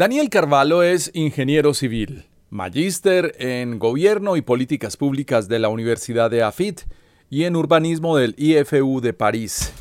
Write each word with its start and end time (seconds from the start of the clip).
Daniel 0.00 0.30
Carvalho 0.30 0.82
es 0.82 1.10
ingeniero 1.12 1.74
civil, 1.74 2.24
magíster 2.48 3.36
en 3.38 3.78
Gobierno 3.78 4.38
y 4.38 4.40
Políticas 4.40 4.96
Públicas 4.96 5.46
de 5.46 5.58
la 5.58 5.68
Universidad 5.68 6.30
de 6.30 6.42
AFIT 6.42 6.80
y 7.28 7.44
en 7.44 7.54
Urbanismo 7.54 8.16
del 8.16 8.34
IFU 8.38 9.02
de 9.02 9.12
París. 9.12 9.74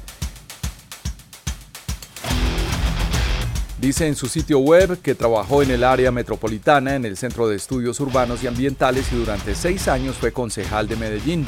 Dice 3.80 4.08
en 4.08 4.16
su 4.16 4.28
sitio 4.28 4.60
web 4.60 5.02
que 5.02 5.16
trabajó 5.16 5.64
en 5.64 5.72
el 5.72 5.86
área 5.86 6.12
metropolitana 6.12 6.96
en 6.96 7.06
el 7.06 7.16
Centro 7.16 7.48
de 7.48 7.56
Estudios 7.56 7.98
Urbanos 8.02 8.44
y 8.44 8.48
Ambientales 8.48 9.14
y 9.14 9.16
durante 9.16 9.56
seis 9.56 9.88
años 9.88 10.18
fue 10.18 10.34
concejal 10.34 10.90
de 10.90 10.98
Medellín. 10.98 11.46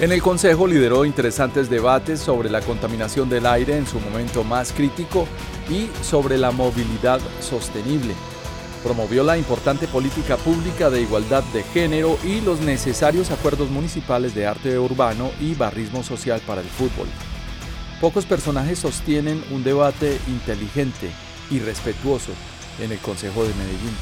En 0.00 0.12
el 0.12 0.22
Consejo 0.22 0.66
lideró 0.66 1.04
interesantes 1.04 1.68
debates 1.68 2.20
sobre 2.20 2.48
la 2.48 2.62
contaminación 2.62 3.28
del 3.28 3.44
aire 3.44 3.76
en 3.76 3.86
su 3.86 4.00
momento 4.00 4.44
más 4.44 4.72
crítico 4.72 5.28
y 5.68 5.90
sobre 6.02 6.38
la 6.38 6.52
movilidad 6.52 7.20
sostenible. 7.40 8.14
Promovió 8.82 9.22
la 9.22 9.36
importante 9.36 9.86
política 9.86 10.38
pública 10.38 10.88
de 10.88 11.02
igualdad 11.02 11.44
de 11.52 11.62
género 11.64 12.16
y 12.24 12.40
los 12.40 12.62
necesarios 12.62 13.30
acuerdos 13.30 13.68
municipales 13.68 14.34
de 14.34 14.46
arte 14.46 14.78
urbano 14.78 15.32
y 15.38 15.54
barrismo 15.54 16.02
social 16.02 16.40
para 16.46 16.62
el 16.62 16.68
fútbol. 16.68 17.08
Pocos 18.00 18.24
personajes 18.24 18.78
sostienen 18.78 19.44
un 19.50 19.62
debate 19.62 20.18
inteligente 20.28 21.10
y 21.50 21.58
respetuoso 21.58 22.32
en 22.80 22.90
el 22.90 22.98
Consejo 23.00 23.42
de 23.42 23.52
Medellín. 23.52 23.94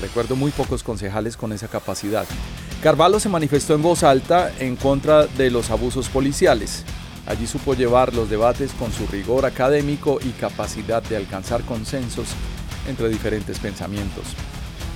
Recuerdo 0.00 0.34
muy 0.34 0.50
pocos 0.50 0.82
concejales 0.82 1.36
con 1.36 1.52
esa 1.52 1.68
capacidad. 1.68 2.24
Carvalho 2.82 3.20
se 3.20 3.28
manifestó 3.28 3.76
en 3.76 3.82
voz 3.82 4.02
alta 4.02 4.50
en 4.58 4.74
contra 4.74 5.28
de 5.28 5.52
los 5.52 5.70
abusos 5.70 6.08
policiales. 6.08 6.82
Allí 7.26 7.46
supo 7.46 7.74
llevar 7.74 8.12
los 8.12 8.28
debates 8.28 8.72
con 8.72 8.92
su 8.92 9.06
rigor 9.06 9.46
académico 9.46 10.18
y 10.20 10.30
capacidad 10.30 11.00
de 11.00 11.16
alcanzar 11.16 11.62
consensos 11.62 12.26
entre 12.88 13.08
diferentes 13.08 13.60
pensamientos. 13.60 14.24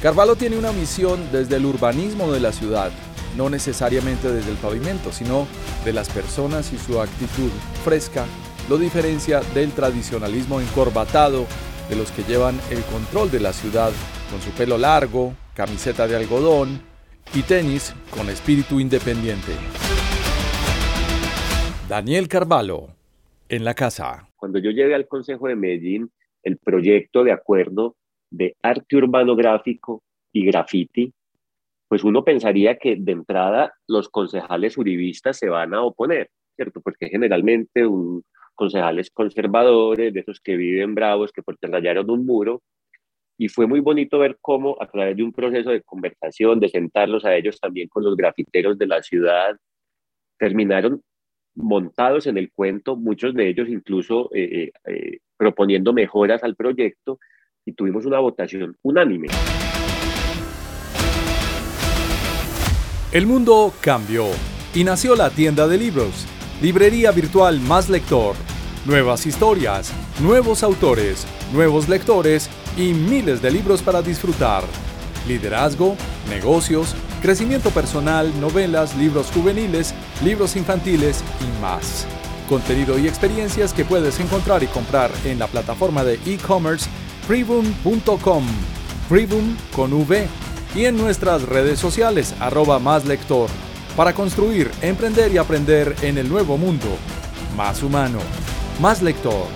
Carvalho 0.02 0.34
tiene 0.34 0.58
una 0.58 0.72
misión 0.72 1.28
desde 1.30 1.56
el 1.56 1.64
urbanismo 1.64 2.32
de 2.32 2.40
la 2.40 2.50
ciudad, 2.50 2.90
no 3.36 3.48
necesariamente 3.50 4.32
desde 4.32 4.50
el 4.50 4.56
pavimento, 4.56 5.12
sino 5.12 5.46
de 5.84 5.92
las 5.92 6.08
personas 6.08 6.72
y 6.72 6.78
su 6.78 7.00
actitud 7.00 7.50
fresca 7.84 8.24
lo 8.68 8.78
diferencia 8.78 9.42
del 9.54 9.70
tradicionalismo 9.70 10.60
encorbatado 10.60 11.46
de 11.88 11.94
los 11.94 12.10
que 12.10 12.24
llevan 12.24 12.58
el 12.68 12.82
control 12.82 13.30
de 13.30 13.38
la 13.38 13.52
ciudad 13.52 13.92
con 14.28 14.42
su 14.42 14.50
pelo 14.50 14.76
largo, 14.76 15.34
camiseta 15.54 16.08
de 16.08 16.16
algodón 16.16 16.95
y 17.34 17.42
tenis 17.42 17.94
con 18.10 18.28
espíritu 18.28 18.80
independiente. 18.80 19.52
Daniel 21.88 22.28
Carvalho, 22.28 22.88
en 23.48 23.64
la 23.64 23.74
casa. 23.74 24.28
Cuando 24.36 24.58
yo 24.58 24.70
llegué 24.70 24.94
al 24.94 25.06
Consejo 25.06 25.48
de 25.48 25.56
Medellín, 25.56 26.10
el 26.42 26.58
proyecto 26.58 27.24
de 27.24 27.32
acuerdo 27.32 27.96
de 28.30 28.56
arte 28.62 28.96
urbano 28.96 29.36
gráfico 29.36 30.02
y 30.32 30.44
graffiti, 30.46 31.12
pues 31.88 32.04
uno 32.04 32.24
pensaría 32.24 32.76
que 32.78 32.96
de 32.96 33.12
entrada 33.12 33.74
los 33.86 34.08
concejales 34.08 34.76
uribistas 34.76 35.38
se 35.38 35.48
van 35.48 35.74
a 35.74 35.82
oponer, 35.82 36.30
¿cierto? 36.56 36.80
Porque 36.80 37.08
generalmente 37.08 37.86
un, 37.86 38.24
concejales 38.56 39.10
conservadores, 39.10 40.12
de 40.12 40.20
esos 40.20 40.40
que 40.40 40.56
viven 40.56 40.94
bravos, 40.96 41.30
que 41.30 41.42
porque 41.42 41.68
rayaron 41.68 42.10
un 42.10 42.26
muro, 42.26 42.62
y 43.38 43.48
fue 43.48 43.66
muy 43.66 43.80
bonito 43.80 44.18
ver 44.18 44.38
cómo 44.40 44.76
a 44.80 44.86
través 44.86 45.16
de 45.16 45.22
un 45.22 45.32
proceso 45.32 45.70
de 45.70 45.82
conversación, 45.82 46.58
de 46.60 46.68
sentarlos 46.68 47.24
a 47.24 47.34
ellos 47.34 47.60
también 47.60 47.88
con 47.88 48.04
los 48.04 48.16
grafiteros 48.16 48.78
de 48.78 48.86
la 48.86 49.02
ciudad, 49.02 49.56
terminaron 50.38 51.02
montados 51.54 52.26
en 52.26 52.38
el 52.38 52.50
cuento, 52.52 52.96
muchos 52.96 53.34
de 53.34 53.48
ellos 53.48 53.68
incluso 53.68 54.30
eh, 54.34 54.70
eh, 54.84 54.92
eh, 54.92 55.18
proponiendo 55.36 55.92
mejoras 55.92 56.42
al 56.44 56.54
proyecto 56.54 57.18
y 57.64 57.72
tuvimos 57.72 58.06
una 58.06 58.18
votación 58.18 58.76
unánime. 58.82 59.28
El 63.12 63.26
mundo 63.26 63.72
cambió 63.80 64.26
y 64.74 64.84
nació 64.84 65.16
la 65.16 65.30
tienda 65.30 65.66
de 65.66 65.78
libros 65.78 66.26
Librería 66.62 67.10
virtual 67.12 67.60
Más 67.60 67.90
Lector. 67.90 68.34
Nuevas 68.86 69.26
historias, 69.26 69.90
nuevos 70.20 70.62
autores, 70.62 71.26
nuevos 71.52 71.88
lectores 71.88 72.48
y 72.76 72.94
miles 72.94 73.42
de 73.42 73.50
libros 73.50 73.82
para 73.82 74.00
disfrutar. 74.00 74.62
Liderazgo, 75.26 75.96
negocios, 76.28 76.94
crecimiento 77.20 77.70
personal, 77.70 78.32
novelas, 78.40 78.94
libros 78.94 79.32
juveniles, 79.34 79.92
libros 80.22 80.54
infantiles 80.54 81.24
y 81.40 81.60
más. 81.60 82.06
Contenido 82.48 82.96
y 82.96 83.08
experiencias 83.08 83.72
que 83.72 83.84
puedes 83.84 84.20
encontrar 84.20 84.62
y 84.62 84.68
comprar 84.68 85.10
en 85.24 85.40
la 85.40 85.48
plataforma 85.48 86.04
de 86.04 86.20
e-commerce 86.24 86.88
freeboom.com, 87.26 88.44
freeboom 89.08 89.56
con 89.74 89.92
V, 89.94 90.28
y 90.76 90.84
en 90.84 90.96
nuestras 90.96 91.42
redes 91.42 91.80
sociales 91.80 92.36
arroba 92.38 92.78
más 92.78 93.04
lector 93.04 93.50
para 93.96 94.12
construir, 94.12 94.70
emprender 94.80 95.32
y 95.32 95.38
aprender 95.38 95.96
en 96.02 96.18
el 96.18 96.28
nuevo 96.28 96.56
mundo. 96.56 96.86
Más 97.56 97.82
humano, 97.82 98.20
más 98.80 99.02
lector. 99.02 99.46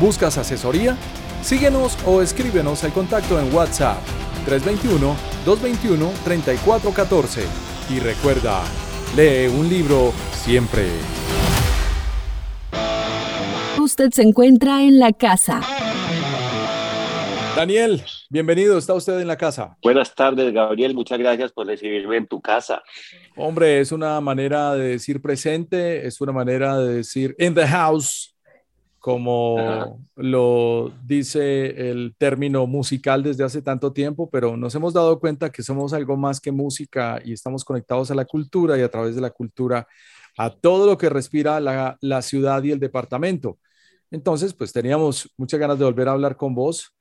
¿Buscas 0.00 0.38
asesoría? 0.38 0.96
Síguenos 1.42 1.98
o 2.06 2.22
escríbenos 2.22 2.84
al 2.84 2.92
contacto 2.92 3.40
en 3.40 3.52
WhatsApp 3.54 3.98
321-221-3414. 4.46 7.42
Y 7.90 8.00
recuerda, 8.00 8.62
lee 9.16 9.48
un 9.48 9.68
libro 9.68 10.12
siempre. 10.32 10.88
Usted 13.78 14.10
se 14.12 14.22
encuentra 14.22 14.82
en 14.82 14.98
la 14.98 15.12
casa. 15.12 15.60
Daniel, 17.56 18.02
bienvenido, 18.30 18.78
está 18.78 18.94
usted 18.94 19.20
en 19.20 19.28
la 19.28 19.36
casa. 19.36 19.76
Buenas 19.82 20.14
tardes, 20.14 20.54
Gabriel, 20.54 20.94
muchas 20.94 21.18
gracias 21.18 21.52
por 21.52 21.66
recibirme 21.66 22.16
en 22.16 22.26
tu 22.26 22.40
casa. 22.40 22.82
Hombre, 23.36 23.80
es 23.80 23.92
una 23.92 24.18
manera 24.22 24.74
de 24.74 24.88
decir 24.88 25.20
presente, 25.20 26.06
es 26.06 26.18
una 26.20 26.32
manera 26.32 26.78
de 26.78 26.94
decir 26.94 27.36
in 27.38 27.54
the 27.54 27.66
house, 27.66 28.31
como 29.02 29.98
lo 30.14 30.92
dice 31.04 31.90
el 31.90 32.14
término 32.16 32.68
musical 32.68 33.24
desde 33.24 33.42
hace 33.42 33.60
tanto 33.60 33.92
tiempo, 33.92 34.30
pero 34.30 34.56
nos 34.56 34.76
hemos 34.76 34.94
dado 34.94 35.18
cuenta 35.18 35.50
que 35.50 35.64
somos 35.64 35.92
algo 35.92 36.16
más 36.16 36.40
que 36.40 36.52
música 36.52 37.20
y 37.24 37.32
estamos 37.32 37.64
conectados 37.64 38.12
a 38.12 38.14
la 38.14 38.24
cultura 38.24 38.78
y 38.78 38.82
a 38.82 38.88
través 38.88 39.16
de 39.16 39.20
la 39.20 39.30
cultura 39.30 39.88
a 40.38 40.50
todo 40.50 40.86
lo 40.86 40.96
que 40.96 41.08
respira 41.08 41.58
la, 41.58 41.98
la 42.00 42.22
ciudad 42.22 42.62
y 42.62 42.70
el 42.70 42.78
departamento. 42.78 43.58
Entonces, 44.12 44.54
pues 44.54 44.72
teníamos 44.72 45.28
muchas 45.36 45.58
ganas 45.58 45.80
de 45.80 45.84
volver 45.84 46.06
a 46.06 46.12
hablar 46.12 46.36
con 46.36 46.54
vos 46.54 46.94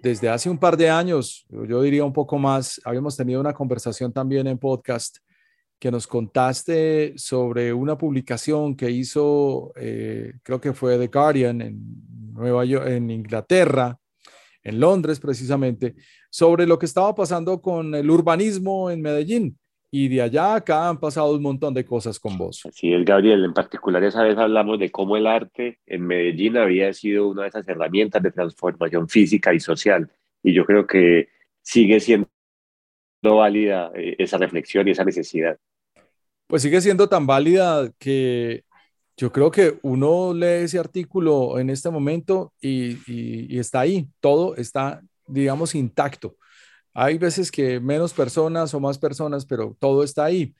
desde 0.00 0.28
hace 0.28 0.48
un 0.48 0.58
par 0.58 0.76
de 0.76 0.88
años, 0.88 1.44
yo 1.50 1.82
diría 1.82 2.04
un 2.04 2.12
poco 2.12 2.38
más, 2.38 2.80
habíamos 2.84 3.16
tenido 3.16 3.40
una 3.40 3.52
conversación 3.52 4.12
también 4.12 4.46
en 4.46 4.58
podcast 4.58 5.18
que 5.78 5.90
nos 5.90 6.06
contaste 6.06 7.14
sobre 7.16 7.72
una 7.72 7.96
publicación 7.96 8.76
que 8.76 8.90
hizo, 8.90 9.72
eh, 9.76 10.34
creo 10.42 10.60
que 10.60 10.72
fue 10.72 10.98
The 10.98 11.06
Guardian 11.06 11.60
en 11.62 11.80
Nueva 12.32 12.64
York, 12.64 12.86
en 12.88 13.10
Inglaterra, 13.10 13.96
en 14.62 14.80
Londres 14.80 15.20
precisamente, 15.20 15.94
sobre 16.30 16.66
lo 16.66 16.78
que 16.78 16.86
estaba 16.86 17.14
pasando 17.14 17.60
con 17.62 17.94
el 17.94 18.10
urbanismo 18.10 18.90
en 18.90 19.02
Medellín. 19.02 19.58
Y 19.90 20.08
de 20.08 20.20
allá 20.20 20.54
acá 20.54 20.88
han 20.88 21.00
pasado 21.00 21.34
un 21.34 21.42
montón 21.42 21.72
de 21.72 21.84
cosas 21.84 22.18
con 22.20 22.36
vos. 22.36 22.62
Sí, 22.72 22.92
es, 22.92 23.04
Gabriel. 23.06 23.44
En 23.44 23.54
particular, 23.54 24.04
esa 24.04 24.22
vez 24.22 24.36
hablamos 24.36 24.78
de 24.78 24.90
cómo 24.90 25.16
el 25.16 25.26
arte 25.26 25.78
en 25.86 26.06
Medellín 26.06 26.58
había 26.58 26.92
sido 26.92 27.28
una 27.28 27.42
de 27.42 27.48
esas 27.48 27.66
herramientas 27.68 28.22
de 28.22 28.30
transformación 28.30 29.08
física 29.08 29.54
y 29.54 29.60
social. 29.60 30.10
Y 30.42 30.52
yo 30.52 30.66
creo 30.66 30.86
que 30.86 31.28
sigue 31.62 32.00
siendo 32.00 32.28
válida 33.22 33.90
eh, 33.94 34.16
esa 34.18 34.36
reflexión 34.36 34.86
y 34.88 34.90
esa 34.90 35.04
necesidad. 35.04 35.58
Pues 36.48 36.62
sigue 36.62 36.80
siendo 36.80 37.10
tan 37.10 37.26
válida 37.26 37.92
que 37.98 38.64
yo 39.18 39.30
creo 39.30 39.50
que 39.50 39.74
uno 39.82 40.32
lee 40.32 40.64
ese 40.64 40.78
artículo 40.78 41.58
en 41.58 41.68
este 41.68 41.90
momento 41.90 42.54
y, 42.58 43.58
está 43.58 43.80
ahí, 43.80 44.08
todo 44.18 44.56
está, 44.56 45.02
digamos, 45.26 45.74
intacto. 45.74 46.36
Hay 46.94 47.18
veces 47.18 47.50
que 47.50 47.80
menos 47.80 48.14
personas 48.14 48.72
o 48.72 48.80
más 48.80 48.98
personas, 48.98 49.44
pero 49.44 49.76
todo 49.78 50.02
está 50.02 50.24
ahí. 50.24 50.54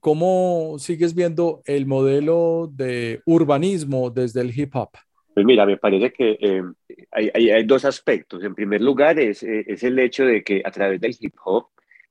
¿Cómo 0.00 0.76
sigues 0.78 1.14
viendo 1.14 1.60
el 1.66 1.84
modelo 1.84 2.70
de 2.72 3.20
urbanismo 3.26 4.08
desde 4.08 4.40
el 4.40 4.58
hip 4.58 4.74
hop? 4.74 4.92
Pues 5.34 5.44
mira, 5.44 5.66
me 5.66 5.76
parece 5.76 6.10
que 6.10 6.38
eh, 6.40 6.62
hay, 7.10 7.50
hay, 7.50 7.64
dos 7.64 7.84
aspectos. 7.84 8.42
En 8.44 8.54
primer 8.54 8.80
lugar, 8.80 9.18
es, 9.18 9.42
eh, 9.42 9.64
es, 9.66 9.82
el 9.82 9.98
hecho 9.98 10.24
de 10.24 10.42
que 10.42 10.62
a 10.64 10.70
través 10.70 11.02
del 11.02 11.14
hip 11.20 11.34
hop 11.44 11.66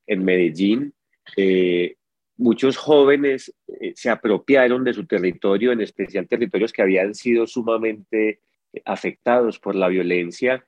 en 0.06 0.24
Medellín, 0.24 0.94
eh, 1.36 1.96
muchos 2.38 2.78
jóvenes 2.78 3.54
se 3.96 4.10
apropiaron 4.10 4.84
de 4.84 4.94
su 4.94 5.06
territorio, 5.06 5.72
en 5.72 5.82
especial 5.82 6.28
territorios 6.28 6.74
que 6.74 6.82
habían 6.82 7.14
sido 7.14 7.48
sumamente 7.48 8.40
afectados 8.86 9.60
por 9.60 9.76
la 9.76 9.88
violencia. 9.88 10.66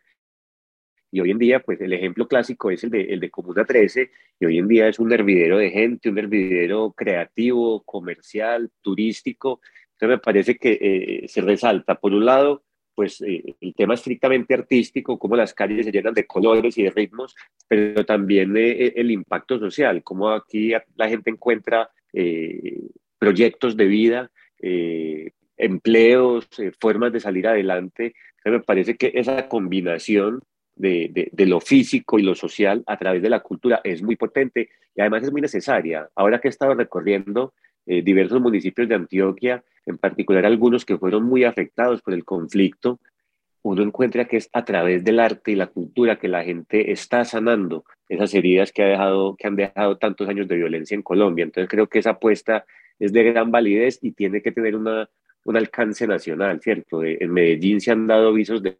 Y 1.12 1.22
hoy 1.22 1.32
en 1.32 1.38
día, 1.38 1.62
pues 1.62 1.80
el 1.82 1.94
ejemplo 1.94 2.28
clásico 2.28 2.72
es 2.72 2.84
el 2.84 2.90
de, 2.90 3.02
el 3.14 3.20
de 3.20 3.30
Comuna 3.30 3.66
13, 3.66 4.12
y 4.40 4.46
hoy 4.46 4.58
en 4.58 4.68
día 4.68 4.88
es 4.88 5.00
un 5.00 5.12
hervidero 5.12 5.58
de 5.58 5.72
gente, 5.72 6.10
un 6.10 6.18
hervidero 6.18 6.92
creativo, 6.92 7.84
comercial, 7.84 8.70
turístico, 8.82 9.62
entonces 9.96 10.18
me 10.18 10.22
parece 10.22 10.58
que 10.58 10.78
eh, 10.82 11.28
se 11.30 11.40
resalta, 11.42 11.96
por 11.96 12.14
un 12.14 12.26
lado, 12.26 12.64
pues 12.96 13.22
eh, 13.22 13.44
el 13.60 13.76
tema 13.76 13.94
estrictamente 13.94 14.54
artístico, 14.54 15.20
cómo 15.20 15.36
las 15.36 15.54
calles 15.54 15.86
se 15.86 15.92
llenan 15.92 16.14
de 16.14 16.26
colores 16.26 16.78
y 16.78 16.84
de 16.84 16.92
ritmos, 16.92 17.36
pero 17.68 18.06
también 18.06 18.56
eh, 18.58 18.94
el 18.96 19.12
impacto 19.12 19.60
social, 19.60 20.02
cómo 20.04 20.30
aquí 20.30 20.72
la 20.96 21.10
gente 21.10 21.30
encuentra 21.30 21.90
proyectos 23.20 23.76
de 23.76 23.86
vida, 23.88 24.32
empleos, 25.58 26.48
formas 26.80 27.12
de 27.12 27.20
salir 27.20 27.46
adelante. 27.46 28.14
Me 28.46 28.62
parece 28.62 28.96
que 28.96 29.12
esa 29.14 29.50
combinación 29.50 30.40
de, 30.76 31.10
de, 31.12 31.30
de, 31.34 31.46
lo 31.46 31.60
físico 31.60 32.18
y 32.18 32.24
lo 32.24 32.36
social 32.36 32.84
a 32.88 32.98
través 32.98 33.22
de 33.22 33.30
la 33.30 33.42
cultura 33.42 33.82
es 33.84 34.02
muy 34.02 34.16
potente 34.16 34.70
y 34.96 35.02
además 35.02 35.24
es 35.24 35.32
muy 35.34 35.42
necesaria. 35.42 36.08
Ahora 36.16 36.40
que 36.40 36.48
he 36.48 36.52
estado 36.52 36.74
recorriendo 36.74 37.54
eh, 37.86 38.02
diversos 38.02 38.42
municipios 38.42 38.88
de 38.90 38.96
Antioquia, 38.96 39.64
en 39.86 39.98
particular 39.98 40.46
algunos 40.46 40.86
que 40.86 40.98
fueron 40.98 41.24
muy 41.24 41.44
afectados 41.44 42.02
por 42.02 42.14
el 42.14 42.26
conflicto, 42.26 43.00
uno 43.62 43.82
encuentra 43.82 44.26
que 44.26 44.38
es 44.38 44.50
a 44.54 44.64
través 44.64 45.04
del 45.04 45.20
arte 45.20 45.52
y 45.52 45.56
la 45.56 45.68
cultura 45.68 46.18
que 46.18 46.28
la 46.28 46.44
gente 46.44 46.92
está 46.92 47.26
sanando 47.26 47.84
esas 48.08 48.34
heridas 48.36 48.72
que, 48.72 48.84
ha 48.84 48.88
dejado, 48.88 49.36
que 49.36 49.48
han 49.48 49.56
dejado 49.56 49.98
tantos 49.98 50.30
años 50.30 50.48
de 50.48 50.56
violencia 50.56 50.94
en 50.94 51.02
Colombia. 51.02 51.44
Entonces 51.44 51.68
creo 51.70 51.88
que 51.88 52.00
esa 52.00 52.12
apuesta 52.12 52.66
es 53.00 53.12
de 53.12 53.24
gran 53.24 53.52
validez 53.52 53.98
y 54.04 54.12
tiene 54.12 54.42
que 54.44 54.52
tener 54.52 54.76
una, 54.76 55.10
un 55.46 55.58
alcance 55.58 56.06
nacional, 56.06 56.62
¿cierto? 56.62 57.04
en 57.04 57.32
Medellín 57.32 57.82
se 57.82 57.92
han 57.92 58.06
dado 58.06 58.30
avisos 58.30 58.62
de, 58.62 58.78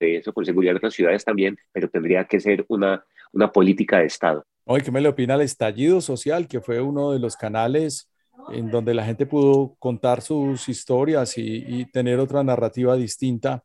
de, 0.00 0.16
eso, 0.16 0.32
con 0.32 0.44
seguridad 0.44 0.72
en 0.72 0.78
otras 0.78 0.94
ciudades 0.94 1.24
también, 1.24 1.56
pero 1.72 1.88
tendría 1.88 2.24
que 2.24 2.38
ser 2.38 2.64
una, 2.68 3.04
una 3.32 3.50
política 3.50 3.98
de 3.98 4.06
Estado. 4.06 4.44
Oye, 4.64 4.84
¿qué 4.84 4.90
me 4.90 5.00
le 5.00 5.08
opina 5.08 5.34
el 5.34 5.42
estallido 5.42 6.00
social, 6.00 6.48
que 6.48 6.60
fue 6.60 6.80
uno 6.80 7.12
de 7.12 7.20
los 7.20 7.36
canales 7.36 8.10
en 8.52 8.70
donde 8.70 8.94
la 8.94 9.04
gente 9.04 9.26
pudo 9.26 9.76
contar 9.78 10.22
sus 10.22 10.68
historias 10.68 11.36
y, 11.36 11.84
tener 11.92 12.18
otra 12.18 12.42
narrativa 12.42 12.96
distinta 12.96 13.64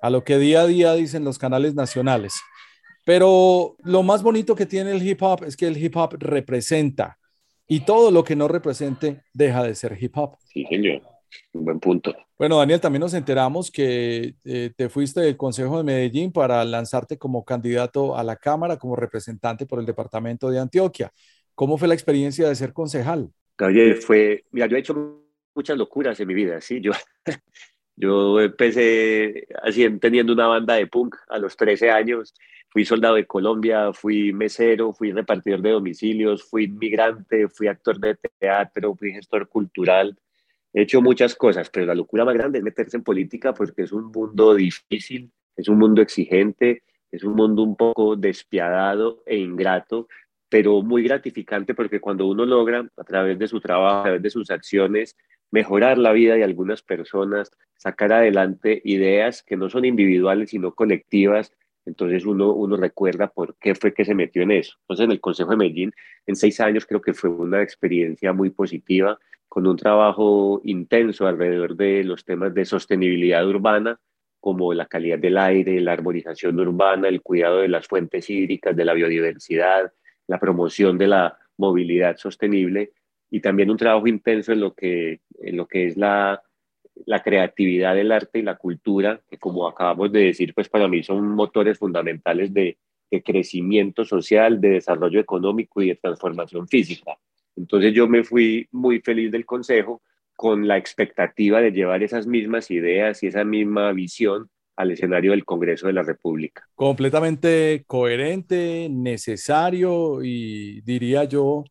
a 0.00 0.10
lo 0.10 0.24
que 0.24 0.38
día 0.38 0.62
a 0.62 0.66
día 0.66 0.94
dicen 0.94 1.24
los 1.24 1.38
canales 1.38 1.74
nacionales. 1.74 2.34
Pero 3.04 3.76
lo 3.82 4.02
más 4.02 4.22
bonito 4.22 4.54
que 4.54 4.66
tiene 4.66 4.92
el 4.92 5.06
hip 5.06 5.22
hop 5.22 5.44
es 5.44 5.56
que 5.56 5.66
el 5.66 5.82
hip 5.82 5.96
hop 5.96 6.16
representa 6.18 7.18
y 7.66 7.80
todo 7.80 8.10
lo 8.10 8.24
que 8.24 8.36
no 8.36 8.48
represente 8.48 9.22
deja 9.32 9.62
de 9.62 9.74
ser 9.74 9.96
hip 10.00 10.16
hop. 10.16 10.36
Sí, 10.44 10.64
señor. 10.68 11.02
Un 11.52 11.64
buen 11.64 11.80
punto. 11.80 12.14
Bueno, 12.38 12.58
Daniel, 12.58 12.80
también 12.80 13.00
nos 13.00 13.14
enteramos 13.14 13.70
que 13.70 14.34
eh, 14.44 14.70
te 14.76 14.88
fuiste 14.88 15.20
del 15.20 15.36
Consejo 15.36 15.76
de 15.76 15.84
Medellín 15.84 16.32
para 16.32 16.64
lanzarte 16.64 17.18
como 17.18 17.44
candidato 17.44 18.16
a 18.16 18.22
la 18.22 18.36
Cámara, 18.36 18.76
como 18.76 18.96
representante 18.96 19.66
por 19.66 19.80
el 19.80 19.86
departamento 19.86 20.50
de 20.50 20.60
Antioquia. 20.60 21.12
¿Cómo 21.54 21.76
fue 21.76 21.88
la 21.88 21.94
experiencia 21.94 22.48
de 22.48 22.54
ser 22.54 22.72
concejal? 22.72 23.30
Gabriel, 23.58 23.96
fue, 23.96 24.44
mira, 24.52 24.66
yo 24.68 24.76
he 24.76 24.80
hecho 24.80 25.24
muchas 25.54 25.76
locuras 25.76 26.18
en 26.20 26.28
mi 26.28 26.34
vida, 26.34 26.60
¿sí? 26.60 26.80
Yo, 26.80 26.92
yo 27.96 28.40
empecé 28.40 29.48
así, 29.62 29.90
teniendo 29.98 30.32
una 30.32 30.46
banda 30.46 30.74
de 30.74 30.86
punk 30.86 31.16
a 31.28 31.38
los 31.38 31.56
13 31.56 31.90
años, 31.90 32.34
fui 32.68 32.84
soldado 32.84 33.16
de 33.16 33.26
Colombia, 33.26 33.92
fui 33.92 34.32
mesero, 34.32 34.92
fui 34.92 35.10
repartidor 35.10 35.60
de 35.60 35.70
domicilios, 35.70 36.44
fui 36.44 36.64
inmigrante, 36.64 37.48
fui 37.48 37.66
actor 37.66 37.98
de 37.98 38.16
teatro, 38.38 38.94
fui 38.94 39.12
gestor 39.12 39.48
cultural, 39.48 40.16
he 40.72 40.82
hecho 40.82 41.02
muchas 41.02 41.34
cosas, 41.34 41.68
pero 41.70 41.86
la 41.86 41.94
locura 41.96 42.24
más 42.24 42.34
grande 42.34 42.58
es 42.58 42.64
meterse 42.64 42.96
en 42.96 43.02
política 43.02 43.52
porque 43.54 43.82
es 43.82 43.92
un 43.92 44.12
mundo 44.12 44.54
difícil, 44.54 45.32
es 45.56 45.68
un 45.68 45.78
mundo 45.78 46.00
exigente, 46.00 46.84
es 47.10 47.24
un 47.24 47.34
mundo 47.34 47.62
un 47.62 47.74
poco 47.74 48.14
despiadado 48.14 49.22
e 49.26 49.36
ingrato, 49.36 50.06
pero 50.48 50.82
muy 50.82 51.02
gratificante 51.02 51.74
porque 51.74 52.00
cuando 52.00 52.26
uno 52.26 52.46
logra 52.46 52.88
a 52.96 53.04
través 53.04 53.38
de 53.38 53.48
su 53.48 53.60
trabajo, 53.60 53.98
a 53.98 54.02
través 54.04 54.22
de 54.22 54.30
sus 54.30 54.50
acciones, 54.50 55.16
mejorar 55.50 55.98
la 55.98 56.12
vida 56.12 56.34
de 56.34 56.44
algunas 56.44 56.82
personas, 56.82 57.50
sacar 57.76 58.12
adelante 58.12 58.80
ideas 58.84 59.42
que 59.42 59.56
no 59.56 59.68
son 59.68 59.84
individuales, 59.84 60.50
sino 60.50 60.74
colectivas, 60.74 61.52
entonces 61.86 62.26
uno, 62.26 62.52
uno 62.52 62.76
recuerda 62.76 63.28
por 63.28 63.56
qué 63.58 63.74
fue 63.74 63.94
que 63.94 64.04
se 64.04 64.14
metió 64.14 64.42
en 64.42 64.50
eso. 64.50 64.76
Entonces 64.82 65.04
en 65.04 65.12
el 65.12 65.20
Consejo 65.20 65.50
de 65.50 65.56
Medellín, 65.56 65.92
en 66.26 66.36
seis 66.36 66.60
años 66.60 66.84
creo 66.86 67.00
que 67.00 67.14
fue 67.14 67.30
una 67.30 67.62
experiencia 67.62 68.32
muy 68.32 68.50
positiva, 68.50 69.18
con 69.48 69.66
un 69.66 69.76
trabajo 69.76 70.60
intenso 70.64 71.26
alrededor 71.26 71.74
de 71.74 72.04
los 72.04 72.24
temas 72.24 72.52
de 72.52 72.66
sostenibilidad 72.66 73.46
urbana, 73.48 73.98
como 74.40 74.72
la 74.74 74.86
calidad 74.86 75.18
del 75.18 75.38
aire, 75.38 75.80
la 75.80 75.94
arborización 75.94 76.60
urbana, 76.60 77.08
el 77.08 77.22
cuidado 77.22 77.58
de 77.58 77.68
las 77.68 77.86
fuentes 77.86 78.28
hídricas, 78.28 78.76
de 78.76 78.84
la 78.84 78.92
biodiversidad, 78.94 79.92
la 80.28 80.38
promoción 80.38 80.96
de 80.96 81.08
la 81.08 81.36
movilidad 81.56 82.16
sostenible 82.16 82.92
y 83.30 83.40
también 83.40 83.70
un 83.70 83.76
trabajo 83.76 84.06
intenso 84.06 84.52
en 84.52 84.60
lo 84.60 84.74
que, 84.74 85.20
en 85.40 85.56
lo 85.56 85.66
que 85.66 85.86
es 85.86 85.96
la, 85.96 86.42
la 87.06 87.22
creatividad 87.22 87.94
del 87.94 88.12
arte 88.12 88.38
y 88.38 88.42
la 88.42 88.56
cultura, 88.56 89.20
que 89.28 89.38
como 89.38 89.66
acabamos 89.66 90.12
de 90.12 90.20
decir, 90.20 90.54
pues 90.54 90.68
para 90.68 90.88
mí 90.88 91.02
son 91.02 91.28
motores 91.28 91.78
fundamentales 91.78 92.54
de, 92.54 92.78
de 93.10 93.22
crecimiento 93.22 94.04
social, 94.04 94.60
de 94.60 94.70
desarrollo 94.70 95.20
económico 95.20 95.82
y 95.82 95.88
de 95.88 95.96
transformación 95.96 96.68
física. 96.68 97.18
Entonces 97.56 97.92
yo 97.92 98.06
me 98.06 98.22
fui 98.22 98.68
muy 98.70 99.00
feliz 99.00 99.32
del 99.32 99.44
consejo 99.44 100.02
con 100.36 100.68
la 100.68 100.76
expectativa 100.76 101.60
de 101.60 101.72
llevar 101.72 102.02
esas 102.02 102.26
mismas 102.26 102.70
ideas 102.70 103.22
y 103.22 103.26
esa 103.26 103.44
misma 103.44 103.92
visión 103.92 104.48
al 104.78 104.92
escenario 104.92 105.32
del 105.32 105.44
Congreso 105.44 105.88
de 105.88 105.92
la 105.92 106.04
República. 106.04 106.68
Completamente 106.76 107.82
coherente, 107.88 108.88
necesario 108.88 110.22
y 110.22 110.80
diría 110.82 111.24
yo 111.24 111.64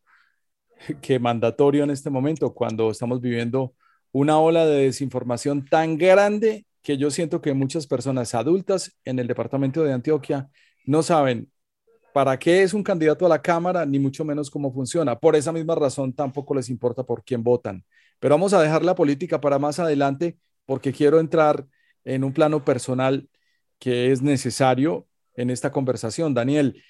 que 1.00 1.18
mandatorio 1.18 1.84
en 1.84 1.90
este 1.90 2.10
momento 2.10 2.52
cuando 2.52 2.90
estamos 2.90 3.22
viviendo 3.22 3.72
una 4.12 4.38
ola 4.38 4.66
de 4.66 4.84
desinformación 4.84 5.64
tan 5.64 5.96
grande 5.96 6.66
que 6.82 6.98
yo 6.98 7.10
siento 7.10 7.40
que 7.40 7.54
muchas 7.54 7.86
personas 7.86 8.34
adultas 8.34 8.94
en 9.06 9.18
el 9.18 9.26
departamento 9.26 9.82
de 9.82 9.94
Antioquia 9.94 10.50
no 10.84 11.02
saben 11.02 11.50
para 12.12 12.38
qué 12.38 12.62
es 12.62 12.74
un 12.74 12.82
candidato 12.82 13.24
a 13.24 13.30
la 13.30 13.40
Cámara, 13.40 13.86
ni 13.86 13.98
mucho 13.98 14.22
menos 14.22 14.50
cómo 14.50 14.70
funciona. 14.70 15.18
Por 15.18 15.34
esa 15.34 15.50
misma 15.50 15.74
razón 15.74 16.12
tampoco 16.12 16.54
les 16.54 16.68
importa 16.68 17.04
por 17.04 17.24
quién 17.24 17.42
votan. 17.42 17.84
Pero 18.20 18.34
vamos 18.34 18.52
a 18.52 18.60
dejar 18.60 18.84
la 18.84 18.94
política 18.94 19.40
para 19.40 19.58
más 19.58 19.78
adelante 19.78 20.36
porque 20.66 20.92
quiero 20.92 21.20
entrar 21.20 21.64
en 22.04 22.24
un 22.24 22.32
plano 22.32 22.64
personal 22.64 23.28
que 23.78 24.12
es 24.12 24.22
necesario 24.22 25.06
en 25.34 25.50
esta 25.50 25.70
conversación. 25.70 26.34
Daniel, 26.34 26.82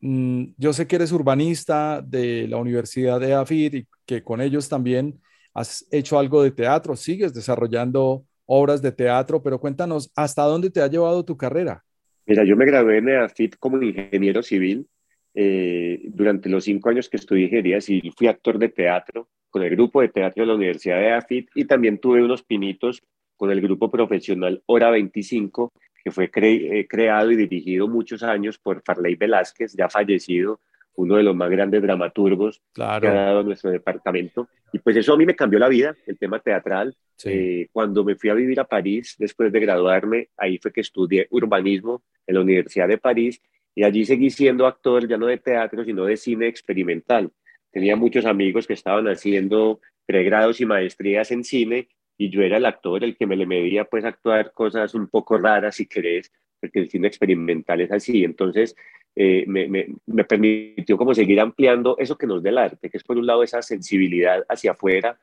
mm, 0.00 0.44
yo 0.56 0.72
sé 0.72 0.86
que 0.86 0.96
eres 0.96 1.12
urbanista 1.12 2.02
de 2.02 2.46
la 2.48 2.58
Universidad 2.58 3.20
de 3.20 3.34
AFID 3.34 3.74
y 3.74 3.86
que 4.04 4.22
con 4.22 4.40
ellos 4.40 4.68
también 4.68 5.20
has 5.54 5.86
hecho 5.90 6.18
algo 6.18 6.42
de 6.42 6.50
teatro, 6.50 6.94
sigues 6.96 7.34
desarrollando 7.34 8.24
obras 8.46 8.80
de 8.80 8.92
teatro, 8.92 9.42
pero 9.42 9.58
cuéntanos, 9.58 10.10
¿hasta 10.16 10.42
dónde 10.42 10.70
te 10.70 10.80
ha 10.80 10.86
llevado 10.86 11.24
tu 11.24 11.36
carrera? 11.36 11.84
Mira, 12.26 12.44
yo 12.44 12.56
me 12.56 12.66
gradué 12.66 12.98
en 12.98 13.08
AFID 13.10 13.54
como 13.58 13.82
ingeniero 13.82 14.42
civil. 14.42 14.86
Eh, 15.34 16.00
durante 16.04 16.48
los 16.48 16.64
cinco 16.64 16.88
años 16.88 17.08
que 17.08 17.16
estudié 17.16 17.44
ingeniería 17.44 17.80
civil 17.80 18.12
fui 18.16 18.26
actor 18.26 18.58
de 18.58 18.70
teatro 18.70 19.28
con 19.50 19.62
el 19.62 19.70
grupo 19.70 20.00
de 20.00 20.08
teatro 20.08 20.42
de 20.42 20.48
la 20.48 20.54
Universidad 20.54 20.98
de 20.98 21.12
AFID 21.12 21.46
y 21.54 21.64
también 21.64 21.98
tuve 21.98 22.22
unos 22.22 22.42
pinitos 22.42 23.02
con 23.38 23.50
el 23.52 23.62
grupo 23.62 23.90
profesional 23.90 24.62
Hora 24.66 24.90
25, 24.90 25.72
que 26.04 26.10
fue 26.10 26.30
eh, 26.34 26.86
creado 26.88 27.30
y 27.30 27.36
dirigido 27.36 27.88
muchos 27.88 28.22
años 28.22 28.58
por 28.58 28.82
Farley 28.82 29.14
Velázquez, 29.14 29.74
ya 29.74 29.88
fallecido, 29.88 30.60
uno 30.96 31.16
de 31.16 31.22
los 31.22 31.36
más 31.36 31.48
grandes 31.48 31.80
dramaturgos 31.80 32.60
que 32.74 32.82
ha 32.82 32.98
dado 32.98 33.44
nuestro 33.44 33.70
departamento. 33.70 34.48
Y 34.72 34.80
pues 34.80 34.96
eso 34.96 35.14
a 35.14 35.16
mí 35.16 35.24
me 35.24 35.36
cambió 35.36 35.60
la 35.60 35.68
vida, 35.68 35.96
el 36.06 36.18
tema 36.18 36.40
teatral. 36.40 36.96
Eh, 37.24 37.68
cuando 37.72 38.04
me 38.04 38.16
fui 38.16 38.28
a 38.30 38.34
vivir 38.34 38.58
a 38.58 38.64
París, 38.64 39.14
después 39.18 39.52
de 39.52 39.60
graduarme, 39.60 40.30
ahí 40.36 40.58
fue 40.58 40.72
que 40.72 40.80
estudié 40.80 41.28
urbanismo 41.30 42.02
en 42.26 42.34
la 42.34 42.40
Universidad 42.40 42.88
de 42.88 42.98
París 42.98 43.40
Y 43.74 43.84
allí 43.84 44.04
seguí 44.04 44.30
siendo 44.30 44.66
actor 44.66 45.06
ya 45.06 45.16
no 45.16 45.26
de 45.26 45.38
teatro, 45.38 45.84
sino 45.84 46.04
de 46.04 46.16
cine 46.16 46.48
experimental. 46.48 47.30
Tenía 47.70 47.94
muchos 47.94 48.26
amigos 48.26 48.66
que 48.66 48.72
estaban 48.72 49.06
haciendo 49.06 49.80
pregrados 50.04 50.60
y 50.60 50.66
maestrías 50.66 51.30
en 51.30 51.44
cine 51.44 51.88
y 52.18 52.30
yo 52.30 52.42
era 52.42 52.56
el 52.56 52.66
actor 52.66 53.04
el 53.04 53.16
que 53.16 53.26
me 53.26 53.36
le 53.36 53.46
medía 53.46 53.84
pues 53.84 54.04
actuar 54.04 54.52
cosas 54.52 54.92
un 54.94 55.06
poco 55.06 55.38
raras 55.38 55.76
si 55.76 55.86
querés, 55.86 56.32
porque 56.60 56.80
el 56.80 56.90
cine 56.90 57.06
experimental 57.06 57.80
es 57.80 57.92
así. 57.92 58.24
Entonces 58.24 58.74
eh, 59.14 59.44
me, 59.46 59.68
me, 59.68 60.24
permitió 60.24 60.98
como 60.98 61.14
seguir 61.14 61.40
ampliando 61.40 61.96
eso 61.98 62.18
que 62.18 62.26
nos 62.26 62.42
da 62.42 62.50
el 62.50 62.58
arte, 62.58 62.90
que 62.90 62.96
es 62.96 63.04
por 63.04 63.16
un 63.16 63.26
lado 63.26 63.44
esa 63.44 63.62
sensibilidad 63.62 64.44
hacia 64.48 64.72
afuera, 64.72 65.18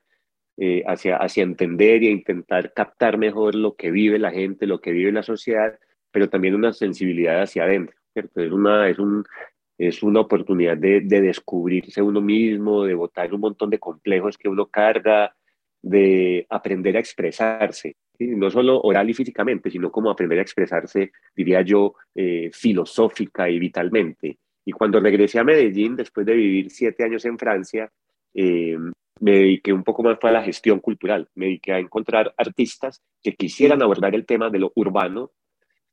eh, 0.57 0.83
hacia, 0.87 1.17
hacia 1.17 1.43
entender 1.43 2.01
y 2.01 2.07
intentar 2.07 2.73
captar 2.73 3.17
mejor 3.17 3.55
lo 3.55 3.75
que 3.75 3.91
vive 3.91 4.17
la 4.17 4.31
gente, 4.31 4.65
lo 4.65 4.79
que 4.79 4.93
vive 4.93 5.11
la 5.11 5.23
sociedad, 5.23 5.77
pero 6.11 6.29
también 6.29 6.55
una 6.55 6.71
sensibilidad 6.71 7.41
hacia 7.41 7.65
adentro. 7.65 7.97
¿cierto? 8.13 8.41
Es, 8.41 8.51
una, 8.53 8.87
es, 8.87 8.99
un, 8.99 9.25
es 9.77 10.01
una 10.01 10.21
oportunidad 10.21 10.77
de, 10.77 11.01
de 11.01 11.19
descubrirse 11.19 12.01
uno 12.01 12.21
mismo, 12.21 12.85
de 12.85 12.93
botar 12.93 13.33
un 13.33 13.41
montón 13.41 13.69
de 13.69 13.79
complejos 13.79 14.37
que 14.37 14.47
uno 14.47 14.67
carga, 14.67 15.35
de 15.85 16.47
aprender 16.49 16.97
a 16.97 16.99
expresarse, 16.99 17.95
no 18.17 18.49
solo 18.49 18.81
oral 18.81 19.07
y 19.07 19.13
físicamente, 19.13 19.69
sino 19.69 19.91
como 19.91 20.09
aprender 20.09 20.39
a 20.39 20.41
expresarse, 20.41 21.11
diría 21.35 21.61
yo, 21.61 21.93
eh, 22.15 22.49
filosófica 22.51 23.47
y 23.47 23.59
vitalmente. 23.59 24.39
Y 24.65 24.71
cuando 24.71 24.99
regresé 24.99 25.37
a 25.37 25.43
Medellín, 25.43 25.95
después 25.95 26.25
de 26.25 26.33
vivir 26.33 26.71
siete 26.71 27.03
años 27.03 27.23
en 27.25 27.37
Francia, 27.37 27.91
eh, 28.33 28.75
me 29.19 29.31
dediqué 29.31 29.71
un 29.73 29.83
poco 29.83 30.01
más 30.01 30.17
a 30.19 30.31
la 30.31 30.41
gestión 30.41 30.79
cultural, 30.79 31.29
me 31.35 31.45
dediqué 31.45 31.73
a 31.73 31.79
encontrar 31.79 32.33
artistas 32.35 33.03
que 33.21 33.35
quisieran 33.35 33.83
abordar 33.83 34.15
el 34.15 34.25
tema 34.25 34.49
de 34.49 34.59
lo 34.59 34.71
urbano 34.73 35.33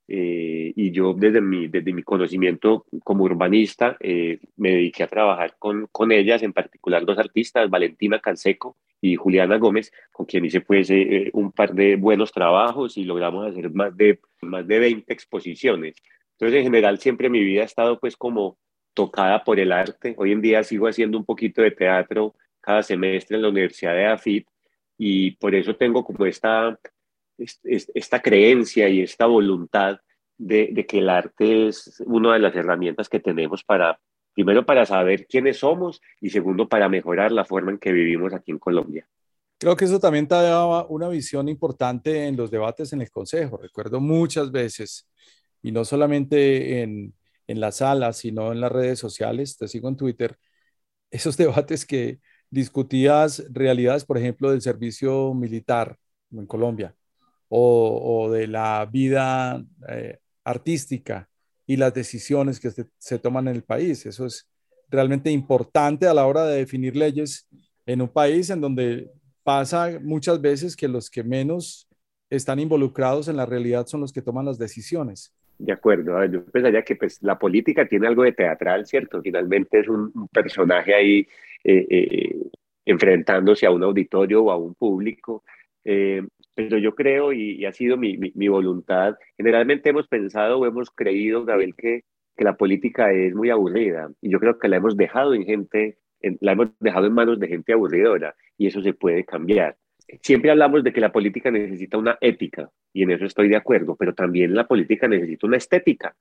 eh, 0.08 0.72
y 0.74 0.90
yo 0.90 1.14
desde 1.14 1.40
mi, 1.40 1.68
desde 1.68 1.92
mi 1.92 2.02
conocimiento 2.02 2.84
como 3.04 3.24
urbanista 3.24 3.96
eh, 4.00 4.40
me 4.56 4.70
dediqué 4.70 5.04
a 5.04 5.08
trabajar 5.08 5.56
con, 5.58 5.86
con 5.92 6.12
ellas, 6.12 6.42
en 6.42 6.52
particular 6.52 7.04
dos 7.04 7.18
artistas, 7.18 7.70
Valentina 7.70 8.18
Canseco 8.20 8.76
y 9.00 9.16
Juliana 9.16 9.58
Gómez, 9.58 9.92
con 10.10 10.26
quien 10.26 10.44
hice 10.44 10.60
pues 10.60 10.90
eh, 10.90 11.30
un 11.32 11.52
par 11.52 11.74
de 11.74 11.96
buenos 11.96 12.32
trabajos 12.32 12.96
y 12.96 13.04
logramos 13.04 13.46
hacer 13.46 13.70
más 13.72 13.96
de, 13.96 14.20
más 14.42 14.66
de 14.66 14.78
20 14.78 15.12
exposiciones. 15.12 15.96
Entonces 16.32 16.58
en 16.58 16.64
general 16.64 16.98
siempre 16.98 17.30
mi 17.30 17.40
vida 17.40 17.62
ha 17.62 17.66
estado 17.66 17.98
pues 17.98 18.16
como 18.16 18.58
tocada 18.94 19.44
por 19.44 19.60
el 19.60 19.72
arte. 19.72 20.14
Hoy 20.18 20.32
en 20.32 20.42
día 20.42 20.62
sigo 20.64 20.88
haciendo 20.88 21.18
un 21.18 21.24
poquito 21.24 21.62
de 21.62 21.70
teatro 21.70 22.34
cada 22.60 22.82
semestre 22.82 23.36
en 23.36 23.42
la 23.42 23.48
Universidad 23.48 23.94
de 23.94 24.06
AFIT 24.06 24.46
y 24.98 25.32
por 25.32 25.54
eso 25.54 25.74
tengo 25.74 26.04
como 26.04 26.26
esta 26.26 26.78
esta 27.64 28.20
creencia 28.20 28.88
y 28.88 29.00
esta 29.02 29.26
voluntad 29.26 29.98
de, 30.38 30.86
que 30.86 30.98
el 30.98 31.08
arte 31.08 31.68
es 31.68 32.02
una 32.06 32.34
de 32.34 32.40
las 32.40 32.54
herramientas 32.54 33.08
que 33.08 33.20
tenemos 33.20 33.62
para, 33.64 34.00
primero, 34.34 34.66
para 34.66 34.86
saber 34.86 35.26
quiénes 35.26 35.58
somos 35.58 36.00
y 36.20 36.30
segundo, 36.30 36.68
para 36.68 36.88
mejorar 36.88 37.32
la 37.32 37.44
forma 37.44 37.70
en 37.70 37.78
que 37.78 37.92
vivimos 37.92 38.32
aquí 38.32 38.50
en 38.50 38.58
Colombia. 38.58 39.08
Creo 39.58 39.76
que 39.76 39.84
eso 39.84 40.00
también 40.00 40.26
te 40.26 40.34
daba 40.34 40.86
una 40.86 41.08
visión 41.08 41.48
importante 41.48 42.26
en 42.26 42.36
los 42.36 42.50
debates 42.50 42.92
en 42.92 43.02
el 43.02 43.10
Consejo. 43.10 43.58
Recuerdo 43.58 44.00
muchas 44.00 44.50
veces, 44.50 45.08
y 45.62 45.70
no 45.70 45.84
solamente 45.84 46.82
en, 46.82 47.14
en 47.46 47.60
la 47.60 47.70
sala, 47.70 48.12
sino 48.12 48.50
en 48.50 48.60
las 48.60 48.72
redes 48.72 48.98
sociales, 48.98 49.56
te 49.56 49.68
sigo 49.68 49.88
en 49.88 49.96
Twitter, 49.96 50.36
esos 51.10 51.36
debates 51.36 51.86
que 51.86 52.20
discutías 52.50 53.44
realidades, 53.50 54.04
por 54.04 54.18
ejemplo, 54.18 54.50
del 54.50 54.60
servicio 54.62 55.32
militar 55.34 55.98
en 56.32 56.46
Colombia, 56.46 56.94
o, 57.54 58.30
de 58.30 58.46
la 58.46 58.88
vida 58.90 59.62
eh, 59.88 60.18
artística 60.42 61.28
y 61.66 61.76
las 61.76 61.92
decisiones 61.92 62.58
que 62.58 62.70
se, 62.70 63.18
toman 63.18 63.48
en 63.48 63.56
el 63.56 63.62
país. 63.62 64.06
Eso 64.06 64.24
es 64.24 64.48
realmente 64.88 65.30
importante 65.30 66.06
a 66.06 66.14
la 66.14 66.26
hora 66.26 66.46
de 66.46 66.56
definir 66.56 66.96
leyes 66.96 67.46
en 67.84 68.00
un 68.00 68.08
país 68.08 68.48
en 68.48 68.60
donde 68.62 69.10
pasa 69.42 69.98
muchas 70.00 70.40
veces 70.40 70.74
que 70.74 70.88
los 70.88 71.10
que 71.10 71.22
menos 71.22 71.88
están 72.30 72.58
involucrados 72.58 73.28
en 73.28 73.36
la 73.36 73.44
realidad 73.44 73.86
son 73.86 74.00
los 74.00 74.12
que 74.12 74.22
toman 74.22 74.46
las 74.46 74.58
decisiones. 74.58 75.34
De 75.58 75.72
acuerdo, 75.72 76.24
yo 76.24 76.44
pensaría 76.46 76.82
que 76.82 76.96
pues, 76.96 77.22
la 77.22 77.38
política 77.38 77.86
tiene 77.86 78.06
algo 78.06 78.22
de 78.22 78.32
teatral, 78.32 78.86
¿cierto? 78.86 79.20
Finalmente 79.20 79.80
es 79.80 79.88
un, 79.88 80.10
personaje 80.32 80.94
ahí 80.94 81.26
eh, 81.62 81.86
eh, 81.90 82.36
enfrentándose 82.86 83.66
a 83.66 83.70
un 83.70 83.82
auditorio 83.82 84.44
o 84.44 84.50
a 84.50 84.56
un 84.56 84.74
público. 84.74 85.44
Pero 86.54 86.78
yo 86.78 86.94
creo, 86.94 87.32
y, 87.32 87.64
ha 87.64 87.72
sido 87.72 87.96
mi, 87.96 88.16
mi, 88.16 88.48
voluntad, 88.48 89.16
generalmente 89.36 89.90
hemos 89.90 90.06
pensado 90.08 90.58
o 90.58 90.66
hemos 90.66 90.90
creído, 90.90 91.44
Gabriel, 91.44 91.74
que, 91.76 92.04
que 92.36 92.44
la 92.44 92.56
política 92.56 93.12
es 93.12 93.34
muy 93.34 93.50
aburrida. 93.50 94.10
Y 94.20 94.30
yo 94.30 94.38
creo 94.38 94.58
que 94.58 94.68
la 94.68 94.76
hemos 94.76 94.96
dejado 94.96 95.34
en 95.34 95.44
gente, 95.44 95.98
la 96.40 96.52
hemos 96.52 96.68
dejado 96.80 97.06
en 97.06 97.14
manos 97.14 97.40
de 97.40 97.48
gente 97.48 97.72
aburridora. 97.72 98.34
Y 98.58 98.66
eso 98.66 98.82
se 98.82 98.92
puede 98.92 99.24
cambiar. 99.24 99.76
Siempre 100.20 100.50
hablamos 100.50 100.84
de 100.84 100.92
que 100.92 101.00
la 101.00 101.12
política 101.12 101.50
necesita 101.50 101.96
una 101.96 102.18
ética, 102.20 102.70
y 102.92 103.02
en 103.02 103.12
eso 103.12 103.24
estoy 103.24 103.48
de 103.48 103.56
acuerdo, 103.56 103.96
pero 103.96 104.14
también 104.14 104.54
la 104.54 104.66
política 104.66 105.08
necesita 105.08 105.46
una 105.46 105.56
estética, 105.56 106.14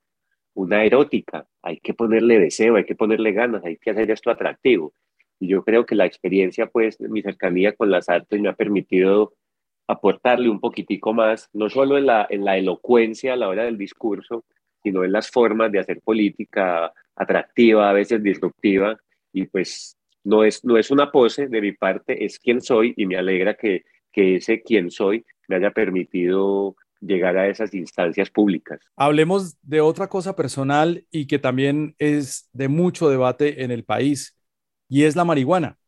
una 0.54 0.84
erótica. 0.84 1.46
Hay 1.62 1.78
que 1.78 1.92
ponerle 1.92 2.38
deseo, 2.38 2.76
hay 2.76 2.84
que 2.84 2.94
ponerle 2.94 3.32
ganas, 3.32 3.64
hay 3.64 3.76
que 3.76 3.90
hacer 3.90 4.10
esto 4.10 4.30
atractivo. 4.30 4.94
Y 5.38 5.48
yo 5.48 5.64
creo 5.64 5.84
que 5.84 5.94
la 5.94 6.06
experiencia, 6.06 6.68
pues, 6.68 7.00
mi 7.00 7.20
cercanía 7.20 7.72
con 7.72 7.90
las 7.90 8.08
artes 8.08 8.40
me 8.40 8.48
ha 8.48 8.54
permitido 8.54 9.34
aportarle 9.86 10.48
un 10.48 10.60
poquitico 10.60 11.12
más, 11.12 11.48
no 11.52 11.68
solo 11.68 11.98
en 11.98 12.06
la, 12.06 12.26
en 12.28 12.44
la 12.44 12.56
elocuencia 12.56 13.34
a 13.34 13.36
la 13.36 13.48
hora 13.48 13.64
del 13.64 13.78
discurso, 13.78 14.44
sino 14.82 15.04
en 15.04 15.12
las 15.12 15.30
formas 15.30 15.70
de 15.70 15.78
hacer 15.78 16.00
política 16.00 16.92
atractiva, 17.14 17.90
a 17.90 17.92
veces 17.92 18.22
disruptiva, 18.22 18.96
y 19.32 19.46
pues 19.46 19.96
no 20.24 20.44
es, 20.44 20.64
no 20.64 20.76
es 20.76 20.90
una 20.90 21.10
pose 21.10 21.48
de 21.48 21.60
mi 21.60 21.72
parte, 21.72 22.24
es 22.24 22.38
quien 22.38 22.60
soy 22.60 22.94
y 22.96 23.06
me 23.06 23.16
alegra 23.16 23.54
que, 23.54 23.84
que 24.10 24.36
ese 24.36 24.62
quien 24.62 24.90
soy 24.90 25.24
me 25.48 25.56
haya 25.56 25.70
permitido 25.70 26.76
llegar 27.00 27.36
a 27.36 27.48
esas 27.48 27.74
instancias 27.74 28.30
públicas. 28.30 28.80
Hablemos 28.96 29.56
de 29.62 29.80
otra 29.80 30.08
cosa 30.08 30.36
personal 30.36 31.04
y 31.10 31.26
que 31.26 31.38
también 31.38 31.94
es 31.98 32.48
de 32.52 32.68
mucho 32.68 33.10
debate 33.10 33.64
en 33.64 33.70
el 33.70 33.84
país, 33.84 34.38
y 34.88 35.04
es 35.04 35.16
la 35.16 35.24
marihuana 35.24 35.78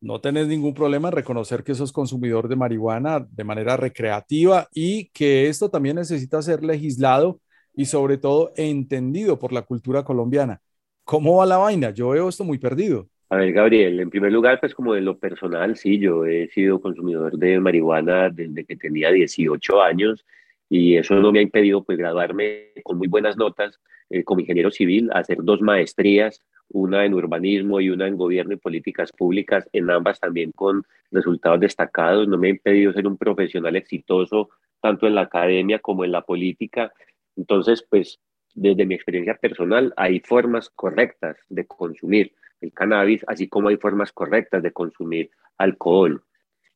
no 0.00 0.20
tenés 0.20 0.48
ningún 0.48 0.74
problema 0.74 1.08
en 1.08 1.14
reconocer 1.14 1.62
que 1.62 1.74
sos 1.74 1.92
consumidor 1.92 2.48
de 2.48 2.56
marihuana 2.56 3.26
de 3.30 3.44
manera 3.44 3.76
recreativa 3.76 4.68
y 4.72 5.10
que 5.10 5.48
esto 5.48 5.70
también 5.70 5.96
necesita 5.96 6.40
ser 6.42 6.64
legislado 6.64 7.40
y 7.74 7.84
sobre 7.84 8.16
todo 8.18 8.52
entendido 8.56 9.38
por 9.38 9.52
la 9.52 9.62
cultura 9.62 10.02
colombiana. 10.02 10.60
¿Cómo 11.04 11.36
va 11.36 11.46
la 11.46 11.58
vaina? 11.58 11.90
Yo 11.90 12.10
veo 12.10 12.28
esto 12.28 12.44
muy 12.44 12.58
perdido. 12.58 13.08
A 13.28 13.36
ver, 13.36 13.52
Gabriel, 13.52 14.00
en 14.00 14.10
primer 14.10 14.32
lugar, 14.32 14.58
pues 14.58 14.74
como 14.74 14.94
de 14.94 15.02
lo 15.02 15.18
personal, 15.18 15.76
sí, 15.76 15.98
yo 15.98 16.26
he 16.26 16.48
sido 16.48 16.80
consumidor 16.80 17.36
de 17.36 17.60
marihuana 17.60 18.28
desde 18.28 18.64
que 18.64 18.76
tenía 18.76 19.10
18 19.12 19.82
años 19.82 20.24
y 20.68 20.96
eso 20.96 21.14
no 21.14 21.30
me 21.30 21.40
ha 21.40 21.42
impedido 21.42 21.84
pues 21.84 21.98
graduarme 21.98 22.72
con 22.82 22.98
muy 22.98 23.08
buenas 23.08 23.36
notas 23.36 23.80
eh, 24.08 24.24
como 24.24 24.40
ingeniero 24.40 24.70
civil, 24.70 25.10
hacer 25.12 25.38
dos 25.42 25.60
maestrías, 25.60 26.42
una 26.72 27.04
en 27.04 27.14
urbanismo 27.14 27.80
y 27.80 27.90
una 27.90 28.06
en 28.06 28.16
gobierno 28.16 28.54
y 28.54 28.56
políticas 28.56 29.12
públicas, 29.12 29.68
en 29.72 29.90
ambas 29.90 30.20
también 30.20 30.52
con 30.52 30.84
resultados 31.10 31.60
destacados. 31.60 32.28
No 32.28 32.38
me 32.38 32.48
ha 32.48 32.50
impedido 32.50 32.92
ser 32.92 33.06
un 33.06 33.16
profesional 33.16 33.76
exitoso 33.76 34.50
tanto 34.80 35.06
en 35.06 35.14
la 35.14 35.22
academia 35.22 35.78
como 35.78 36.04
en 36.04 36.12
la 36.12 36.22
política. 36.22 36.92
Entonces, 37.36 37.84
pues 37.88 38.20
desde 38.54 38.86
mi 38.86 38.94
experiencia 38.94 39.34
personal 39.34 39.92
hay 39.96 40.20
formas 40.20 40.70
correctas 40.70 41.36
de 41.48 41.66
consumir 41.66 42.32
el 42.60 42.72
cannabis, 42.72 43.24
así 43.26 43.48
como 43.48 43.68
hay 43.68 43.76
formas 43.76 44.12
correctas 44.12 44.62
de 44.62 44.72
consumir 44.72 45.30
alcohol. 45.58 46.22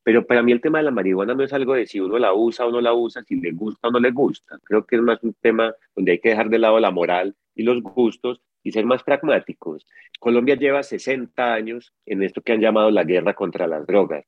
Pero 0.02 0.26
para 0.26 0.42
mí 0.42 0.52
el 0.52 0.60
tema 0.60 0.78
de 0.78 0.84
la 0.84 0.90
marihuana 0.90 1.34
no 1.34 1.42
es 1.42 1.52
algo 1.52 1.74
de 1.74 1.86
si 1.86 1.98
uno 1.98 2.18
la 2.18 2.34
usa 2.34 2.66
o 2.66 2.70
no 2.70 2.80
la 2.80 2.92
usa, 2.92 3.22
si 3.22 3.36
le 3.36 3.52
gusta 3.52 3.88
o 3.88 3.90
no 3.90 3.98
le 3.98 4.10
gusta. 4.10 4.58
Creo 4.64 4.84
que 4.84 4.96
es 4.96 5.02
más 5.02 5.22
un 5.22 5.34
tema 5.34 5.74
donde 5.96 6.12
hay 6.12 6.18
que 6.18 6.30
dejar 6.30 6.50
de 6.50 6.58
lado 6.58 6.78
la 6.78 6.90
moral 6.90 7.34
y 7.54 7.62
los 7.62 7.82
gustos 7.82 8.40
y 8.64 8.72
ser 8.72 8.86
más 8.86 9.04
pragmáticos. 9.04 9.86
Colombia 10.18 10.56
lleva 10.56 10.82
60 10.82 11.54
años 11.54 11.92
en 12.06 12.22
esto 12.22 12.40
que 12.40 12.52
han 12.52 12.60
llamado 12.60 12.90
la 12.90 13.04
guerra 13.04 13.34
contra 13.34 13.68
las 13.68 13.86
drogas. 13.86 14.24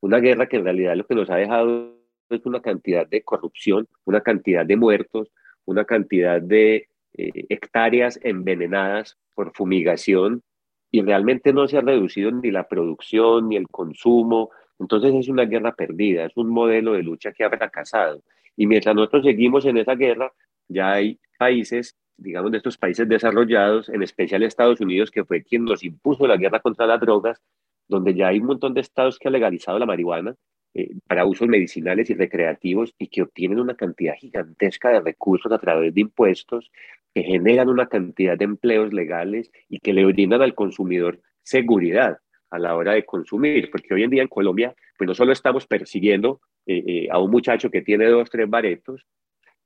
Una 0.00 0.18
guerra 0.18 0.46
que 0.46 0.58
en 0.58 0.64
realidad 0.64 0.94
lo 0.96 1.06
que 1.06 1.14
nos 1.14 1.30
ha 1.30 1.36
dejado 1.36 1.96
es 2.28 2.44
una 2.46 2.60
cantidad 2.60 3.06
de 3.08 3.22
corrupción, 3.22 3.88
una 4.04 4.20
cantidad 4.20 4.64
de 4.64 4.76
muertos, 4.76 5.32
una 5.64 5.84
cantidad 5.84 6.40
de 6.40 6.88
eh, 7.14 7.46
hectáreas 7.48 8.20
envenenadas 8.22 9.18
por 9.34 9.52
fumigación 9.56 10.42
y 10.90 11.02
realmente 11.02 11.52
no 11.52 11.66
se 11.66 11.78
ha 11.78 11.80
reducido 11.80 12.30
ni 12.30 12.50
la 12.50 12.68
producción 12.68 13.48
ni 13.48 13.56
el 13.56 13.68
consumo. 13.68 14.50
Entonces 14.78 15.14
es 15.14 15.28
una 15.28 15.44
guerra 15.44 15.74
perdida, 15.74 16.26
es 16.26 16.36
un 16.36 16.50
modelo 16.50 16.92
de 16.92 17.02
lucha 17.02 17.32
que 17.32 17.44
ha 17.44 17.50
fracasado. 17.50 18.22
Y 18.56 18.66
mientras 18.66 18.94
nosotros 18.94 19.24
seguimos 19.24 19.64
en 19.64 19.78
esa 19.78 19.94
guerra, 19.94 20.32
ya 20.68 20.92
hay 20.92 21.18
países 21.38 21.96
digamos, 22.20 22.50
de 22.50 22.58
estos 22.58 22.76
países 22.76 23.08
desarrollados, 23.08 23.88
en 23.88 24.02
especial 24.02 24.42
Estados 24.42 24.80
Unidos, 24.80 25.10
que 25.10 25.24
fue 25.24 25.42
quien 25.42 25.64
nos 25.64 25.82
impuso 25.82 26.26
la 26.26 26.36
guerra 26.36 26.60
contra 26.60 26.86
las 26.86 27.00
drogas, 27.00 27.40
donde 27.88 28.14
ya 28.14 28.28
hay 28.28 28.38
un 28.38 28.46
montón 28.46 28.74
de 28.74 28.82
estados 28.82 29.18
que 29.18 29.28
han 29.28 29.32
legalizado 29.32 29.78
la 29.78 29.86
marihuana 29.86 30.36
eh, 30.74 30.90
para 31.06 31.24
usos 31.24 31.48
medicinales 31.48 32.10
y 32.10 32.14
recreativos 32.14 32.94
y 32.98 33.08
que 33.08 33.22
obtienen 33.22 33.58
una 33.58 33.74
cantidad 33.74 34.14
gigantesca 34.14 34.90
de 34.90 35.00
recursos 35.00 35.50
a 35.50 35.58
través 35.58 35.92
de 35.94 36.02
impuestos, 36.02 36.70
que 37.12 37.24
generan 37.24 37.68
una 37.68 37.86
cantidad 37.86 38.38
de 38.38 38.44
empleos 38.44 38.92
legales 38.92 39.50
y 39.68 39.80
que 39.80 39.92
le 39.92 40.04
brindan 40.04 40.42
al 40.42 40.54
consumidor 40.54 41.20
seguridad 41.42 42.18
a 42.50 42.58
la 42.58 42.76
hora 42.76 42.92
de 42.92 43.04
consumir, 43.04 43.70
porque 43.70 43.94
hoy 43.94 44.04
en 44.04 44.10
día 44.10 44.22
en 44.22 44.28
Colombia, 44.28 44.74
pues 44.96 45.08
no 45.08 45.14
solo 45.14 45.32
estamos 45.32 45.66
persiguiendo 45.66 46.40
eh, 46.66 46.84
eh, 46.86 47.08
a 47.10 47.18
un 47.18 47.30
muchacho 47.30 47.70
que 47.70 47.82
tiene 47.82 48.06
dos, 48.06 48.28
tres 48.30 48.48
baretos, 48.48 49.06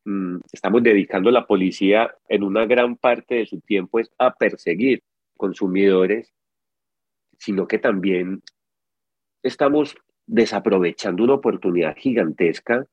mm, 0.05 0.37
estamos 0.53 0.83
dedicando 0.83 1.31
la 1.31 1.47
policía 1.47 2.15
en 2.29 2.43
una 2.43 2.67
gran 2.67 2.97
parte 2.97 3.37
de 3.37 3.47
su 3.47 3.61
tiempo 3.61 3.99
es 3.99 4.11
a 4.19 4.35
perseguir 4.35 5.03
consumidores, 5.37 6.33
sino 7.39 7.67
que 7.67 7.79
también 7.79 8.43
estamos 9.43 9.97
desaprovechando 10.27 11.25
una 11.25 11.35
oportunidad 11.35 11.97
gigantesca 11.97 12.87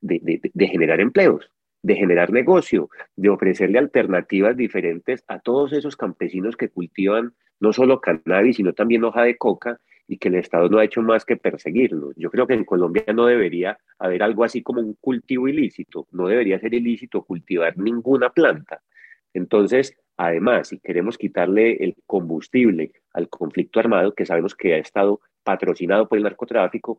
de 0.00 0.68
generar 0.68 1.00
empleos 1.00 1.50
de 1.86 1.94
generar 1.94 2.32
negocio, 2.32 2.90
de 3.14 3.28
ofrecerle 3.28 3.78
alternativas 3.78 4.56
diferentes 4.56 5.22
a 5.28 5.38
todos 5.38 5.72
esos 5.72 5.96
campesinos 5.96 6.56
que 6.56 6.68
cultivan 6.68 7.34
no 7.60 7.72
solo 7.72 8.00
cannabis, 8.00 8.56
sino 8.56 8.72
también 8.72 9.04
hoja 9.04 9.22
de 9.22 9.36
coca 9.36 9.80
y 10.08 10.18
que 10.18 10.28
el 10.28 10.36
Estado 10.36 10.68
no 10.68 10.78
ha 10.78 10.84
hecho 10.84 11.02
más 11.02 11.24
que 11.24 11.36
perseguirlos. 11.36 12.14
Yo 12.16 12.30
creo 12.30 12.46
que 12.46 12.54
en 12.54 12.64
Colombia 12.64 13.04
no 13.14 13.26
debería 13.26 13.78
haber 13.98 14.22
algo 14.22 14.44
así 14.44 14.62
como 14.62 14.80
un 14.80 14.94
cultivo 15.00 15.48
ilícito, 15.48 16.06
no 16.12 16.28
debería 16.28 16.58
ser 16.60 16.74
ilícito 16.74 17.22
cultivar 17.22 17.76
ninguna 17.76 18.30
planta. 18.30 18.82
Entonces, 19.34 19.96
además, 20.16 20.68
si 20.68 20.78
queremos 20.78 21.18
quitarle 21.18 21.82
el 21.84 21.96
combustible 22.06 22.92
al 23.12 23.28
conflicto 23.28 23.80
armado, 23.80 24.14
que 24.14 24.26
sabemos 24.26 24.54
que 24.54 24.74
ha 24.74 24.78
estado 24.78 25.20
patrocinado 25.42 26.08
por 26.08 26.18
el 26.18 26.24
narcotráfico, 26.24 26.98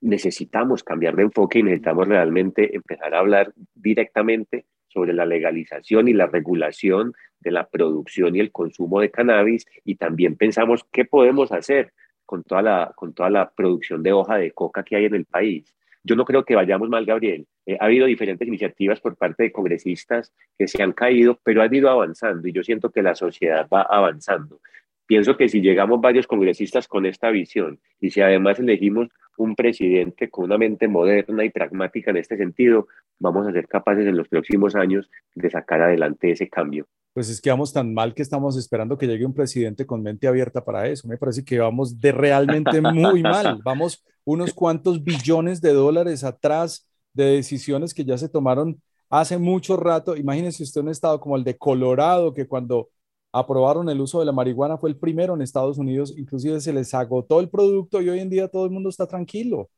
necesitamos 0.00 0.84
cambiar 0.84 1.16
de 1.16 1.22
enfoque 1.22 1.58
y 1.58 1.62
necesitamos 1.62 2.06
realmente 2.06 2.76
empezar 2.76 3.14
a 3.14 3.18
hablar 3.20 3.52
directamente 3.74 4.66
sobre 4.88 5.12
la 5.12 5.26
legalización 5.26 6.08
y 6.08 6.12
la 6.12 6.26
regulación 6.26 7.14
de 7.40 7.50
la 7.50 7.68
producción 7.68 8.36
y 8.36 8.40
el 8.40 8.52
consumo 8.52 9.00
de 9.00 9.10
cannabis 9.10 9.66
y 9.84 9.96
también 9.96 10.36
pensamos 10.36 10.86
qué 10.92 11.04
podemos 11.04 11.52
hacer 11.52 11.92
con 12.24 12.42
toda 12.42 12.62
la, 12.62 12.92
con 12.94 13.14
toda 13.14 13.30
la 13.30 13.50
producción 13.50 14.02
de 14.02 14.12
hoja 14.12 14.36
de 14.36 14.52
coca 14.52 14.82
que 14.82 14.96
hay 14.96 15.06
en 15.06 15.14
el 15.14 15.24
país. 15.24 15.74
Yo 16.02 16.16
no 16.16 16.24
creo 16.24 16.44
que 16.44 16.54
vayamos 16.54 16.88
mal, 16.88 17.06
Gabriel. 17.06 17.46
Eh, 17.66 17.78
ha 17.80 17.86
habido 17.86 18.06
diferentes 18.06 18.46
iniciativas 18.46 19.00
por 19.00 19.16
parte 19.16 19.44
de 19.44 19.52
congresistas 19.52 20.32
que 20.58 20.68
se 20.68 20.82
han 20.82 20.92
caído, 20.92 21.38
pero 21.42 21.62
han 21.62 21.74
ido 21.74 21.88
avanzando 21.88 22.46
y 22.46 22.52
yo 22.52 22.62
siento 22.62 22.90
que 22.90 23.02
la 23.02 23.14
sociedad 23.14 23.66
va 23.72 23.82
avanzando. 23.82 24.60
Pienso 25.06 25.36
que 25.36 25.48
si 25.48 25.60
llegamos 25.60 26.00
varios 26.00 26.26
congresistas 26.26 26.88
con 26.88 27.06
esta 27.06 27.30
visión 27.30 27.78
y 28.00 28.10
si 28.10 28.20
además 28.20 28.58
elegimos 28.58 29.08
un 29.36 29.54
presidente 29.54 30.30
con 30.30 30.44
una 30.44 30.58
mente 30.58 30.88
moderna 30.88 31.44
y 31.44 31.50
pragmática 31.50 32.10
en 32.10 32.18
este 32.18 32.36
sentido, 32.36 32.88
vamos 33.18 33.46
a 33.46 33.52
ser 33.52 33.66
capaces 33.66 34.06
en 34.06 34.16
los 34.16 34.28
próximos 34.28 34.74
años 34.74 35.10
de 35.34 35.50
sacar 35.50 35.82
adelante 35.82 36.30
ese 36.30 36.48
cambio. 36.48 36.86
Pues 37.14 37.30
es 37.30 37.40
que 37.40 37.48
vamos 37.48 37.72
tan 37.72 37.94
mal 37.94 38.12
que 38.12 38.22
estamos 38.22 38.56
esperando 38.56 38.98
que 38.98 39.06
llegue 39.06 39.24
un 39.24 39.32
presidente 39.32 39.86
con 39.86 40.02
mente 40.02 40.26
abierta 40.26 40.64
para 40.64 40.88
eso. 40.88 41.08
Me 41.08 41.16
parece 41.16 41.44
que 41.44 41.60
vamos 41.60 42.00
de 42.00 42.12
realmente 42.12 42.80
muy 42.80 43.22
mal. 43.22 43.60
Vamos 43.64 44.04
unos 44.24 44.52
cuantos 44.52 45.02
billones 45.02 45.60
de 45.60 45.72
dólares 45.72 46.24
atrás 46.24 46.88
de 47.12 47.36
decisiones 47.36 47.94
que 47.94 48.04
ya 48.04 48.18
se 48.18 48.28
tomaron 48.28 48.82
hace 49.08 49.38
mucho 49.38 49.76
rato. 49.76 50.16
Imagínense 50.16 50.64
usted 50.64 50.80
un 50.80 50.88
estado 50.88 51.20
como 51.20 51.36
el 51.36 51.44
de 51.44 51.56
Colorado, 51.56 52.34
que 52.34 52.48
cuando 52.48 52.90
aprobaron 53.32 53.88
el 53.88 54.00
uso 54.00 54.20
de 54.20 54.26
la 54.26 54.32
marihuana, 54.32 54.78
fue 54.78 54.90
el 54.90 54.96
primero 54.96 55.34
en 55.34 55.42
Estados 55.42 55.78
Unidos, 55.78 56.14
inclusive 56.16 56.60
se 56.60 56.72
les 56.72 56.94
agotó 56.94 57.40
el 57.40 57.48
producto 57.48 58.00
y 58.00 58.08
hoy 58.08 58.20
en 58.20 58.30
día 58.30 58.48
todo 58.48 58.64
el 58.64 58.70
mundo 58.70 58.88
está 58.88 59.06
tranquilo. 59.06 59.70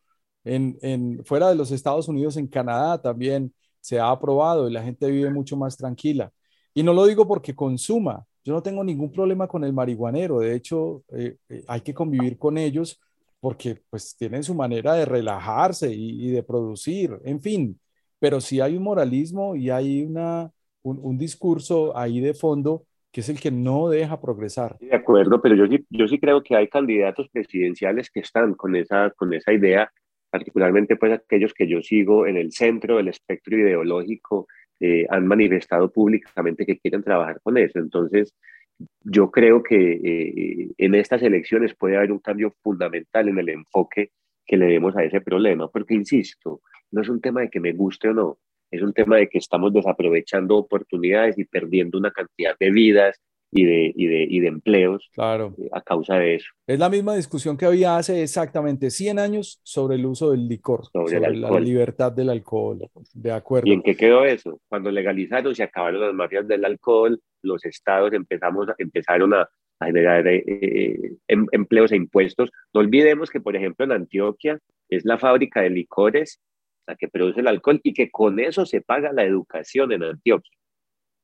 En, 0.45 0.79
en, 0.83 1.25
fuera 1.25 1.49
de 1.49 1.55
los 1.55 1.71
Estados 1.71 2.09
Unidos, 2.09 2.37
en 2.37 2.47
Canadá 2.49 3.01
también 3.01 3.55
se 3.81 3.99
ha 3.99 4.11
aprobado 4.11 4.69
y 4.69 4.73
la 4.73 4.83
gente 4.83 5.11
vive 5.11 5.31
mucho 5.31 5.57
más 5.57 5.77
tranquila. 5.77 6.33
Y 6.77 6.83
no 6.83 6.93
lo 6.93 7.07
digo 7.07 7.27
porque 7.27 7.55
consuma, 7.55 8.23
yo 8.45 8.53
no 8.53 8.63
tengo 8.63 8.85
ningún 8.85 9.11
problema 9.11 9.49
con 9.49 9.65
el 9.65 9.73
marihuanero, 9.73 10.41
de 10.41 10.55
hecho 10.55 11.05
eh, 11.09 11.39
eh, 11.49 11.65
hay 11.67 11.81
que 11.81 11.95
convivir 11.95 12.37
con 12.37 12.59
ellos 12.59 13.01
porque 13.41 13.81
pues 13.89 14.15
tienen 14.15 14.43
su 14.43 14.55
manera 14.55 14.93
de 14.93 15.07
relajarse 15.07 15.91
y, 15.91 16.31
de 16.33 16.43
producir, 16.43 17.19
en 17.25 17.41
fin, 17.41 17.81
pero 18.19 18.43
si 18.43 18.61
hay 18.61 18.77
un 18.77 18.83
moralismo 18.83 19.57
y 19.57 19.71
hay 19.71 20.05
una, 20.05 20.51
un, 20.83 21.01
un 21.03 21.17
discurso 21.17 21.97
ahí 21.97 22.21
de 22.21 22.35
fondo 22.35 22.85
que 23.11 23.23
es 23.23 23.31
el 23.31 23.41
que 23.41 23.51
no 23.51 23.89
deja 23.89 24.21
progresar. 24.21 24.77
De 24.79 24.95
acuerdo, 24.95 25.41
pero 25.41 25.55
yo 25.55 25.67
sí, 25.69 25.87
yo 25.89 26.07
sí 26.07 26.21
creo 26.21 26.43
que 26.43 26.57
hay 26.57 26.69
candidatos 26.69 27.31
presidenciales 27.31 28.11
que 28.11 28.21
están 28.21 28.53
con 28.53 28.77
esa, 28.77 29.13
con 29.17 29.33
esa 29.33 29.55
idea, 29.55 29.91
particularmente 30.29 30.97
pues 30.97 31.15
aquellos 31.15 31.55
que 31.55 31.67
yo 31.67 31.81
sigo 31.81 32.27
en 32.27 32.37
el 32.37 32.53
centro 32.53 32.99
del 32.99 33.09
espectro 33.09 33.57
ideológico, 33.57 34.47
eh, 34.81 35.07
han 35.09 35.27
manifestado 35.27 35.91
públicamente 35.91 36.67
que 36.67 36.79
quieren 36.79 37.03
trabajar 37.03 37.41
con 37.43 37.57
eso. 37.57 37.79
Entonces, 37.79 38.35
yo 39.03 39.31
creo 39.31 39.63
que 39.63 39.93
eh, 39.93 40.69
en 40.77 40.95
estas 40.95 41.23
elecciones 41.23 41.75
puede 41.75 41.97
haber 41.97 42.13
un 42.13 42.19
cambio 42.19 42.55
fundamental 42.63 43.29
en 43.29 43.39
el 43.39 43.49
enfoque 43.49 44.11
que 44.45 44.57
le 44.57 44.67
demos 44.67 44.97
a 44.97 45.05
ese 45.05 45.21
problema, 45.21 45.69
porque, 45.69 45.95
insisto, 45.95 46.61
no 46.91 47.03
es 47.03 47.09
un 47.09 47.21
tema 47.21 47.41
de 47.41 47.51
que 47.51 47.61
me 47.61 47.73
guste 47.73 48.09
o 48.09 48.15
no, 48.15 48.39
es 48.71 48.83
un 48.83 48.93
tema 48.93 49.17
de 49.17 49.29
que 49.29 49.39
estamos 49.39 49.73
desaprovechando 49.73 50.57
oportunidades 50.57 51.39
y 51.39 51.45
perdiendo 51.45 51.99
una 51.99 52.11
cantidad 52.11 52.57
de 52.59 52.71
vidas 52.71 53.21
y 53.51 53.65
de, 53.65 53.93
y 53.95 54.07
de, 54.07 54.27
y 54.29 54.41
de 54.41 54.49
empleos 54.49 55.09
claro. 55.13 55.55
Eh, 55.59 55.69
a 55.73 55.81
causa 55.81 56.17
de 56.17 56.37
eso. 56.37 56.49
Es 56.67 56.79
la 56.79 56.89
misma 56.89 57.15
discusión 57.15 57.57
que 57.57 57.67
había 57.67 57.97
hace 57.97 58.23
exactamente 58.23 58.91
100 58.91 59.19
años 59.19 59.61
sobre 59.63 59.97
el 59.97 60.07
uso 60.07 60.31
del 60.31 60.49
licor, 60.49 60.87
sobre, 60.93 61.21
la 61.37 61.61
libertad 61.61 62.13
del 62.13 62.31
alcohol. 62.31 62.89
De 63.15 63.33
acuerdo. 63.33 63.69
¿Y 63.69 63.73
en 63.73 63.83
qué 63.83 63.97
quedó 63.97 64.25
eso? 64.25 64.61
Cuando 64.69 64.91
legalizaron, 64.91 65.55
se 65.55 65.63
acabaron 65.63 66.01
las 66.01 66.15
mafias 66.15 66.47
del 66.49 66.65
alcohol, 66.65 67.21
los 67.43 67.65
estados 67.65 68.13
empezamos, 68.13 68.67
empezaron 68.79 69.33
a, 69.35 69.49
a 69.79 69.87
generar 69.87 70.27
eh, 70.27 70.43
eh, 70.47 71.13
em, 71.29 71.47
empleos 71.53 71.93
e 71.93 71.97
impuestos. 71.97 72.51
No 72.75 72.81
olvidemos 72.81 73.31
que, 73.31 73.41
por 73.41 73.57
ejemplo, 73.57 73.85
en 73.85 73.93
Antioquia 73.93 74.59
es 74.89 75.05
la 75.05 75.19
fábrica 75.19 75.61
de 75.61 75.71
licores 75.71 76.41
la 76.87 76.97
que 76.97 77.09
produce 77.09 77.41
el 77.41 77.49
alcohol 77.49 77.81
y 77.83 77.93
que 77.93 78.11
con 78.11 78.39
eso 78.39 78.65
se 78.65 78.81
paga 78.81 79.13
la 79.13 79.25
educación 79.25 79.93
en 79.93 80.05
Antioquia. 80.05 80.57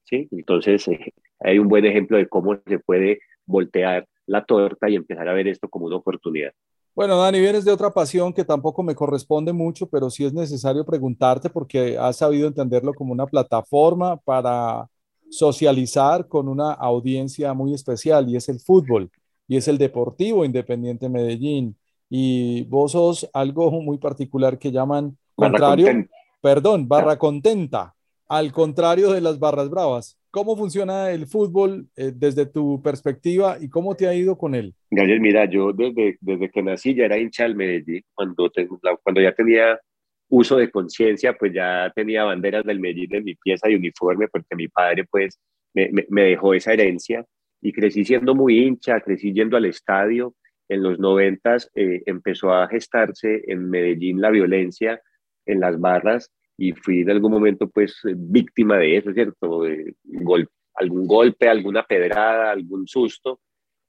¿Sí? 0.05 0.29
Entonces, 0.31 0.87
eh, 0.89 1.13
hay 1.41 1.59
un 1.59 1.69
buen 1.69 1.85
ejemplo 1.85 2.17
de 2.17 2.29
cómo 2.29 2.59
se 2.67 2.79
puede 2.79 3.21
voltear 3.47 4.07
la 4.27 4.45
torta 4.45 4.89
y 4.89 4.97
empezar 4.97 5.29
a 5.29 5.33
ver 5.33 5.49
esto 5.49 5.69
como 5.69 5.87
una 5.87 5.97
oportunidad. 5.97 6.53
Bueno, 6.95 7.17
Dani, 7.17 7.41
vienes 7.41 7.65
de 7.65 7.73
otra 7.73 7.91
pasión 7.91 8.35
que 8.35 8.45
tampoco 8.45 8.83
me 8.83 8.95
corresponde 8.95 9.53
mucho, 9.53 9.87
pero 9.87 10.11
sí 10.11 10.25
es 10.25 10.35
necesario 10.35 10.85
preguntarte 10.85 11.49
porque 11.49 11.97
has 11.97 12.19
sabido 12.19 12.47
entenderlo 12.47 12.93
como 12.93 13.13
una 13.13 13.27
plataforma 13.27 14.19
para 14.19 14.87
socializar 15.31 16.29
con 16.29 16.49
una 16.49 16.73
audiencia 16.73 17.55
muy 17.55 17.73
especial 17.73 18.29
y 18.29 18.37
es 18.37 18.51
el 18.51 18.61
fútbol 18.61 19.11
y 19.49 19.57
es 19.57 19.69
el 19.69 19.79
Deportivo 19.79 20.45
Independiente 20.45 21.09
Medellín. 21.09 21.77
Y 22.11 22.65
vos 22.65 22.93
sos 22.93 23.29
algo 23.33 23.71
muy 23.71 23.97
particular 23.97 24.59
que 24.59 24.71
llaman 24.71 25.17
contrario, 25.35 25.89
perdón, 26.43 26.87
barra 26.87 27.19
contenta, 27.19 27.95
al 28.33 28.51
contrario 28.51 29.13
de 29.13 29.21
las 29.21 29.39
barras 29.39 29.69
bravas. 29.69 30.19
¿Cómo 30.31 30.57
funciona 30.57 31.11
el 31.11 31.27
fútbol 31.27 31.89
eh, 31.97 32.13
desde 32.15 32.47
tu 32.47 32.81
perspectiva 32.81 33.59
y 33.61 33.69
cómo 33.69 33.95
te 33.95 34.09
ha 34.09 34.15
ido 34.15 34.39
con 34.39 34.55
él? 34.55 34.75
Gabriel, 34.91 35.21
mira, 35.21 35.45
yo 35.45 35.75
desde, 35.75 36.17
desde 36.19 36.51
que 36.51 36.63
nací 36.63 36.95
ya 36.95 37.05
era 37.05 37.19
hincha 37.19 37.43
del 37.43 37.57
Medellín. 37.57 38.03
Cuando, 38.15 38.51
cuando 39.03 39.21
ya 39.21 39.35
tenía 39.35 39.79
uso 40.31 40.57
de 40.57 40.71
conciencia, 40.71 41.35
pues 41.35 41.53
ya 41.53 41.93
tenía 41.95 42.25
banderas 42.25 42.65
del 42.65 42.81
Medellín 42.81 43.17
en 43.17 43.25
mi 43.25 43.35
pieza 43.35 43.69
y 43.69 43.75
uniforme, 43.75 44.29
porque 44.29 44.57
mi 44.57 44.67
padre 44.69 45.05
pues 45.11 45.39
me, 45.75 45.91
me, 46.09 46.23
dejó 46.23 46.55
esa 46.55 46.73
herencia 46.73 47.27
y 47.61 47.71
crecí 47.71 48.03
siendo 48.03 48.35
muy 48.35 48.61
hincha, 48.61 49.03
crecí 49.03 49.35
yendo 49.35 49.59
al 49.59 49.67
estadio. 49.67 50.35
En 50.71 50.83
los 50.83 50.99
noventas 50.99 51.71
eh, 51.75 52.03
empezó 52.07 52.55
a 52.55 52.67
gestarse 52.67 53.43
en 53.47 53.69
Medellín 53.69 54.23
la 54.23 54.31
violencia 54.31 55.03
en 55.45 55.61
las 55.61 55.79
barras 55.79 56.31
y 56.63 56.73
fui 56.75 57.01
en 57.01 57.11
algún 57.11 57.33
momento 57.33 57.69
pues 57.69 58.01
víctima 58.05 58.79
de 58.79 58.97
eso, 58.97 59.13
¿cierto? 59.13 59.63
De 59.63 59.97
algún 60.75 61.09
golpe, 61.09 61.49
alguna 61.49 61.83
pedrada, 61.83 62.53
algún 62.53 62.87
susto. 62.87 63.41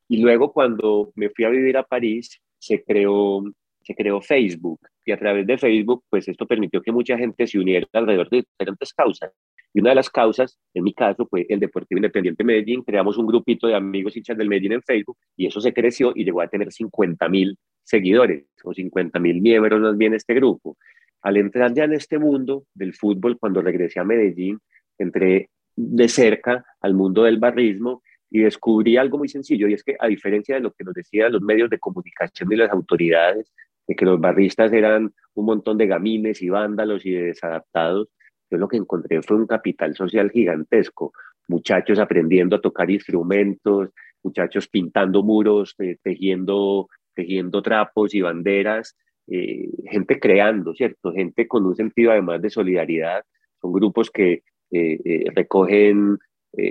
Y 0.08 0.18
luego 0.18 0.52
cuando 0.52 1.12
me 1.14 1.30
fui 1.30 1.46
a 1.46 1.50
vivir 1.50 1.78
a 1.78 1.84
París, 1.84 2.42
se 2.58 2.84
creó, 2.84 3.44
se 3.84 3.94
creó 3.94 4.22
Facebook 4.22 4.80
y 5.06 5.12
a 5.12 5.20
través 5.20 5.46
de 5.46 5.60
Facebook 5.60 6.04
pues 6.10 6.28
esto 6.28 6.48
permitió 6.48 6.82
que 6.82 6.92
mucha 6.92 7.16
gente 7.16 7.46
se 7.46 7.60
uniera 7.60 7.86
alrededor 7.94 8.28
de 8.32 8.38
diferentes 8.38 8.92
causas. 8.92 9.32
Y 9.72 9.80
una 9.80 9.92
de 9.92 9.96
las 9.96 10.10
causas, 10.10 10.58
en 10.74 10.84
mi 10.84 10.96
caso, 10.96 11.28
fue 11.28 11.46
el 11.50 11.60
Deportivo 11.60 12.00
Independiente 12.00 12.44
Medellín. 12.44 12.82
Creamos 12.82 13.18
un 13.20 13.28
grupito 13.28 13.68
de 13.68 13.76
amigos 13.76 14.18
hinchas 14.18 14.36
del 14.36 14.50
Medellín 14.50 14.74
en 14.74 14.82
Facebook 14.82 15.18
y 15.38 15.46
eso 15.46 15.62
se 15.62 15.74
creció 15.74 16.12
y 16.16 16.24
llegó 16.26 16.42
a 16.42 16.48
tener 16.48 16.72
50 16.72 17.30
mil 17.30 17.56
seguidores 17.84 18.46
o 18.64 18.74
50 18.74 19.20
mil 19.20 19.42
miembros 19.42 19.80
más 19.80 19.96
bien 19.96 20.16
este 20.16 20.34
grupo. 20.34 20.76
Al 21.24 21.38
entrar 21.38 21.74
ya 21.74 21.86
en 21.86 21.94
este 21.94 22.20
mundo 22.20 22.66
del 22.74 22.94
fútbol, 22.94 23.40
cuando 23.40 23.62
regresé 23.62 24.00
a 24.00 24.04
Medellín, 24.04 24.60
entré 24.98 25.50
de 25.76 26.08
cerca 26.08 26.64
al 26.82 26.94
mundo 26.94 27.24
del 27.24 27.40
barrismo 27.40 28.04
y 28.30 28.42
descubrí 28.42 28.98
algo 28.98 29.18
muy 29.18 29.30
sencillo, 29.30 29.68
y 29.68 29.74
es 29.74 29.84
que 29.84 29.96
a 30.00 30.08
diferencia 30.08 30.56
de 30.56 30.62
lo 30.62 30.72
que 30.72 30.84
nos 30.84 30.94
decían 30.94 31.32
los 31.32 31.42
medios 31.42 31.70
de 31.70 31.80
comunicación 31.80 32.52
y 32.52 32.56
las 32.56 32.72
autoridades, 32.72 33.52
de 33.88 33.96
que 33.96 34.06
los 34.06 34.20
barristas 34.20 34.72
eran 34.74 35.14
un 35.34 35.46
montón 35.46 35.78
de 35.78 35.88
gamines 35.88 36.42
y 36.42 36.50
vándalos 36.50 37.06
y 37.06 37.12
de 37.12 37.24
desadaptados, 37.24 38.10
yo 38.50 38.58
lo 38.58 38.68
que 38.68 38.78
encontré 38.78 39.22
fue 39.22 39.38
un 39.38 39.48
capital 39.48 39.96
social 39.96 40.30
gigantesco. 40.30 41.12
Muchachos 41.48 42.00
aprendiendo 42.00 42.56
a 42.56 42.62
tocar 42.62 42.90
instrumentos, 42.90 43.90
muchachos 44.22 44.68
pintando 44.68 45.24
muros, 45.24 45.76
eh, 45.80 45.98
tejiendo, 46.02 46.88
tejiendo 47.14 47.62
trapos 47.62 48.14
y 48.14 48.22
banderas, 48.22 48.96
eh, 49.28 49.70
gente 49.90 50.20
creando, 50.20 50.74
¿cierto? 50.74 51.12
Gente 51.14 51.48
con 51.48 51.66
un 51.66 51.76
sentido 51.76 52.12
además 52.12 52.42
de 52.42 52.50
solidaridad. 52.50 53.24
Son 53.62 53.72
grupos 53.72 54.12
que 54.12 54.44
eh, 54.72 55.26
recogen 55.36 56.18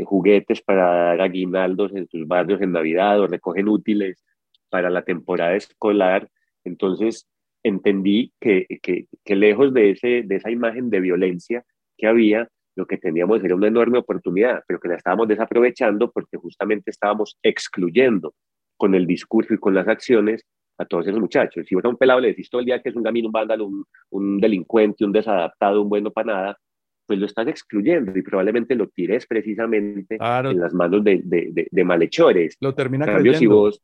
juguetes 0.05 0.63
para 0.63 0.85
dar 0.85 1.21
aguinaldos 1.23 1.93
en 1.97 2.07
sus 2.07 2.25
barrios 2.29 2.63
en 2.63 2.71
Navidad 2.71 3.21
o 3.21 3.27
recogen 3.27 3.67
útiles 3.67 4.23
para 4.71 4.91
la 4.91 5.03
temporada 5.03 5.57
escolar. 5.57 6.29
Entonces 6.65 7.27
entendí 7.63 8.33
que, 8.41 8.67
que, 8.83 9.07
que 9.25 9.37
lejos 9.37 9.75
de, 9.75 9.91
ese, 9.91 10.23
de 10.25 10.37
esa 10.37 10.51
imagen 10.51 10.91
de 10.91 11.01
violencia 11.01 11.65
que 11.97 12.07
había, 12.07 12.49
lo 12.75 12.87
que 12.87 12.99
teníamos 12.99 13.45
era 13.45 13.55
una 13.55 13.69
enorme 13.69 13.99
oportunidad, 13.99 14.63
pero 14.67 14.81
que 14.81 14.89
la 14.89 14.97
estábamos 14.97 15.29
desaprovechando 15.29 16.11
porque 16.11 16.37
justamente 16.37 16.91
estábamos 16.91 17.39
excluyendo 17.43 18.35
con 18.77 18.95
el 18.95 19.07
discurso 19.07 19.55
y 19.55 19.59
con 19.59 19.75
las 19.75 19.89
acciones 19.89 20.45
a 20.83 20.87
todos 20.87 21.07
esos 21.07 21.21
muchachos. 21.21 21.67
Si 21.67 21.75
vos 21.75 21.85
a 21.85 21.89
un 21.89 21.97
pelado 21.97 22.21
le 22.21 22.29
decís 22.29 22.51
todo 22.51 22.61
el 22.61 22.67
día 22.67 22.81
que 22.83 22.91
es 22.91 22.97
un 22.97 23.03
gamino, 23.03 23.29
un 23.29 23.33
vándalo, 23.33 23.67
un, 23.67 23.85
un 24.11 24.39
delincuente, 24.39 25.05
un 25.05 25.13
desadaptado, 25.13 25.83
un 25.83 25.89
bueno 25.89 26.11
para 26.11 26.35
nada, 26.35 26.59
pues 27.07 27.19
lo 27.19 27.27
estás 27.27 27.47
excluyendo 27.49 28.17
y 28.17 28.23
probablemente 28.23 28.75
lo 28.75 28.89
tires 28.89 29.27
precisamente 29.27 30.17
en 30.19 30.61
las 30.61 30.73
manos 30.73 31.03
de, 31.05 31.21
de, 31.25 31.67
de, 31.71 31.85
malhechores. 31.85 32.57
Lo 32.61 32.75
termina 32.75 33.05
en 33.05 33.35
si 33.35 33.47
vos 33.47 33.83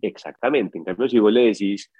Exactamente. 0.00 0.78
En 0.78 0.84
cambio, 0.84 1.08
si 1.08 1.18
vos 1.18 1.32
le 1.32 1.46
decís, 1.46 1.90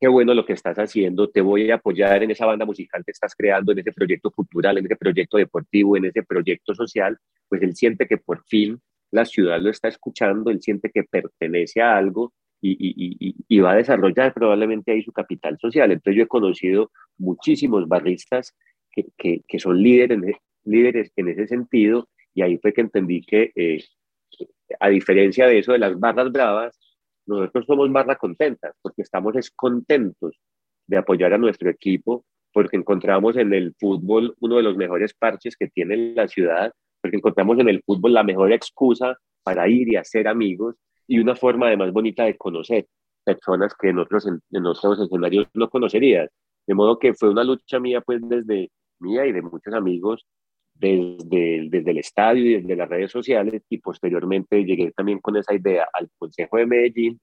qué 0.00 0.08
bueno 0.08 0.34
lo 0.34 0.44
que 0.44 0.52
estás 0.54 0.76
haciendo, 0.78 1.30
te 1.30 1.40
voy 1.40 1.70
a 1.70 1.76
apoyar 1.76 2.22
en 2.22 2.30
esa 2.30 2.46
banda 2.46 2.64
musical 2.64 3.04
que 3.04 3.12
estás 3.12 3.34
creando, 3.36 3.72
en 3.72 3.78
ese 3.78 3.92
proyecto 3.92 4.30
cultural, 4.30 4.78
en 4.78 4.86
ese 4.86 4.96
proyecto 4.96 5.38
deportivo, 5.38 5.96
en 5.96 6.06
ese 6.06 6.22
proyecto 6.22 6.74
social, 6.74 7.18
pues 7.48 7.62
él 7.62 7.74
siente 7.74 8.06
que 8.06 8.18
por 8.18 8.44
fin 8.44 8.80
la 9.12 9.24
ciudad 9.24 9.60
lo 9.60 9.70
está 9.70 9.88
escuchando, 9.88 10.50
él 10.50 10.60
siente 10.60 10.90
que 10.92 11.04
pertenece 11.04 11.80
a 11.80 11.96
algo 11.96 12.32
y, 12.66 13.36
y, 13.48 13.60
va 13.60 13.72
a 13.72 13.76
desarrollar 13.76 14.32
probablemente 14.32 14.92
ahí 14.92 15.02
su 15.02 15.12
capital 15.12 15.58
social. 15.58 15.92
Entonces 15.92 16.16
yo 16.16 16.24
he 16.24 16.28
conocido 16.28 16.90
muchísimos 17.18 17.86
barristas 17.86 18.54
que, 19.16 19.58
son 19.58 19.82
líderes, 19.82 20.36
líderes 20.64 21.12
en 21.16 21.28
ese 21.28 21.46
sentido 21.46 22.08
y 22.32 22.42
ahí 22.42 22.58
fue 22.58 22.72
que 22.72 22.80
entendí 22.80 23.22
que 23.22 23.52
eh, 23.54 23.84
a 24.80 24.88
diferencia 24.88 25.46
de 25.46 25.58
eso 25.58 25.72
de 25.72 25.78
las 25.78 25.98
barras 25.98 26.32
bravas, 26.32 26.78
nosotros 27.26 27.66
somos 27.66 27.92
barra 27.92 28.16
contentas 28.16 28.74
porque 28.82 29.02
estamos 29.02 29.36
es 29.36 29.50
contentos 29.50 30.38
de 30.86 30.96
apoyar 30.96 31.32
a 31.32 31.38
nuestro 31.38 31.70
equipo 31.70 32.24
porque 32.52 32.76
encontramos 32.76 33.36
en 33.36 33.52
el 33.52 33.74
fútbol 33.78 34.36
uno 34.40 34.56
de 34.56 34.62
los 34.62 34.76
mejores 34.76 35.12
parches 35.12 35.56
que 35.56 35.68
tiene 35.68 36.14
la 36.14 36.28
ciudad, 36.28 36.72
porque 37.00 37.16
encontramos 37.16 37.58
en 37.58 37.68
el 37.68 37.82
fútbol 37.82 38.14
la 38.14 38.22
mejor 38.22 38.52
excusa 38.52 39.16
para 39.42 39.68
ir 39.68 39.92
y 39.92 39.96
hacer 39.96 40.28
amigos 40.28 40.76
y 41.06 41.18
una 41.18 41.36
forma 41.36 41.66
además 41.66 41.92
bonita 41.92 42.24
de 42.24 42.36
conocer 42.36 42.86
personas 43.24 43.74
que 43.80 43.88
en 43.88 43.98
otros, 43.98 44.26
en 44.26 44.66
otros 44.66 45.00
escenarios 45.00 45.46
no 45.54 45.68
conocerías. 45.70 46.30
De 46.66 46.74
modo 46.74 46.98
que 46.98 47.14
fue 47.14 47.30
una 47.30 47.44
lucha 47.44 47.78
mía, 47.80 48.00
pues 48.00 48.20
desde 48.22 48.70
mía 49.00 49.26
y 49.26 49.32
de 49.32 49.42
muchos 49.42 49.72
amigos, 49.74 50.26
desde, 50.74 51.68
desde 51.68 51.90
el 51.90 51.98
estadio 51.98 52.44
y 52.44 52.54
desde 52.54 52.76
las 52.76 52.88
redes 52.88 53.10
sociales 53.10 53.62
y 53.68 53.78
posteriormente 53.78 54.64
llegué 54.64 54.92
también 54.92 55.20
con 55.20 55.36
esa 55.36 55.54
idea 55.54 55.88
al 55.92 56.08
Consejo 56.18 56.56
de 56.56 56.66
Medellín 56.66 57.20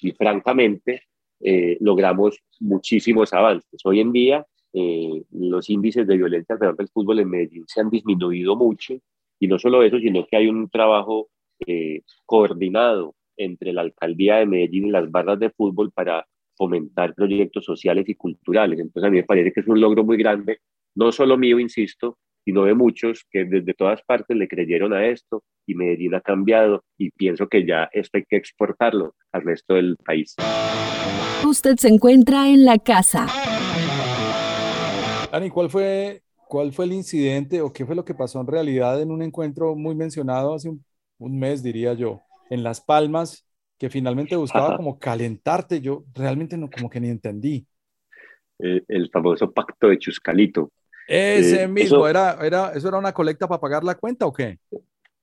y 0.00 0.12
francamente 0.12 1.02
eh, 1.40 1.76
logramos 1.80 2.38
muchísimos 2.60 3.32
avances. 3.32 3.80
Hoy 3.84 4.00
en 4.00 4.12
día 4.12 4.46
eh, 4.72 5.22
los 5.32 5.68
índices 5.70 6.06
de 6.06 6.16
violencia 6.16 6.54
alrededor 6.54 6.76
del 6.76 6.88
fútbol 6.88 7.20
en 7.20 7.30
Medellín 7.30 7.64
se 7.66 7.80
han 7.80 7.90
disminuido 7.90 8.56
mucho 8.56 8.94
y 9.38 9.48
no 9.48 9.58
solo 9.58 9.82
eso, 9.82 9.98
sino 9.98 10.26
que 10.26 10.36
hay 10.36 10.46
un 10.46 10.68
trabajo 10.70 11.28
eh, 11.66 12.02
coordinado 12.24 13.14
entre 13.36 13.72
la 13.72 13.82
alcaldía 13.82 14.36
de 14.36 14.46
Medellín 14.46 14.86
y 14.88 14.90
las 14.90 15.10
barras 15.10 15.38
de 15.38 15.50
fútbol 15.50 15.90
para 15.92 16.26
fomentar 16.56 17.14
proyectos 17.14 17.64
sociales 17.64 18.08
y 18.08 18.14
culturales. 18.14 18.78
Entonces 18.78 19.08
a 19.08 19.10
mí 19.10 19.18
me 19.18 19.24
parece 19.24 19.52
que 19.52 19.60
es 19.60 19.66
un 19.66 19.80
logro 19.80 20.04
muy 20.04 20.16
grande, 20.16 20.58
no 20.94 21.10
solo 21.12 21.36
mío, 21.36 21.58
insisto, 21.58 22.18
sino 22.44 22.64
de 22.64 22.74
muchos 22.74 23.24
que 23.30 23.44
desde 23.44 23.74
todas 23.74 24.02
partes 24.02 24.36
le 24.36 24.48
creyeron 24.48 24.92
a 24.92 25.06
esto 25.06 25.42
y 25.66 25.74
Medellín 25.74 26.14
ha 26.14 26.20
cambiado 26.20 26.84
y 26.98 27.10
pienso 27.10 27.48
que 27.48 27.66
ya 27.66 27.88
esto 27.92 28.18
hay 28.18 28.24
que 28.28 28.36
exportarlo 28.36 29.14
al 29.32 29.42
resto 29.42 29.74
del 29.74 29.96
país. 29.96 30.36
Usted 31.46 31.76
se 31.76 31.88
encuentra 31.88 32.48
en 32.48 32.64
la 32.64 32.78
casa. 32.78 33.26
Dani, 35.30 35.50
¿cuál 35.50 35.68
fue, 35.68 36.22
¿cuál 36.48 36.72
fue 36.72 36.84
el 36.84 36.92
incidente 36.92 37.60
o 37.60 37.72
qué 37.72 37.84
fue 37.84 37.96
lo 37.96 38.04
que 38.04 38.14
pasó 38.14 38.40
en 38.40 38.46
realidad 38.46 39.00
en 39.00 39.10
un 39.10 39.22
encuentro 39.22 39.74
muy 39.74 39.94
mencionado 39.94 40.54
hace 40.54 40.68
un, 40.68 41.38
mes, 41.38 41.62
diría 41.62 41.94
yo, 41.94 42.20
en 42.54 42.62
Las 42.62 42.80
Palmas, 42.80 43.46
que 43.78 43.90
finalmente 43.90 44.36
buscaba 44.36 44.76
como 44.76 44.98
calentarte? 44.98 45.80
Yo 45.80 46.04
realmente 46.14 46.56
no, 46.56 46.70
como 46.70 46.88
que 46.88 47.00
ni 47.00 47.08
entendí. 47.08 47.66
El, 48.58 48.84
el 48.88 49.10
famoso 49.10 49.52
pacto 49.52 49.88
de 49.88 49.98
Chuscalito. 49.98 50.70
Ese 51.06 51.68
mismo, 51.68 51.98
eso, 51.98 52.08
era, 52.08 52.38
era, 52.42 52.72
¿eso 52.72 52.88
era 52.88 52.98
una 52.98 53.12
colecta 53.12 53.46
para 53.46 53.60
pagar 53.60 53.84
la 53.84 53.94
cuenta 53.94 54.26
o 54.26 54.32
qué? 54.32 54.58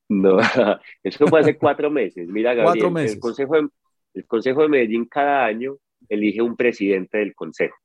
No, 0.10 0.38
eso 1.04 1.28
fue 1.28 1.40
hace 1.40 1.58
cuatro 1.58 1.90
meses. 1.90 2.28
Mira, 2.28 2.54
Gabriel, 2.54 2.98
El, 2.98 3.20
consejo 3.20 3.56
de, 3.56 3.68
el 4.14 4.28
Consejo 4.28 4.62
de 4.62 4.70
Medellín 4.70 5.06
cada 5.06 5.46
año 5.46 5.78
elige 6.10 6.42
un 6.42 6.56
presidente 6.56 7.20
del 7.20 7.34
Consejo, 7.34 7.78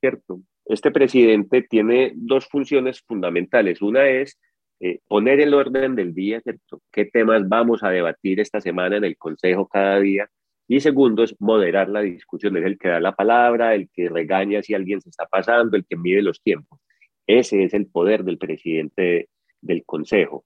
¿cierto? 0.00 0.40
Este 0.64 0.90
presidente 0.90 1.62
tiene 1.62 2.12
dos 2.16 2.46
funciones 2.46 3.02
fundamentales. 3.02 3.82
Una 3.82 4.08
es 4.08 4.38
eh, 4.80 5.00
poner 5.08 5.40
el 5.40 5.54
orden 5.54 5.94
del 5.94 6.14
día, 6.14 6.40
¿cierto? 6.40 6.82
¿Qué 6.92 7.04
temas 7.06 7.48
vamos 7.48 7.82
a 7.82 7.90
debatir 7.90 8.40
esta 8.40 8.60
semana 8.60 8.96
en 8.96 9.04
el 9.04 9.16
Consejo 9.16 9.66
cada 9.68 10.00
día? 10.00 10.28
Y 10.66 10.80
segundo 10.80 11.22
es 11.22 11.34
moderar 11.40 11.88
la 11.88 12.00
discusión, 12.00 12.56
es 12.56 12.64
el 12.64 12.78
que 12.78 12.88
da 12.88 13.00
la 13.00 13.14
palabra, 13.14 13.74
el 13.74 13.88
que 13.92 14.08
regaña 14.08 14.62
si 14.62 14.74
alguien 14.74 15.00
se 15.00 15.10
está 15.10 15.26
pasando, 15.26 15.76
el 15.76 15.84
que 15.86 15.96
mide 15.96 16.22
los 16.22 16.42
tiempos. 16.42 16.80
Ese 17.26 17.64
es 17.64 17.74
el 17.74 17.86
poder 17.86 18.24
del 18.24 18.38
presidente 18.38 19.28
del 19.60 19.84
Consejo. 19.84 20.44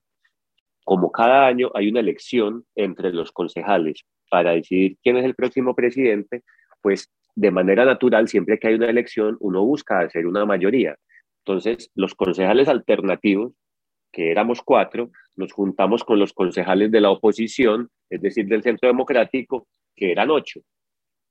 Como 0.85 1.13
cada 1.13 1.47
año 1.47 1.71
hay 1.75 1.89
una 1.89 2.01
elección 2.01 2.65
entre 2.75 3.13
los 3.13 3.33
concejales 3.33 4.05
para 4.31 4.53
decidir 4.53 4.97
quién 5.03 5.17
es 5.17 5.25
el 5.25 5.35
próximo 5.35 5.75
presidente, 5.75 6.43
pues 6.83 7.11
de 7.35 7.51
manera 7.51 7.85
natural, 7.85 8.29
siempre 8.29 8.59
que 8.59 8.69
hay 8.69 8.75
una 8.75 8.91
elección, 8.91 9.37
uno 9.41 9.65
busca 9.65 10.01
hacer 10.01 10.27
una 10.27 10.45
mayoría. 10.45 10.97
Entonces, 11.45 11.91
los 11.95 12.15
concejales 12.15 12.69
alternativos, 12.69 13.53
que 14.19 14.33
éramos 14.33 14.63
cuatro, 14.63 15.13
nos 15.37 15.53
juntamos 15.53 16.03
con 16.03 16.19
los 16.19 16.33
concejales 16.33 16.91
de 16.91 17.01
la 17.01 17.13
oposición, 17.13 17.89
es 18.11 18.21
decir, 18.21 18.49
del 18.49 18.65
Centro 18.65 18.89
Democrático, 18.89 19.69
que 19.95 20.11
eran 20.11 20.29
ocho. 20.29 20.61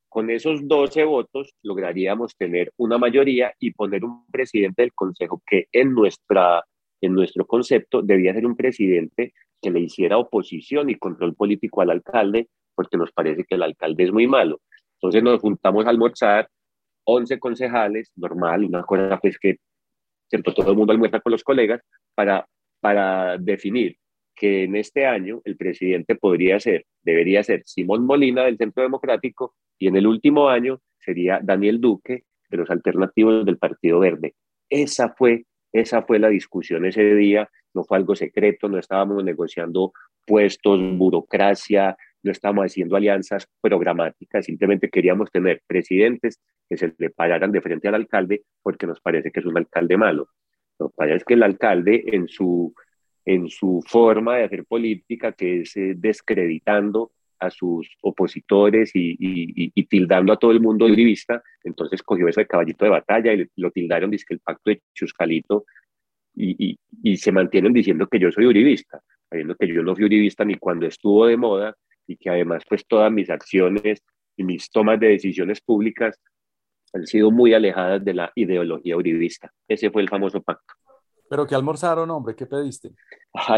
Con 0.07 0.29
esos 0.29 0.65
12 0.65 1.03
votos 1.03 1.53
lograríamos 1.63 2.37
tener 2.37 2.71
una 2.77 2.97
mayoría 2.97 3.53
y 3.59 3.71
poner 3.71 4.05
un 4.05 4.25
presidente 4.27 4.83
del 4.83 4.93
Consejo 4.93 5.41
que 5.45 5.67
en, 5.73 5.93
nuestra, 5.93 6.63
en 7.01 7.13
nuestro 7.13 7.45
concepto 7.45 8.01
debía 8.01 8.33
ser 8.33 8.45
un 8.45 8.55
presidente 8.55 9.33
que 9.61 9.69
le 9.69 9.81
hiciera 9.81 10.17
oposición 10.17 10.89
y 10.89 10.95
control 10.95 11.35
político 11.35 11.81
al 11.81 11.89
alcalde, 11.89 12.47
porque 12.73 12.95
nos 12.95 13.11
parece 13.11 13.43
que 13.43 13.55
el 13.55 13.63
alcalde 13.63 14.05
es 14.05 14.13
muy 14.13 14.27
malo. 14.27 14.61
Entonces 14.93 15.21
nos 15.21 15.41
juntamos 15.41 15.85
a 15.85 15.89
almorzar, 15.89 16.47
11 17.03 17.37
concejales, 17.37 18.13
normal, 18.15 18.63
una 18.63 18.83
cosa 18.83 19.19
pues 19.21 19.37
que 19.37 19.57
¿cierto? 20.29 20.53
todo 20.53 20.71
el 20.71 20.77
mundo 20.77 20.93
almuerza 20.93 21.19
con 21.19 21.33
los 21.33 21.43
colegas, 21.43 21.81
para, 22.15 22.47
para 22.79 23.37
definir 23.37 23.97
que 24.35 24.63
en 24.63 24.75
este 24.75 25.05
año 25.05 25.41
el 25.45 25.57
presidente 25.57 26.15
podría 26.15 26.59
ser, 26.59 26.85
debería 27.01 27.43
ser 27.43 27.63
Simón 27.65 28.05
Molina 28.05 28.43
del 28.45 28.57
Centro 28.57 28.83
Democrático 28.83 29.55
y 29.79 29.87
en 29.87 29.95
el 29.95 30.05
último 30.05 30.49
año 30.49 30.79
sería 30.99 31.39
Daniel 31.41 31.81
Duque 31.81 32.23
de 32.49 32.57
los 32.57 32.69
alternativos 32.69 33.45
del 33.45 33.57
Partido 33.57 33.99
Verde. 33.99 34.35
Esa 34.69 35.13
fue, 35.17 35.45
esa 35.73 36.03
fue 36.03 36.19
la 36.19 36.29
discusión 36.29 36.85
ese 36.85 37.15
día, 37.15 37.49
no 37.73 37.83
fue 37.83 37.97
algo 37.97 38.15
secreto, 38.15 38.69
no 38.69 38.77
estábamos 38.77 39.23
negociando 39.23 39.91
puestos, 40.25 40.79
burocracia, 40.97 41.97
no 42.23 42.31
estábamos 42.31 42.65
haciendo 42.65 42.95
alianzas 42.95 43.47
programáticas, 43.61 44.45
simplemente 44.45 44.89
queríamos 44.89 45.31
tener 45.31 45.61
presidentes 45.65 46.39
que 46.69 46.77
se 46.77 46.93
le 46.97 47.09
pararan 47.09 47.51
de 47.51 47.61
frente 47.61 47.87
al 47.87 47.95
alcalde 47.95 48.43
porque 48.61 48.85
nos 48.87 48.99
parece 48.99 49.31
que 49.31 49.39
es 49.39 49.45
un 49.45 49.57
alcalde 49.57 49.97
malo. 49.97 50.29
Lo 50.79 50.89
que 50.89 50.95
pasa 50.95 51.15
es 51.15 51.23
que 51.23 51.33
el 51.33 51.43
alcalde 51.43 52.03
en 52.07 52.27
su 52.27 52.73
en 53.27 53.49
su 53.49 53.83
forma 53.85 54.37
de 54.37 54.45
hacer 54.45 54.63
política, 54.63 55.33
que 55.33 55.61
es 55.61 55.75
eh, 55.75 55.95
descreditando 55.97 57.11
a 57.39 57.49
sus 57.49 57.97
opositores 58.01 58.91
y, 58.93 59.69
tildando 59.83 60.31
a 60.31 60.37
todo 60.37 60.51
el 60.51 60.61
mundo 60.61 60.85
uribista, 60.85 61.43
entonces 61.63 62.01
cogió 62.01 62.29
eso 62.29 62.39
de 62.39 62.47
caballito 62.47 62.85
de 62.85 62.91
batalla 62.91 63.33
y 63.33 63.45
lo 63.57 63.69
tildaron, 63.71 64.09
dice 64.09 64.25
que 64.27 64.35
el 64.35 64.39
pacto 64.39 64.69
de 64.69 64.81
Chuscalito, 64.93 65.65
y, 66.35 66.77
se 67.17 67.31
mantienen 67.33 67.73
diciendo 67.73 68.07
que 68.07 68.17
yo 68.17 68.31
soy 68.31 68.45
uribista, 68.45 69.01
sabiendo 69.29 69.55
que 69.55 69.67
yo 69.67 69.83
no 69.83 69.93
fui 69.93 70.05
uribista 70.05 70.45
ni 70.45 70.55
cuando 70.55 70.85
estuvo 70.85 71.25
de 71.25 71.35
moda 71.35 71.75
y 72.07 72.15
que 72.15 72.29
además 72.29 72.63
pues 72.67 72.87
todas 72.87 73.11
mis 73.11 73.29
acciones 73.29 74.03
y 74.37 74.43
mis 74.45 74.69
tomas 74.69 74.99
de 74.99 75.09
decisiones 75.09 75.59
públicas 75.59 76.17
han 76.97 77.07
sido 77.07 77.31
muy 77.31 77.53
alejadas 77.53 78.03
de 78.03 78.13
la 78.13 78.31
ideología 78.35 78.97
uribista. 78.97 79.51
Ese 79.67 79.89
fue 79.91 80.01
el 80.01 80.09
famoso 80.09 80.41
pacto. 80.41 80.73
¿Pero 81.29 81.45
qué 81.45 81.55
almorzaron, 81.55 82.09
hombre? 82.09 82.35
¿Qué 82.35 82.45
pediste? 82.45 82.91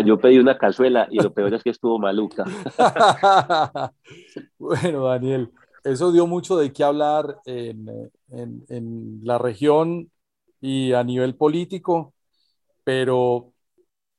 yo 0.05 0.17
pedí 0.19 0.39
una 0.39 0.57
cazuela 0.57 1.07
y 1.09 1.21
lo 1.21 1.33
peor 1.33 1.53
es 1.53 1.63
que 1.63 1.69
estuvo 1.69 1.99
maluca. 1.99 2.43
bueno, 4.59 5.05
Daniel, 5.05 5.51
eso 5.83 6.11
dio 6.11 6.27
mucho 6.27 6.57
de 6.57 6.73
qué 6.73 6.83
hablar 6.83 7.39
en, 7.45 7.87
en, 8.29 8.65
en 8.69 9.19
la 9.23 9.37
región 9.37 10.11
y 10.59 10.93
a 10.93 11.03
nivel 11.03 11.35
político, 11.35 12.13
pero 12.83 13.53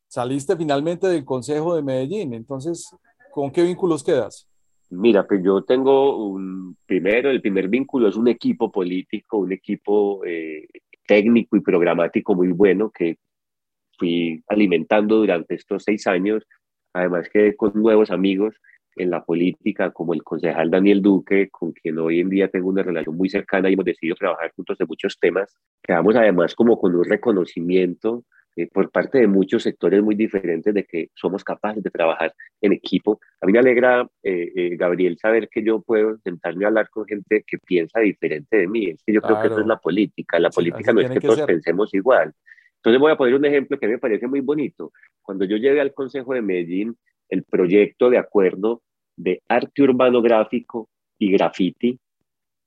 saliste 0.08 0.56
finalmente 0.56 1.08
del 1.08 1.24
Consejo 1.24 1.74
de 1.74 1.82
Medellín. 1.82 2.34
Entonces, 2.34 2.94
¿con 3.32 3.50
qué 3.50 3.62
vínculos 3.62 4.02
quedas? 4.02 4.49
Mira, 4.90 5.24
pues 5.26 5.40
yo 5.42 5.62
tengo 5.62 6.26
un, 6.26 6.76
primero, 6.84 7.30
el 7.30 7.40
primer 7.40 7.68
vínculo 7.68 8.08
es 8.08 8.16
un 8.16 8.26
equipo 8.26 8.72
político, 8.72 9.38
un 9.38 9.52
equipo 9.52 10.24
eh, 10.24 10.66
técnico 11.06 11.56
y 11.56 11.60
programático 11.60 12.34
muy 12.34 12.48
bueno 12.48 12.90
que 12.90 13.18
fui 13.96 14.42
alimentando 14.48 15.18
durante 15.18 15.54
estos 15.54 15.84
seis 15.84 16.08
años. 16.08 16.44
Además 16.92 17.28
quedé 17.32 17.54
con 17.54 17.72
nuevos 17.74 18.10
amigos 18.10 18.56
en 18.96 19.10
la 19.10 19.24
política, 19.24 19.92
como 19.92 20.12
el 20.12 20.24
concejal 20.24 20.70
Daniel 20.70 21.02
Duque, 21.02 21.48
con 21.50 21.70
quien 21.70 21.96
hoy 21.98 22.18
en 22.18 22.28
día 22.28 22.48
tengo 22.48 22.68
una 22.68 22.82
relación 22.82 23.16
muy 23.16 23.28
cercana 23.28 23.70
y 23.70 23.74
hemos 23.74 23.84
decidido 23.84 24.16
trabajar 24.16 24.52
juntos 24.56 24.76
en 24.80 24.88
muchos 24.88 25.18
temas. 25.20 25.54
Quedamos 25.82 26.16
además 26.16 26.56
como 26.56 26.78
con 26.78 26.96
un 26.96 27.04
reconocimiento 27.04 28.24
eh, 28.56 28.66
por 28.66 28.90
parte 28.90 29.18
de 29.18 29.28
muchos 29.28 29.62
sectores 29.62 30.02
muy 30.02 30.16
diferentes 30.16 30.74
de 30.74 30.84
que 30.84 31.10
somos 31.14 31.44
capaces 31.44 31.82
de 31.82 31.90
trabajar 31.90 32.34
en 32.60 32.72
equipo. 32.72 33.20
A 33.40 33.46
mí 33.46 33.52
me 33.52 33.60
alegra, 33.60 34.08
eh, 34.22 34.52
eh, 34.54 34.76
Gabriel, 34.76 35.16
saber 35.18 35.48
que 35.48 35.62
yo 35.62 35.80
puedo 35.80 36.18
sentarme 36.18 36.64
a 36.64 36.68
hablar 36.68 36.90
con 36.90 37.06
gente 37.06 37.44
que 37.46 37.58
piensa 37.58 38.00
diferente 38.00 38.56
de 38.56 38.66
mí. 38.66 38.86
Es 38.86 39.02
que 39.04 39.12
yo 39.12 39.22
creo 39.22 39.40
que 39.40 39.46
eso 39.48 39.60
es 39.60 39.66
la 39.66 39.78
política. 39.78 40.38
La 40.40 40.50
política 40.50 40.92
no 40.92 41.00
es 41.00 41.10
que, 41.10 41.20
todos 41.20 41.42
pensemos 41.42 41.94
igual. 41.94 42.32
Entonces 42.76 43.00
voy 43.00 43.12
a 43.12 43.16
poner 43.16 43.34
un 43.34 43.44
ejemplo 43.44 43.78
que 43.78 43.86
me 43.86 43.98
parece 43.98 44.26
muy 44.26 44.40
bonito. 44.40 44.92
Cuando 45.22 45.44
yo 45.44 45.56
llegué 45.56 45.80
al 45.80 45.94
Consejo 45.94 46.34
de 46.34 46.42
Medellín, 46.42 46.96
el 47.28 47.44
proyecto 47.44 48.10
de 48.10 48.18
acuerdo 48.18 48.82
de 49.16 49.42
arte 49.48 49.82
urbano 49.82 50.22
gráfico 50.22 50.88
y 51.18 51.30
graffiti, 51.30 52.00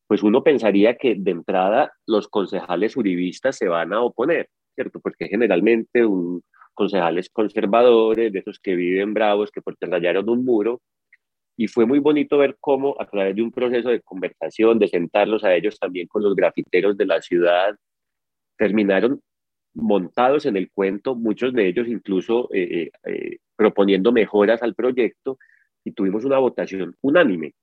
pues 0.07 0.23
uno 0.23 0.43
pensaría 0.43 0.95
que 0.95 1.15
de 1.15 1.31
entrada 1.31 1.91
los 2.05 2.27
concejales 2.27 2.95
uribistas 2.95 3.57
se 3.57 3.67
van 3.67 3.91
a 3.91 4.01
oponer 4.01 4.49
¿cierto? 4.75 4.99
Porque 4.99 5.27
generalmente 5.27 6.05
un, 6.05 6.43
concejales 6.73 7.29
conservadores, 7.29 8.31
de 8.31 8.39
esos 8.39 8.59
que 8.59 8.75
viven 8.75 9.13
bravos, 9.13 9.51
que 9.51 9.61
porque 9.61 9.85
rayaron 9.85 10.29
un 10.29 10.43
muro, 10.43 10.81
y 11.55 11.67
fue 11.67 11.85
muy 11.85 11.99
bonito 11.99 12.37
ver 12.37 12.57
cómo 12.59 12.95
a 12.99 13.05
través 13.05 13.35
de 13.35 13.43
un 13.43 13.51
proceso 13.51 13.89
de 13.89 14.01
conversación, 14.01 14.79
de 14.79 14.87
sentarlos 14.87 15.43
a 15.43 15.53
ellos 15.53 15.79
también 15.79 16.07
con 16.07 16.23
los 16.23 16.35
grafiteros 16.35 16.97
de 16.97 17.05
la 17.05 17.21
ciudad, 17.21 17.75
terminaron 18.57 19.21
montados 19.75 20.45
en 20.45 20.57
el 20.57 20.71
cuento, 20.71 21.15
muchos 21.15 21.53
de 21.53 21.67
ellos 21.67 21.87
incluso 21.87 22.49
eh, 22.53 22.91
eh, 23.05 23.11
eh, 23.11 23.37
proponiendo 23.55 24.11
mejoras 24.11 24.63
al 24.63 24.75
proyecto, 24.75 25.37
y 25.83 25.91
tuvimos 25.91 26.25
una 26.25 26.39
votación 26.39 26.95
unánime. 27.01 27.53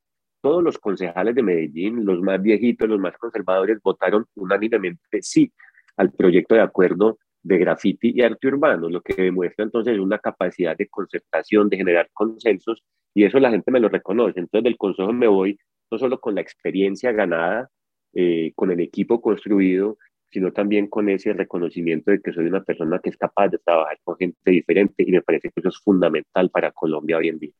Todos 0.43 0.63
los 0.63 0.79
concejales 0.79 1.35
de 1.35 1.43
Medellín, 1.43 2.05
los 2.05 2.21
más 2.21 2.41
viejitos, 2.41 2.89
los 2.89 3.01
más 3.01 3.17
conservadores, 3.19 3.79
votaron 3.83 4.27
unánimemente 4.35 5.23
sí 5.23 5.53
al 6.01 6.13
proyecto 6.13 6.55
de 6.55 6.63
acuerdo 6.63 7.19
de 7.43 7.59
graffiti 7.59 8.13
y 8.15 8.23
arte 8.23 8.49
urbano, 8.49 8.89
lo 8.89 9.03
que 9.03 9.23
demuestra 9.23 9.67
entonces 9.67 9.99
una 9.99 10.19
capacidad 10.19 10.75
de 10.75 10.89
concertación, 10.89 11.69
de 11.69 11.77
generar 11.77 12.09
consensos, 12.15 12.83
y 13.15 13.25
eso 13.25 13.39
la 13.39 13.51
gente 13.51 13.71
me 13.71 13.81
lo 13.81 13.91
reconoce. 13.91 14.41
Entonces 14.41 14.65
del 14.65 14.79
consejo 14.79 15.13
me 15.13 15.29
voy 15.29 15.59
no 15.91 15.99
solo 15.99 16.19
con 16.19 16.35
la 16.35 16.41
experiencia 16.41 17.13
ganada, 17.13 17.69
eh, 18.15 18.53
con 18.55 18.71
el 18.71 18.81
equipo 18.81 19.21
construido, 19.21 19.99
sino 20.33 20.53
también 20.53 20.87
con 20.87 21.11
ese 21.11 21.35
reconocimiento 21.35 22.13
de 22.13 22.23
que 22.23 22.33
soy 22.33 22.47
una 22.47 22.63
persona 22.63 22.99
que 23.01 23.11
es 23.11 23.17
capaz 23.19 23.49
de 23.49 23.59
trabajar 23.59 23.99
con 24.03 24.17
gente 24.17 24.51
diferente 24.51 25.05
y 25.07 25.13
me 25.13 25.21
parece 25.21 25.51
que 25.51 25.61
eso 25.61 25.69
es 25.69 25.79
fundamental 25.79 26.49
para 26.49 26.73
Colombia 26.73 27.19
hoy 27.19 27.29
en 27.29 27.39
día. 27.41 27.53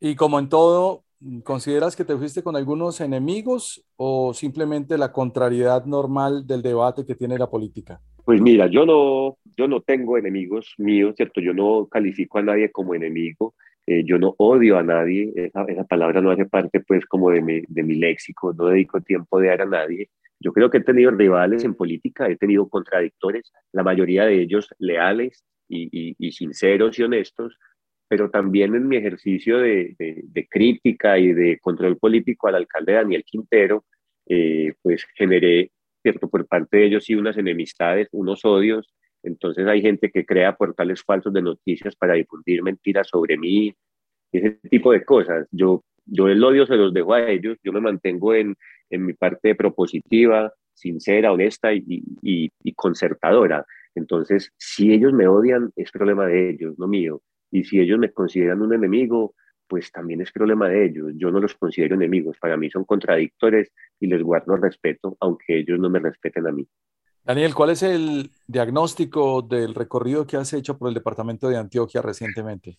Y 0.00 0.16
como 0.16 0.40
en 0.40 0.48
todo, 0.48 1.04
¿Consideras 1.42 1.96
que 1.96 2.04
te 2.04 2.16
fuiste 2.16 2.42
con 2.42 2.54
algunos 2.54 3.00
enemigos 3.00 3.82
o 3.96 4.34
simplemente 4.34 4.98
la 4.98 5.10
contrariedad 5.10 5.86
normal 5.86 6.46
del 6.46 6.60
debate 6.60 7.06
que 7.06 7.14
tiene 7.14 7.38
la 7.38 7.48
política? 7.48 8.00
Pues 8.24 8.42
mira, 8.42 8.66
yo 8.66 8.84
no, 8.84 9.38
yo 9.56 9.66
no 9.66 9.80
tengo 9.80 10.18
enemigos 10.18 10.74
míos, 10.76 11.14
¿cierto? 11.16 11.40
Yo 11.40 11.54
no 11.54 11.86
califico 11.90 12.38
a 12.38 12.42
nadie 12.42 12.70
como 12.70 12.94
enemigo, 12.94 13.54
eh, 13.86 14.02
yo 14.04 14.18
no 14.18 14.34
odio 14.36 14.76
a 14.76 14.82
nadie, 14.82 15.32
esa, 15.34 15.84
palabra 15.84 16.20
no 16.20 16.30
hace 16.30 16.44
parte 16.44 16.80
pues 16.80 17.06
como 17.06 17.30
de 17.30 17.40
mi, 17.40 17.94
léxico, 17.94 18.52
no 18.52 18.66
dedico 18.66 19.00
tiempo 19.00 19.40
de 19.40 19.48
dar 19.48 19.62
a 19.62 19.66
nadie. 19.66 20.10
Yo 20.40 20.52
creo 20.52 20.68
que 20.68 20.78
he 20.78 20.84
tenido 20.84 21.10
rivales 21.10 21.64
en 21.64 21.74
política, 21.74 22.28
he 22.28 22.36
tenido 22.36 22.68
contradictores, 22.68 23.50
la 23.72 23.82
mayoría 23.82 24.26
de 24.26 24.42
ellos 24.42 24.68
leales 24.78 25.42
y 25.68 26.32
sinceros 26.32 26.98
y 26.98 27.02
honestos, 27.02 27.56
pero 28.08 28.30
también 28.30 28.74
en 28.74 28.86
mi 28.88 28.96
ejercicio 28.96 29.58
de, 29.58 29.96
crítica 30.50 31.18
y 31.18 31.32
de 31.32 31.58
control 31.58 31.96
político 31.96 32.48
al 32.48 32.56
alcalde 32.56 32.92
Daniel 32.92 33.24
Quintero, 33.24 33.84
eh, 34.26 34.74
pues 34.82 35.04
generé, 35.14 35.70
cierto, 36.02 36.28
por 36.28 36.46
parte 36.46 36.78
de 36.78 36.86
ellos 36.86 37.04
sí 37.04 37.14
unas 37.14 37.36
enemistades, 37.36 38.08
unos 38.12 38.44
odios. 38.44 38.94
Entonces 39.22 39.66
hay 39.66 39.80
gente 39.80 40.10
que 40.10 40.26
crea 40.26 40.56
portales 40.56 41.02
falsos 41.02 41.32
de 41.32 41.42
noticias 41.42 41.96
para 41.96 42.14
difundir 42.14 42.62
mentiras 42.62 43.08
sobre 43.08 43.38
mí, 43.38 43.74
ese 44.32 44.58
tipo 44.70 44.92
de 44.92 45.04
cosas. 45.04 45.48
Yo, 45.50 45.82
yo 46.04 46.28
el 46.28 46.42
odio 46.44 46.66
se 46.66 46.76
los 46.76 46.92
dejo 46.92 47.14
a 47.14 47.30
ellos, 47.30 47.58
yo 47.62 47.72
me 47.72 47.80
mantengo 47.80 48.34
en, 48.34 48.54
en 48.90 49.06
mi 49.06 49.14
parte 49.14 49.54
propositiva, 49.54 50.52
sincera, 50.74 51.32
honesta 51.32 51.72
y, 51.72 52.04
y 52.22 52.72
concertadora. 52.74 53.64
Entonces, 53.94 54.52
si 54.58 54.92
ellos 54.92 55.12
me 55.12 55.28
odian, 55.28 55.70
es 55.76 55.90
problema 55.90 56.26
de 56.26 56.50
ellos, 56.50 56.78
no 56.78 56.86
mío. 56.86 57.22
Y 57.54 57.62
si 57.62 57.78
ellos 57.78 58.00
me 58.00 58.10
consideran 58.10 58.62
un 58.62 58.74
enemigo, 58.74 59.36
pues 59.68 59.92
también 59.92 60.20
es 60.20 60.32
problema 60.32 60.68
de 60.68 60.86
ellos. 60.86 61.12
Yo 61.14 61.30
no 61.30 61.38
los 61.38 61.54
considero 61.54 61.94
enemigos. 61.94 62.36
Para 62.40 62.56
mí 62.56 62.68
son 62.68 62.84
contradictores 62.84 63.70
y 64.00 64.08
les 64.08 64.24
guardo 64.24 64.56
respeto, 64.56 65.16
aunque 65.20 65.60
ellos 65.60 65.78
no 65.78 65.88
me 65.88 66.00
respeten 66.00 66.48
a 66.48 66.50
mí. 66.50 66.66
Daniel, 67.22 67.54
¿cuál 67.54 67.70
es 67.70 67.84
el 67.84 68.32
diagnóstico 68.48 69.40
del 69.40 69.72
recorrido 69.72 70.26
que 70.26 70.36
has 70.36 70.52
hecho 70.52 70.76
por 70.76 70.88
el 70.88 70.94
departamento 70.94 71.48
de 71.48 71.56
Antioquia 71.56 72.02
recientemente? 72.02 72.76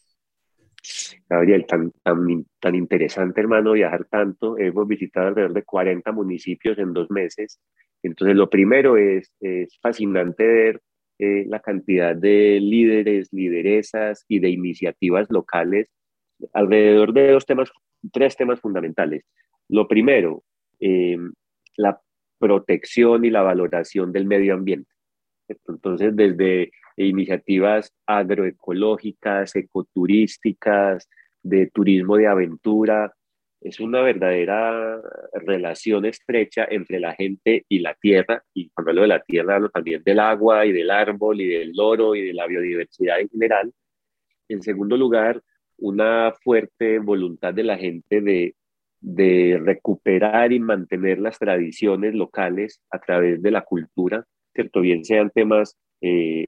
Gabriel, 1.30 1.66
tan, 1.66 1.92
tan, 2.04 2.46
tan 2.60 2.76
interesante, 2.76 3.40
hermano, 3.40 3.72
viajar 3.72 4.04
tanto. 4.12 4.58
Hemos 4.58 4.86
visitado 4.90 5.28
alrededor 5.28 5.54
de 5.54 5.64
40 5.64 6.12
municipios 6.12 6.78
en 6.80 6.92
dos 6.92 7.10
meses. 7.10 7.62
Entonces, 8.04 8.36
lo 8.36 8.50
primero 8.50 8.98
es, 8.98 9.32
es 9.40 9.80
fascinante 9.80 10.46
ver 10.46 10.82
eh, 11.20 11.46
la 11.48 11.60
cantidad 11.60 12.16
de 12.16 12.60
líderes, 12.62 13.32
lideresas 13.32 14.26
y 14.28 14.40
de 14.40 14.50
iniciativas 14.50 15.28
locales 15.30 15.90
alrededor 16.54 17.14
de 17.14 17.32
dos 17.32 17.46
temas, 17.46 17.72
tres 18.12 18.36
temas 18.36 18.60
fundamentales. 18.60 19.24
Lo 19.70 19.88
primero, 19.88 20.44
eh, 20.80 21.18
la 21.78 22.00
protección 22.38 23.26
y 23.26 23.30
la 23.30 23.42
valoración 23.42 24.12
del 24.12 24.26
medio 24.26 24.54
ambiente. 24.54 24.90
Entonces, 25.68 26.16
desde 26.16 26.72
iniciativas 26.98 27.94
agroecológicas, 28.06 29.56
ecoturísticas, 29.56 31.08
de 31.46 31.68
turismo 31.68 32.18
de 32.18 32.28
aventura, 32.28 33.14
es 33.66 33.80
una 33.80 34.02
verdadera 34.02 35.02
relación 35.34 36.06
estrecha 36.06 36.68
entre 36.70 37.00
la 37.00 37.16
gente 37.16 37.66
y 37.68 37.80
la 37.80 37.96
tierra, 37.96 38.44
y 38.54 38.70
cuando 38.70 38.92
hablo 38.92 39.02
de 39.02 39.08
la 39.08 39.24
tierra 39.24 39.56
hablo 39.56 39.70
también 39.70 40.04
del 40.04 40.20
agua 40.20 40.68
y 40.68 40.72
del 40.72 40.92
árbol 40.92 41.42
y 41.42 41.48
del 41.48 41.72
loro 41.74 42.14
y 42.14 42.22
de 42.28 42.34
la 42.34 42.46
biodiversidad 42.46 43.20
en 43.20 43.30
general. 43.30 43.74
En 44.50 44.62
segundo 44.62 44.96
lugar, 44.98 45.42
una 45.78 46.32
fuerte 46.44 47.00
voluntad 47.00 47.56
de 47.56 47.64
la 47.64 47.76
gente 47.76 48.22
de, 48.22 48.54
de 49.00 49.60
recuperar 49.60 50.54
y 50.54 50.60
mantener 50.60 51.18
las 51.18 51.40
tradiciones 51.40 52.14
locales 52.14 52.82
a 52.92 53.00
través 53.00 53.42
de 53.42 53.50
la 53.50 53.64
cultura, 53.64 54.26
¿cierto? 54.54 54.82
Bien 54.82 55.04
sean 55.04 55.32
temas 55.32 55.76
eh, 56.02 56.46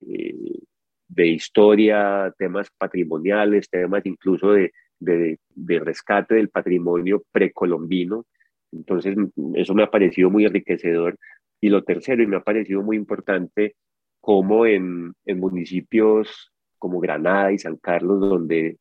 de 1.07 1.27
historia, 1.27 2.31
temas 2.37 2.69
patrimoniales, 2.77 3.71
temas 3.71 4.05
incluso 4.05 4.51
de 4.51 4.71
de, 4.99 5.39
rescate 5.79 6.35
del 6.35 6.49
patrimonio 6.49 7.23
precolombino. 7.31 8.25
Entonces, 8.71 9.15
eso 9.55 9.73
me 9.73 9.83
ha 9.83 9.91
parecido 9.91 10.29
muy 10.29 10.45
enriquecedor. 10.45 11.17
Y 11.59 11.69
lo 11.69 11.83
tercero, 11.83 12.21
y 12.21 12.27
me 12.27 12.37
ha 12.37 12.41
parecido 12.41 12.83
muy 12.83 12.97
importante, 12.97 13.75
como 14.19 14.65
en, 14.65 15.13
en 15.25 15.39
municipios 15.39 16.51
como 16.77 16.99
Granada 16.99 17.51
y 17.51 17.57
San 17.57 17.77
Carlos, 17.77 18.19
donde 18.19 18.77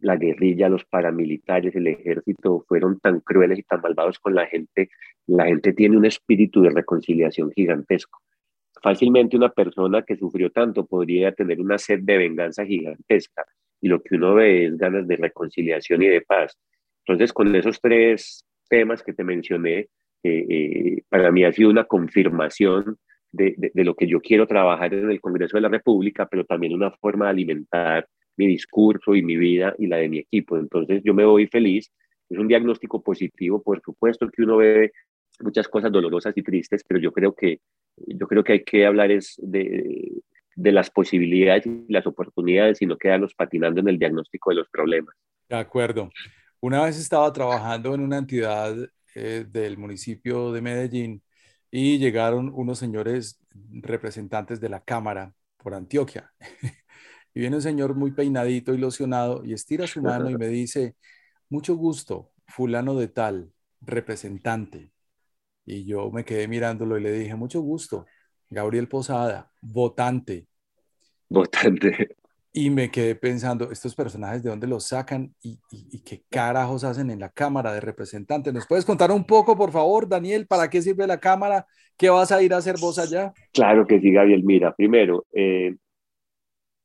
la 0.00 0.16
guerrilla, 0.16 0.68
los 0.68 0.84
paramilitares, 0.84 1.74
el 1.74 1.86
ejército 1.86 2.64
fueron 2.68 2.98
tan 3.00 3.20
crueles 3.20 3.58
y 3.58 3.62
tan 3.62 3.80
malvados 3.80 4.18
con 4.18 4.34
la 4.34 4.46
gente, 4.46 4.90
la 5.26 5.46
gente 5.46 5.72
tiene 5.72 5.96
un 5.96 6.04
espíritu 6.04 6.62
de 6.62 6.70
reconciliación 6.70 7.50
gigantesco. 7.50 8.20
Fácilmente 8.82 9.36
una 9.36 9.48
persona 9.48 10.02
que 10.02 10.16
sufrió 10.16 10.50
tanto 10.50 10.86
podría 10.86 11.32
tener 11.32 11.60
una 11.60 11.78
sed 11.78 12.00
de 12.02 12.18
venganza 12.18 12.64
gigantesca, 12.64 13.44
y 13.80 13.88
lo 13.88 14.02
que 14.02 14.16
uno 14.16 14.34
ve 14.34 14.66
es 14.66 14.76
ganas 14.76 15.06
de 15.06 15.16
reconciliación 15.16 16.02
y 16.02 16.08
de 16.08 16.22
paz. 16.22 16.56
Entonces, 17.04 17.32
con 17.32 17.54
esos 17.54 17.80
tres 17.80 18.44
temas 18.68 19.02
que 19.02 19.12
te 19.12 19.24
mencioné, 19.24 19.88
eh, 20.22 21.02
para 21.08 21.30
mí 21.30 21.44
ha 21.44 21.52
sido 21.52 21.70
una 21.70 21.84
confirmación 21.84 22.96
de, 23.30 23.54
de, 23.56 23.84
lo 23.84 23.94
que 23.94 24.06
yo 24.06 24.20
quiero 24.20 24.46
trabajar 24.46 24.94
en 24.94 25.10
el 25.10 25.20
Congreso 25.20 25.56
de 25.56 25.60
la 25.60 25.68
República, 25.68 26.26
pero 26.26 26.44
también 26.44 26.74
una 26.74 26.90
forma 26.90 27.26
de 27.26 27.30
alimentar 27.32 28.08
mi 28.36 28.46
discurso 28.46 29.14
y 29.14 29.22
mi 29.22 29.36
vida 29.36 29.74
y 29.78 29.86
la 29.86 29.96
de 29.98 30.08
mi 30.08 30.18
equipo. 30.18 30.56
Entonces 30.58 31.02
yo 31.04 31.14
me 31.14 31.24
voy 31.24 31.46
feliz. 31.46 31.92
Es 32.28 32.38
un 32.38 32.48
diagnóstico 32.48 33.02
positivo, 33.02 33.62
por 33.62 33.80
supuesto 33.82 34.28
que 34.28 34.42
uno 34.42 34.56
ve 34.56 34.92
muchas 35.40 35.68
cosas 35.68 35.92
dolorosas 35.92 36.36
y 36.36 36.42
tristes, 36.42 36.82
pero 36.86 36.98
yo 37.00 37.12
creo 37.12 37.34
que, 37.34 37.60
yo 37.96 38.26
creo 38.26 38.42
que 38.42 38.52
hay 38.52 38.64
que 38.64 38.86
hablar 38.86 39.10
es 39.10 39.36
de, 39.38 40.10
de 40.56 40.72
las 40.72 40.90
posibilidades 40.90 41.66
y 41.66 41.84
las 41.88 42.06
oportunidades 42.06 42.80
y 42.82 42.86
no 42.86 42.96
quedarnos 42.96 43.34
patinando 43.34 43.80
en 43.80 43.88
el 43.88 43.98
diagnóstico 43.98 44.50
de 44.50 44.56
los 44.56 44.68
problemas. 44.68 45.14
De 45.48 45.56
acuerdo. 45.56 46.10
Una 46.60 46.82
vez 46.82 46.98
estaba 46.98 47.32
trabajando 47.32 47.94
en 47.94 48.00
una 48.00 48.16
entidad 48.16 48.74
eh, 49.14 49.44
del 49.48 49.76
municipio 49.76 50.50
de 50.52 50.62
Medellín 50.62 51.22
y 51.70 51.98
llegaron 51.98 52.50
unos 52.54 52.78
señores 52.78 53.38
representantes 53.70 54.58
de 54.60 54.70
la 54.70 54.80
Cámara 54.80 55.34
por 55.58 55.74
Antioquia. 55.74 56.32
y 57.34 57.40
viene 57.40 57.56
un 57.56 57.62
señor 57.62 57.94
muy 57.94 58.12
peinadito, 58.12 58.72
ilusionado, 58.72 59.44
y 59.44 59.52
estira 59.52 59.86
su 59.86 60.00
mano 60.00 60.30
y 60.30 60.36
me 60.36 60.48
dice, 60.48 60.96
mucho 61.50 61.76
gusto, 61.76 62.32
fulano 62.46 62.94
de 62.94 63.08
tal, 63.08 63.52
representante. 63.82 64.90
Y 65.66 65.84
yo 65.84 66.10
me 66.10 66.24
quedé 66.24 66.48
mirándolo 66.48 66.96
y 66.96 67.02
le 67.02 67.12
dije, 67.12 67.34
mucho 67.34 67.60
gusto, 67.60 68.06
Gabriel 68.50 68.88
Posada, 68.88 69.50
votante. 69.60 70.46
Votante. 71.28 72.16
Y 72.52 72.70
me 72.70 72.90
quedé 72.90 73.14
pensando, 73.14 73.70
estos 73.70 73.94
personajes, 73.94 74.42
¿de 74.42 74.48
dónde 74.48 74.66
los 74.66 74.86
sacan 74.86 75.34
y, 75.42 75.58
qué 76.02 76.22
carajos 76.30 76.84
hacen 76.84 77.10
en 77.10 77.20
la 77.20 77.28
Cámara 77.28 77.72
de 77.74 77.80
Representantes? 77.80 78.54
¿Nos 78.54 78.66
puedes 78.66 78.86
contar 78.86 79.10
un 79.10 79.24
poco, 79.24 79.56
por 79.56 79.72
favor, 79.72 80.08
Daniel, 80.08 80.46
para 80.46 80.70
qué 80.70 80.80
sirve 80.80 81.06
la 81.06 81.20
Cámara? 81.20 81.66
¿Qué 81.98 82.08
vas 82.08 82.32
a 82.32 82.42
ir 82.42 82.54
a 82.54 82.58
hacer 82.58 82.76
vos 82.80 82.98
allá? 82.98 83.34
Claro 83.52 83.86
que 83.86 84.00
sí, 84.00 84.10
Gabriel. 84.10 84.42
Mira, 84.42 84.74
primero, 84.74 85.26
eh, 85.34 85.74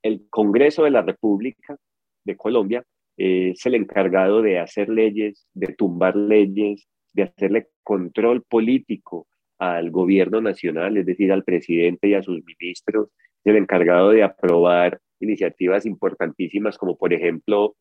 el 0.02 0.28
Congreso 0.30 0.84
de 0.84 0.92
la 0.92 1.04
República 1.04 1.78
de 2.26 2.36
Colombia 2.36 2.84
eh, 3.16 3.52
es 3.52 3.66
el 3.66 3.76
encargado 3.76 4.42
de 4.42 4.60
hacer 4.60 4.90
leyes, 4.90 5.48
de 5.54 5.68
tumbar 5.68 6.18
leyes, 6.18 6.88
de 7.14 7.24
hacerle 7.24 7.70
control 7.84 8.44
político 8.44 9.28
al 9.62 9.92
gobierno 9.92 10.42
nacional, 10.42 10.98
es 10.98 11.06
decir, 11.06 11.32
al 11.32 11.44
presidente 11.44 12.08
y 12.08 12.16
a 12.16 12.24
sus 12.24 12.44
ministros, 12.44 13.10
el 13.44 13.58
encargado 13.58 14.10
de 14.10 14.24
aprobar 14.24 15.00
iniciativas 15.20 15.86
importantísimas 15.86 16.80
como 16.80 16.98
por 16.98 17.14
ejemplo 17.14 17.76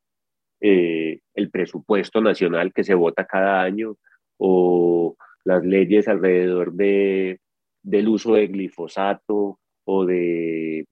eh, 0.61 1.21
el 1.35 1.51
presupuesto 1.51 2.21
nacional 2.21 2.75
que 2.75 2.85
se 2.85 2.93
vota 2.93 3.25
cada 3.25 3.63
año 3.63 3.97
o 4.37 5.17
las 5.45 5.65
leyes 5.65 6.07
alrededor 6.07 6.75
de, 6.75 7.41
del 7.83 8.09
uso 8.09 8.35
de 8.35 8.49
glifosato 8.49 9.59
o 9.85 10.05
de, 10.05 10.87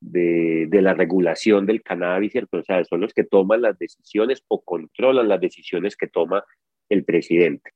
de, 0.00 0.66
de, 0.68 0.82
la 0.82 0.94
regulación 0.94 1.66
del 1.66 1.84
cannabis, 1.84 2.32
¿cierto? 2.32 2.58
O 2.58 2.64
sea, 2.64 2.84
son 2.84 3.00
los 3.00 3.14
que 3.14 3.22
toman 3.22 3.62
las 3.62 3.78
decisiones 3.78 4.42
o 4.48 4.60
controlan 4.62 5.28
las 5.28 5.40
decisiones 5.40 5.96
que 5.96 6.08
toma 6.08 6.44
el 6.88 7.04
presidente. 7.04 7.70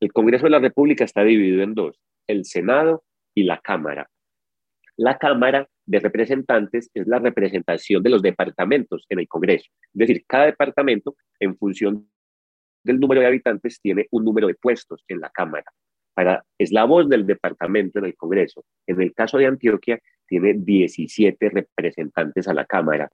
El 0.00 0.12
Congreso 0.12 0.44
de 0.44 0.50
la 0.50 0.58
República 0.58 1.04
está 1.04 1.24
dividido 1.24 1.62
en 1.62 1.74
dos, 1.74 1.98
el 2.30 2.44
Senado 2.44 3.04
y 3.34 3.44
la 3.44 3.58
Cámara. 3.58 4.08
La 4.96 5.18
Cámara 5.18 5.68
de 5.86 5.98
Representantes 5.98 6.90
es 6.94 7.06
la 7.06 7.18
representación 7.18 8.02
de 8.02 8.10
los 8.10 8.22
departamentos 8.22 9.06
en 9.08 9.20
el 9.20 9.28
Congreso. 9.28 9.70
Es 9.94 9.98
decir, 9.98 10.24
cada 10.26 10.46
departamento, 10.46 11.16
en 11.38 11.56
función 11.56 12.08
del 12.84 13.00
número 13.00 13.20
de 13.20 13.26
habitantes, 13.26 13.80
tiene 13.80 14.06
un 14.10 14.24
número 14.24 14.46
de 14.46 14.54
puestos 14.54 15.04
en 15.08 15.20
la 15.20 15.30
Cámara. 15.30 15.64
Para, 16.14 16.44
es 16.58 16.72
la 16.72 16.84
voz 16.84 17.08
del 17.08 17.26
departamento 17.26 17.98
en 17.98 18.06
el 18.06 18.16
Congreso. 18.16 18.64
En 18.86 19.00
el 19.00 19.14
caso 19.14 19.38
de 19.38 19.46
Antioquia, 19.46 19.98
tiene 20.26 20.54
17 20.54 21.48
representantes 21.48 22.46
a 22.46 22.54
la 22.54 22.66
Cámara. 22.66 23.10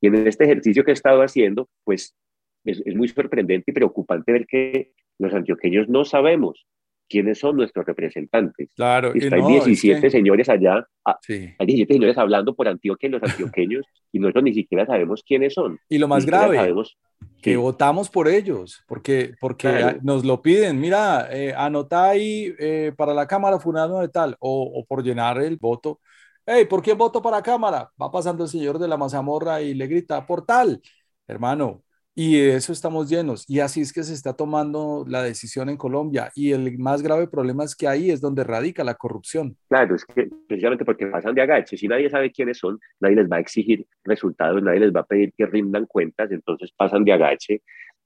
Y 0.00 0.06
en 0.06 0.26
este 0.26 0.44
ejercicio 0.44 0.84
que 0.84 0.92
he 0.92 0.94
estado 0.94 1.22
haciendo, 1.22 1.68
pues 1.84 2.16
es, 2.64 2.82
es 2.84 2.94
muy 2.94 3.08
sorprendente 3.08 3.70
y 3.70 3.74
preocupante 3.74 4.32
ver 4.32 4.46
que 4.46 4.92
los 5.18 5.34
antioqueños 5.34 5.88
no 5.88 6.04
sabemos 6.04 6.66
quiénes 7.08 7.38
son 7.38 7.56
nuestros 7.56 7.84
representantes. 7.86 8.70
Claro, 8.74 9.12
y 9.14 9.32
hay 9.32 9.42
17 9.42 10.10
señores 10.10 10.48
allá, 10.48 10.86
ah, 11.04 11.18
hay 11.28 11.66
17 11.66 11.94
señores 11.94 12.18
hablando 12.18 12.54
por 12.54 12.68
Antioquia 12.68 13.08
y 13.08 13.12
los 13.12 13.22
antioqueños, 13.22 13.84
y 14.12 14.18
nosotros 14.18 14.44
ni 14.44 14.54
siquiera 14.54 14.86
sabemos 14.86 15.22
quiénes 15.26 15.54
son. 15.54 15.78
Y 15.88 15.98
lo 15.98 16.08
más 16.08 16.26
grave, 16.26 16.56
sabemos, 16.56 16.96
que 17.40 17.56
votamos 17.56 18.10
por 18.10 18.28
ellos, 18.28 18.82
porque, 18.86 19.34
porque 19.40 19.98
nos 20.02 20.24
lo 20.24 20.42
piden, 20.42 20.80
mira, 20.80 21.28
eh, 21.30 21.54
anota 21.56 22.10
ahí 22.10 22.54
eh, 22.58 22.92
para 22.96 23.14
la 23.14 23.26
Cámara 23.26 23.58
fulano 23.58 24.00
de 24.00 24.08
tal, 24.08 24.36
o, 24.40 24.72
o 24.74 24.84
por 24.84 25.02
llenar 25.02 25.40
el 25.40 25.56
voto. 25.56 26.00
Hey, 26.46 26.66
¿por 26.68 26.82
quién 26.82 26.98
voto 26.98 27.22
para 27.22 27.42
Cámara? 27.42 27.90
Va 28.00 28.10
pasando 28.10 28.44
el 28.44 28.50
señor 28.50 28.78
de 28.78 28.88
la 28.88 28.98
mazamorra 28.98 29.62
y 29.62 29.72
le 29.72 29.86
grita, 29.86 30.26
por 30.26 30.44
tal. 30.44 30.80
Hermano, 31.26 31.83
y 32.16 32.38
de 32.38 32.56
eso 32.56 32.72
estamos 32.72 33.10
llenos. 33.10 33.44
Y 33.48 33.58
así 33.58 33.80
es 33.80 33.92
que 33.92 34.04
se 34.04 34.14
está 34.14 34.34
tomando 34.34 35.04
la 35.08 35.22
decisión 35.22 35.68
en 35.68 35.76
Colombia. 35.76 36.30
Y 36.34 36.52
el 36.52 36.78
más 36.78 37.02
grave 37.02 37.26
problema 37.26 37.64
es 37.64 37.74
que 37.74 37.88
ahí 37.88 38.10
es 38.10 38.20
donde 38.20 38.44
radica 38.44 38.84
la 38.84 38.94
corrupción. 38.94 39.56
Claro, 39.68 39.96
es 39.96 40.04
que 40.04 40.30
precisamente 40.46 40.84
porque 40.84 41.06
pasan 41.06 41.34
de 41.34 41.42
agache. 41.42 41.76
Si 41.76 41.88
nadie 41.88 42.08
sabe 42.08 42.30
quiénes 42.30 42.58
son, 42.58 42.78
nadie 43.00 43.16
les 43.16 43.28
va 43.28 43.36
a 43.36 43.40
exigir 43.40 43.84
resultados, 44.04 44.62
nadie 44.62 44.80
les 44.80 44.92
va 44.92 45.00
a 45.00 45.06
pedir 45.06 45.32
que 45.36 45.46
rindan 45.46 45.86
cuentas, 45.86 46.30
entonces 46.30 46.72
pasan 46.76 47.04
de 47.04 47.12
agache. 47.12 47.62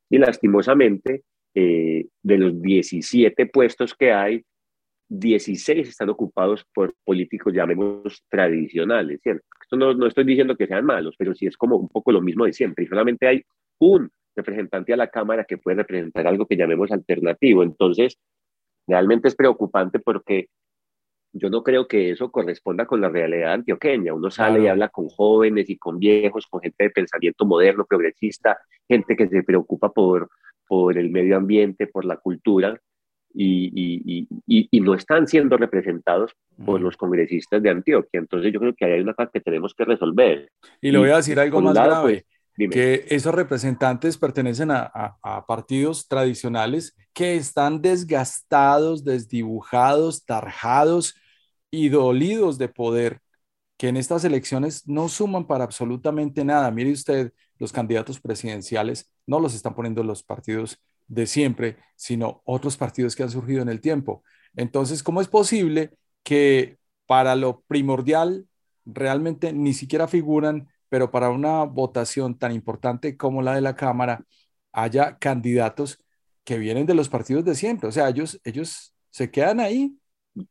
Y 0.08 0.16
lastimosamente, 0.16 1.24
eh, 1.54 2.06
de 2.22 2.38
los 2.38 2.62
17 2.62 3.46
puestos 3.46 3.94
que 3.94 4.12
hay, 4.12 4.42
16 5.10 5.88
están 5.88 6.08
ocupados 6.08 6.64
por 6.74 6.94
políticos, 7.04 7.52
llamemos 7.52 8.22
tradicionales, 8.28 9.20
¿cierto? 9.22 9.44
Esto 9.60 9.76
no, 9.76 9.94
no 9.94 10.06
estoy 10.06 10.24
diciendo 10.24 10.56
que 10.56 10.66
sean 10.66 10.84
malos, 10.84 11.14
pero 11.18 11.34
sí 11.34 11.46
es 11.46 11.56
como 11.56 11.76
un 11.76 11.88
poco 11.88 12.12
lo 12.12 12.22
mismo 12.22 12.46
de 12.46 12.52
siempre. 12.52 12.84
Y 12.84 12.88
solamente 12.88 13.26
hay 13.26 13.42
un 13.78 14.10
representante 14.36 14.92
a 14.92 14.96
la 14.96 15.08
Cámara 15.08 15.44
que 15.44 15.58
puede 15.58 15.78
representar 15.78 16.26
algo 16.26 16.46
que 16.46 16.56
llamemos 16.56 16.90
alternativo. 16.92 17.62
Entonces, 17.62 18.18
realmente 18.86 19.28
es 19.28 19.34
preocupante 19.34 19.98
porque 19.98 20.48
yo 21.32 21.50
no 21.50 21.62
creo 21.62 21.86
que 21.86 22.10
eso 22.10 22.30
corresponda 22.30 22.86
con 22.86 23.00
la 23.00 23.08
realidad 23.08 23.52
antioqueña. 23.52 24.14
Uno 24.14 24.30
sale 24.30 24.62
y 24.62 24.66
habla 24.66 24.88
con 24.88 25.08
jóvenes 25.08 25.68
y 25.68 25.76
con 25.76 25.98
viejos, 25.98 26.46
con 26.46 26.60
gente 26.60 26.84
de 26.84 26.90
pensamiento 26.90 27.44
moderno, 27.44 27.84
progresista, 27.88 28.58
gente 28.88 29.16
que 29.16 29.28
se 29.28 29.42
preocupa 29.42 29.92
por, 29.92 30.30
por 30.66 30.96
el 30.96 31.10
medio 31.10 31.36
ambiente, 31.36 31.86
por 31.86 32.04
la 32.04 32.16
cultura, 32.16 32.80
y, 33.34 34.26
y, 34.46 34.68
y, 34.70 34.80
no 34.80 34.94
están 34.94 35.28
siendo 35.28 35.56
representados 35.56 36.32
por 36.64 36.80
los 36.80 36.96
congresistas 36.96 37.62
de 37.62 37.70
Antioquia. 37.70 38.18
Entonces 38.18 38.52
yo 38.52 38.58
creo 38.58 38.74
que 38.74 38.84
hay 38.84 39.00
una 39.00 39.14
cosa 39.14 39.30
que 39.32 39.40
tenemos 39.40 39.74
que 39.74 39.84
resolver. 39.84 40.50
Y 40.80 40.90
le 40.90 40.98
voy 40.98 41.10
a 41.10 41.16
decir 41.16 41.38
algo 41.38 41.60
más 41.60 41.74
grave. 41.74 42.02
Pues, 42.02 42.26
que 42.66 43.06
esos 43.08 43.34
representantes 43.34 44.18
pertenecen 44.18 44.70
a, 44.72 45.16
partidos 45.46 46.08
tradicionales 46.08 46.96
que 47.12 47.36
están 47.36 47.80
desgastados, 47.80 49.04
desdibujados, 49.04 50.24
tarjados 50.24 51.14
y 51.70 51.88
dolidos 51.88 52.58
de 52.58 52.68
poder, 52.68 53.20
que 53.76 53.88
en 53.88 53.96
estas 53.96 54.24
elecciones 54.24 54.88
no 54.88 55.08
suman 55.08 55.46
para 55.46 55.64
absolutamente 55.64 56.44
nada. 56.44 56.70
Mire 56.72 56.90
usted, 56.90 57.32
los 57.58 57.72
candidatos 57.72 58.20
presidenciales 58.20 59.10
no 59.26 59.38
los 59.38 59.54
están 59.54 59.74
poniendo 59.74 60.02
los 60.02 60.24
partidos 60.24 60.78
de 61.06 61.26
siempre, 61.26 61.76
sino 61.94 62.42
otros 62.44 62.76
partidos 62.76 63.14
que 63.14 63.22
han 63.22 63.30
surgido 63.30 63.62
en 63.62 63.68
el 63.68 63.80
tiempo. 63.80 64.24
Entonces, 64.56 65.02
¿cómo 65.02 65.20
es 65.20 65.28
posible 65.28 65.92
que 66.24 66.78
para 67.06 67.36
lo 67.36 67.62
primordial 67.68 68.46
realmente 68.84 69.52
ni 69.52 69.74
siquiera 69.74 70.08
figuran 70.08 70.68
pero 70.88 71.10
para 71.10 71.30
una 71.30 71.64
votación 71.64 72.38
tan 72.38 72.52
importante 72.52 73.16
como 73.16 73.42
la 73.42 73.54
de 73.54 73.60
la 73.60 73.76
Cámara, 73.76 74.24
haya 74.72 75.18
candidatos 75.18 76.02
que 76.44 76.58
vienen 76.58 76.86
de 76.86 76.94
los 76.94 77.08
partidos 77.08 77.44
de 77.44 77.54
siempre. 77.54 77.88
O 77.88 77.92
sea, 77.92 78.08
ellos, 78.08 78.40
ellos 78.44 78.94
se 79.10 79.30
quedan 79.30 79.60
ahí 79.60 79.96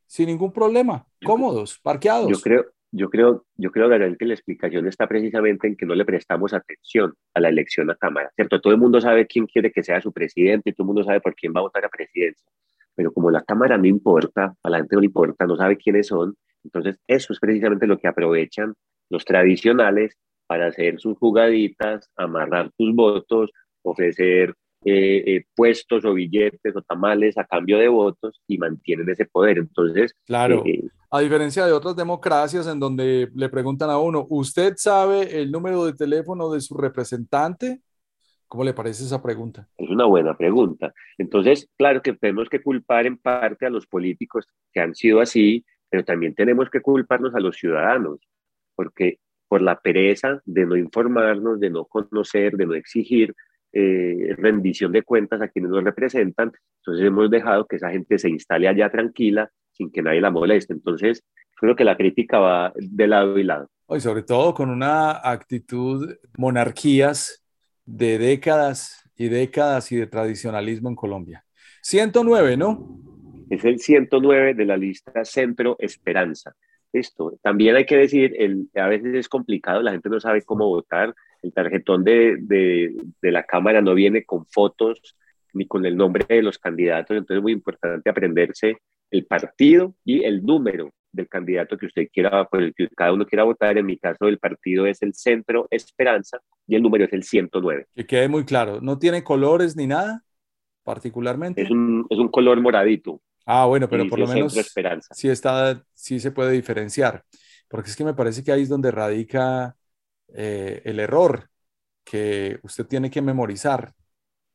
sin 0.05 0.27
ningún 0.27 0.51
problema, 0.51 1.07
cómodos, 1.23 1.79
parqueados. 1.79 2.29
Yo 2.29 2.39
creo, 2.41 2.65
yo 2.91 3.09
creo, 3.09 3.45
yo 3.55 3.71
creo, 3.71 3.89
que 4.17 4.25
la 4.25 4.33
explicación 4.33 4.87
está 4.87 5.07
precisamente 5.07 5.67
en 5.67 5.75
que 5.75 5.85
no 5.85 5.95
le 5.95 6.05
prestamos 6.05 6.53
atención 6.53 7.13
a 7.33 7.39
la 7.39 7.49
elección 7.49 7.89
a 7.89 7.95
Cámara, 7.95 8.31
¿cierto? 8.35 8.61
Todo 8.61 8.73
el 8.73 8.79
mundo 8.79 9.01
sabe 9.01 9.27
quién 9.27 9.45
quiere 9.45 9.71
que 9.71 9.83
sea 9.83 10.01
su 10.01 10.11
presidente, 10.11 10.73
todo 10.73 10.83
el 10.83 10.87
mundo 10.87 11.03
sabe 11.03 11.21
por 11.21 11.35
quién 11.35 11.53
va 11.55 11.59
a 11.59 11.63
votar 11.63 11.85
a 11.85 11.89
presidencia, 11.89 12.49
pero 12.95 13.11
como 13.11 13.31
la 13.31 13.43
Cámara 13.43 13.77
no 13.77 13.85
importa, 13.85 14.55
a 14.61 14.69
la 14.69 14.77
gente 14.77 14.95
no 14.95 15.01
le 15.01 15.07
importa, 15.07 15.45
no 15.45 15.55
sabe 15.55 15.77
quiénes 15.77 16.07
son, 16.07 16.35
entonces 16.63 16.97
eso 17.07 17.33
es 17.33 17.39
precisamente 17.39 17.87
lo 17.87 17.97
que 17.97 18.07
aprovechan 18.07 18.73
los 19.09 19.25
tradicionales 19.25 20.17
para 20.47 20.67
hacer 20.67 20.99
sus 20.99 21.17
jugaditas, 21.17 22.09
amarrar 22.15 22.71
tus 22.77 22.95
votos, 22.95 23.51
ofrecer 23.83 24.55
eh, 24.85 25.23
eh, 25.25 25.45
puestos 25.55 26.05
o 26.05 26.13
billetes 26.13 26.75
o 26.75 26.81
tamales 26.81 27.37
a 27.37 27.45
cambio 27.45 27.77
de 27.77 27.87
votos 27.87 28.41
y 28.47 28.57
mantienen 28.57 29.09
ese 29.09 29.25
poder. 29.25 29.57
Entonces, 29.57 30.15
claro. 30.25 30.63
Eh, 30.65 30.87
a 31.09 31.19
diferencia 31.19 31.65
de 31.65 31.71
otras 31.71 31.95
democracias 31.95 32.67
en 32.67 32.79
donde 32.79 33.29
le 33.33 33.49
preguntan 33.49 33.89
a 33.89 33.97
uno, 33.97 34.25
¿usted 34.29 34.73
sabe 34.77 35.41
el 35.41 35.51
número 35.51 35.85
de 35.85 35.93
teléfono 35.93 36.51
de 36.51 36.61
su 36.61 36.75
representante? 36.75 37.81
¿Cómo 38.47 38.63
le 38.63 38.73
parece 38.73 39.03
esa 39.03 39.21
pregunta? 39.21 39.67
Es 39.77 39.89
una 39.89 40.05
buena 40.05 40.37
pregunta. 40.37 40.93
Entonces, 41.17 41.69
claro 41.77 42.01
que 42.01 42.13
tenemos 42.13 42.49
que 42.49 42.61
culpar 42.61 43.05
en 43.05 43.17
parte 43.17 43.65
a 43.65 43.69
los 43.69 43.87
políticos 43.87 44.47
que 44.71 44.79
han 44.79 44.95
sido 44.95 45.19
así, 45.19 45.65
pero 45.89 46.03
también 46.05 46.35
tenemos 46.35 46.69
que 46.69 46.81
culparnos 46.81 47.35
a 47.35 47.39
los 47.39 47.57
ciudadanos, 47.57 48.19
porque 48.75 49.19
por 49.47 49.61
la 49.61 49.79
pereza 49.79 50.41
de 50.45 50.65
no 50.65 50.75
informarnos, 50.75 51.59
de 51.59 51.69
no 51.69 51.85
conocer, 51.85 52.55
de 52.57 52.65
no 52.65 52.73
exigir 52.73 53.33
eh, 53.73 54.33
rendición 54.37 54.91
de 54.91 55.03
cuentas 55.03 55.41
a 55.41 55.49
quienes 55.49 55.71
nos 55.71 55.83
representan, 55.83 56.51
entonces 56.79 57.05
hemos 57.05 57.29
dejado 57.29 57.65
que 57.67 57.75
esa 57.75 57.89
gente 57.89 58.17
se 58.17 58.29
instale 58.29 58.67
allá 58.67 58.89
tranquila 58.89 59.51
sin 59.73 59.91
que 59.91 60.01
nadie 60.01 60.21
la 60.21 60.31
moleste. 60.31 60.73
Entonces, 60.73 61.23
creo 61.55 61.75
que 61.75 61.83
la 61.83 61.97
crítica 61.97 62.39
va 62.39 62.73
de 62.75 63.07
lado 63.07 63.37
y 63.37 63.43
lado. 63.43 63.69
Y 63.89 63.99
sobre 63.99 64.23
todo 64.23 64.53
con 64.53 64.69
una 64.69 65.11
actitud 65.11 66.15
monarquías 66.37 67.43
de 67.85 68.17
décadas 68.17 69.09
y 69.15 69.27
décadas 69.29 69.91
y 69.91 69.97
de 69.97 70.07
tradicionalismo 70.07 70.89
en 70.89 70.95
Colombia. 70.95 71.43
109, 71.81 72.57
¿no? 72.57 72.99
Es 73.49 73.63
el 73.63 73.79
109 73.79 74.53
de 74.53 74.65
la 74.65 74.77
lista 74.77 75.23
Centro 75.23 75.75
Esperanza. 75.79 76.55
También 77.41 77.75
hay 77.75 77.85
que 77.85 77.97
decir, 77.97 78.33
el, 78.37 78.69
a 78.75 78.87
veces 78.87 79.15
es 79.15 79.29
complicado, 79.29 79.81
la 79.81 79.91
gente 79.91 80.09
no 80.09 80.19
sabe 80.19 80.43
cómo 80.43 80.67
votar, 80.67 81.13
el 81.41 81.53
tarjetón 81.53 82.03
de, 82.03 82.37
de, 82.39 82.95
de 83.21 83.31
la 83.31 83.43
Cámara 83.43 83.81
no 83.81 83.93
viene 83.93 84.25
con 84.25 84.45
fotos 84.45 85.15
ni 85.53 85.65
con 85.65 85.85
el 85.85 85.95
nombre 85.95 86.25
de 86.27 86.41
los 86.41 86.57
candidatos, 86.57 87.15
entonces 87.15 87.37
es 87.37 87.43
muy 87.43 87.53
importante 87.53 88.09
aprenderse 88.09 88.77
el 89.09 89.25
partido 89.25 89.95
y 90.03 90.23
el 90.23 90.43
número 90.43 90.91
del 91.11 91.27
candidato 91.27 91.77
que 91.77 91.87
usted 91.87 92.07
quiera, 92.13 92.45
por 92.45 92.61
el 92.61 92.73
que 92.73 92.87
cada 92.89 93.13
uno 93.13 93.25
quiera 93.25 93.43
votar. 93.43 93.77
En 93.77 93.85
mi 93.85 93.97
caso, 93.97 94.27
el 94.27 94.37
partido 94.37 94.85
es 94.85 95.01
el 95.01 95.13
Centro 95.13 95.67
Esperanza 95.71 96.39
y 96.67 96.75
el 96.75 96.83
número 96.83 97.05
es 97.05 97.13
el 97.13 97.23
109. 97.23 97.87
Que 97.95 98.05
quede 98.05 98.27
muy 98.27 98.45
claro, 98.45 98.79
¿no 98.81 98.99
tiene 98.99 99.23
colores 99.23 99.75
ni 99.75 99.87
nada 99.87 100.23
particularmente? 100.83 101.61
Es 101.61 101.71
un, 101.71 102.05
es 102.09 102.17
un 102.17 102.29
color 102.29 102.61
moradito. 102.61 103.21
Ah, 103.49 103.65
bueno, 103.65 103.87
pero 103.87 104.07
por 104.09 104.19
lo 104.19 104.27
menos 104.27 104.57
Esperanza. 104.57 105.13
sí, 105.15 105.29
está, 105.29 105.81
sí 105.93 106.19
se 106.19 106.31
puede 106.31 106.51
diferenciar, 106.51 107.23
porque 107.69 107.89
es 107.89 107.95
que 107.95 108.03
me 108.03 108.13
parece 108.13 108.43
que 108.43 108.51
ahí 108.51 108.63
es 108.63 108.69
donde 108.69 108.91
radica 108.91 109.73
eh, 110.33 110.81
el 110.83 110.99
error 110.99 111.47
que 112.03 112.59
usted 112.63 112.85
tiene 112.85 113.09
que 113.09 113.21
memorizar. 113.21 113.93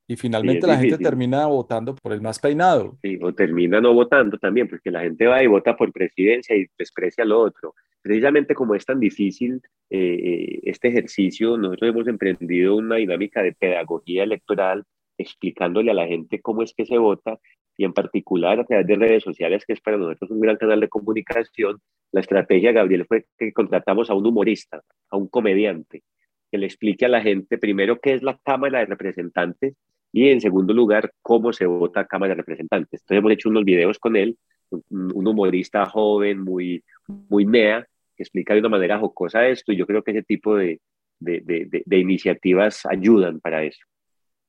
Y 0.07 0.17
finalmente 0.17 0.67
la 0.67 0.77
gente 0.77 0.99
termina 0.99 1.47
votando 1.47 1.95
por 1.95 2.13
el 2.13 2.21
más 2.21 2.39
peinado. 2.39 2.99
Sí, 3.01 3.19
o 3.23 3.33
termina 3.33 3.81
no 3.81 3.95
votando 3.95 4.37
también, 4.37 4.69
porque 4.69 4.91
la 4.91 5.01
gente 5.01 5.27
va 5.27 5.43
y 5.43 5.47
vota 5.47 5.75
por 5.75 5.91
presidencia 5.91 6.55
y 6.55 6.67
desprecia 6.79 7.25
lo 7.25 7.41
otro. 7.41 7.75
Precisamente 8.03 8.55
como 8.55 8.75
es 8.75 8.85
tan 8.85 9.01
difícil 9.01 9.63
eh, 9.89 10.61
este 10.65 10.89
ejercicio, 10.89 11.57
nosotros 11.57 11.91
hemos 11.91 12.09
emprendido 12.09 12.77
una 12.77 12.97
dinámica 12.97 13.43
de 13.43 13.55
pedagogía 13.55 14.25
electoral 14.25 14.85
explicándole 15.17 15.93
a 15.93 15.95
la 15.95 16.07
gente 16.07 16.43
cómo 16.43 16.63
es 16.63 16.75
que 16.75 16.85
se 16.85 16.99
vota 16.99 17.39
y 17.77 17.85
en 17.85 17.93
particular 17.93 18.61
a 18.61 18.65
través 18.65 18.87
de 18.87 18.97
redes 18.97 19.23
sociales, 19.23 19.65
que 19.67 19.73
es 19.73 19.81
para 19.81 19.97
nosotros 19.97 20.31
un 20.31 20.41
gran 20.41 20.57
canal 20.57 20.81
de 20.81 20.89
comunicación. 20.89 21.81
La 22.13 22.21
estrategia, 22.21 22.73
Gabriel, 22.73 23.07
fue 23.07 23.27
que 23.39 23.53
contratamos 23.53 24.11
a 24.11 24.15
un 24.15 24.27
humorista, 24.27 24.83
a 25.11 25.17
un 25.17 25.29
comediante, 25.29 26.03
que 26.51 26.59
le 26.59 26.67
explique 26.67 27.07
a 27.07 27.09
la 27.09 27.23
gente 27.23 27.57
primero 27.59 27.99
qué 27.99 28.15
es 28.15 28.23
la 28.23 28.39
Cámara 28.45 28.81
de 28.81 28.87
Representantes 28.87 29.75
y 30.13 30.29
en 30.29 30.41
segundo 30.43 30.75
lugar, 30.75 31.13
cómo 31.23 31.53
se 31.55 31.65
vota 31.65 32.07
Cámara 32.07 32.35
de 32.35 32.43
Representantes. 32.43 33.01
Entonces 33.01 33.19
hemos 33.19 33.33
hecho 33.33 33.49
unos 33.49 33.65
videos 33.65 33.99
con 33.99 34.17
él, 34.17 34.37
un 34.71 35.27
humorista 35.27 35.87
joven, 35.87 36.41
muy, 36.41 36.85
muy 37.07 37.47
mea, 37.47 37.87
que 38.15 38.23
explica 38.23 38.53
de 38.53 38.61
una 38.61 38.69
manera 38.69 38.99
jocosa 38.99 39.49
esto 39.49 39.73
y 39.73 39.77
yo 39.77 39.87
creo 39.87 40.03
que 40.03 40.11
ese 40.11 40.23
tipo 40.23 40.55
de, 40.55 40.81
de, 41.19 41.41
de, 41.41 41.83
de 41.85 41.99
iniciativas 41.99 42.85
ayudan 42.85 43.41
para 43.41 43.65
eso. 43.65 43.81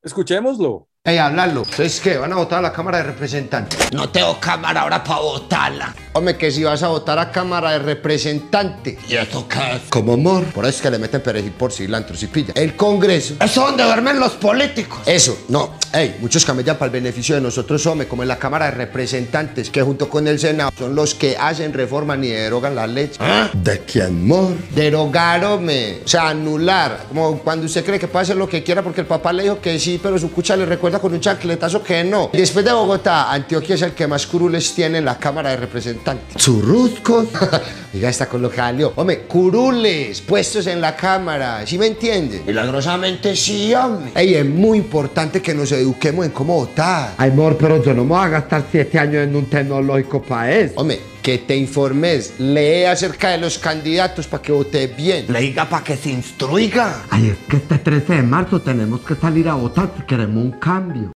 Escuchémoslo. 0.01 0.89
Ey, 1.05 1.17
hablarlo. 1.17 1.63
¿Ustedes 1.63 1.99
qué? 1.99 2.15
¿Van 2.15 2.31
a 2.31 2.37
votar 2.37 2.59
a 2.59 2.61
la 2.61 2.71
Cámara 2.71 2.99
de 2.99 3.03
Representantes? 3.03 3.91
No 3.91 4.07
tengo 4.07 4.39
cámara 4.39 4.83
ahora 4.83 5.03
para 5.03 5.19
votarla. 5.19 5.93
Hombre, 6.13 6.37
que 6.37 6.49
si 6.49 6.63
vas 6.63 6.81
a 6.81 6.87
votar 6.87 7.19
a 7.19 7.29
Cámara 7.29 7.71
de 7.71 7.79
Representantes. 7.79 8.99
¿Y 9.09 9.15
eso 9.15 9.45
qué 9.49 9.59
es? 9.75 9.81
Como 9.89 10.13
amor. 10.13 10.45
Por 10.53 10.63
eso 10.63 10.77
es 10.77 10.81
que 10.81 10.89
le 10.89 10.99
meten 10.99 11.19
perejil 11.19 11.51
por 11.51 11.73
cilantro, 11.73 12.15
si 12.15 12.27
pilla. 12.27 12.53
El 12.55 12.77
Congreso. 12.77 13.33
Eso 13.33 13.45
es 13.45 13.55
donde 13.55 13.83
duermen 13.83 14.17
los 14.17 14.31
políticos. 14.33 14.99
Eso, 15.05 15.37
no. 15.49 15.73
Ey, 15.91 16.15
muchos 16.21 16.45
camellan 16.45 16.77
para 16.77 16.85
el 16.85 16.93
beneficio 16.93 17.35
de 17.35 17.41
nosotros, 17.41 17.85
hombre, 17.85 18.07
como 18.07 18.21
en 18.21 18.29
la 18.29 18.39
Cámara 18.39 18.65
de 18.65 18.71
Representantes, 18.71 19.69
que 19.69 19.81
junto 19.81 20.09
con 20.09 20.25
el 20.29 20.39
Senado 20.39 20.71
son 20.77 20.95
los 20.95 21.15
que 21.15 21.35
hacen 21.35 21.73
reforma 21.73 22.15
ni 22.15 22.29
derogan 22.29 22.75
la 22.75 22.87
ley. 22.87 23.11
¿Ah? 23.19 23.49
¿De 23.51 23.81
qué 23.81 24.03
amor? 24.03 24.55
Derogar, 24.73 25.43
hombre. 25.43 26.01
O 26.05 26.07
sea, 26.07 26.29
anular. 26.29 27.07
Como 27.09 27.39
cuando 27.39 27.65
usted 27.65 27.83
cree 27.83 27.99
que 27.99 28.07
puede 28.07 28.23
hacer 28.23 28.37
lo 28.37 28.47
que 28.47 28.63
quiera 28.63 28.81
porque 28.81 29.01
el 29.01 29.07
papá 29.07 29.33
le 29.33 29.43
dijo 29.43 29.59
que 29.59 29.77
sí, 29.79 29.99
pero 30.01 30.17
su 30.17 30.31
cucha 30.31 30.55
le 30.55 30.65
recuerda 30.65 30.92
con 30.99 31.13
un 31.13 31.19
chancletazo 31.19 31.83
que 31.83 32.03
no. 32.03 32.29
Después 32.33 32.65
de 32.65 32.71
Bogotá, 32.71 33.31
Antioquia 33.31 33.75
es 33.75 33.81
el 33.81 33.91
que 33.93 34.07
más 34.07 34.27
curules 34.27 34.73
tiene 34.73 34.99
en 34.99 35.05
la 35.05 35.17
Cámara 35.17 35.51
de 35.51 35.57
Representantes. 35.57 36.37
¿Churruscos? 36.37 37.27
Diga, 37.93 38.09
está 38.09 38.27
con 38.27 38.41
lo 38.41 38.49
que 38.49 38.57
salió. 38.57 38.93
Hombre, 38.95 39.21
curules 39.21 40.21
puestos 40.21 40.67
en 40.67 40.81
la 40.81 40.95
Cámara, 40.95 41.65
¿sí 41.65 41.77
me 41.77 41.87
entiende? 41.87 42.41
Milagrosamente 42.45 43.35
sí, 43.35 43.73
hombre. 43.75 44.11
Ey, 44.15 44.35
es 44.35 44.45
muy 44.45 44.79
importante 44.79 45.41
que 45.41 45.53
nos 45.53 45.71
eduquemos 45.71 46.25
en 46.25 46.31
cómo 46.31 46.55
votar. 46.55 47.13
Ay, 47.17 47.31
amor, 47.31 47.57
pero 47.59 47.83
yo 47.83 47.93
no 47.93 48.03
me 48.03 48.09
voy 48.09 48.25
a 48.25 48.29
gastar 48.29 48.65
siete 48.71 48.97
años 48.99 49.23
en 49.23 49.35
un 49.35 49.45
tecnológico 49.45 50.21
para 50.21 50.51
eso. 50.51 50.73
Hombre, 50.77 51.12
que 51.23 51.37
te 51.37 51.55
informes, 51.55 52.37
lee 52.39 52.83
acerca 52.83 53.29
de 53.29 53.37
los 53.37 53.57
candidatos 53.57 54.27
para 54.27 54.43
que 54.43 54.51
votes 54.51 54.95
bien. 54.95 55.25
Le 55.31 55.39
diga 55.39 55.69
para 55.69 55.81
que 55.83 55.95
se 55.95 56.09
instruiga. 56.11 57.01
Ay, 57.09 57.29
es 57.29 57.37
que 57.49 57.55
este 57.57 57.77
13 57.79 58.15
de 58.15 58.23
marzo 58.23 58.61
tenemos 58.61 58.99
que 59.05 59.15
salir 59.15 59.47
a 59.47 59.53
votar 59.55 59.89
si 59.97 60.03
queremos 60.03 60.43
un 60.43 60.51
cambio. 60.59 61.13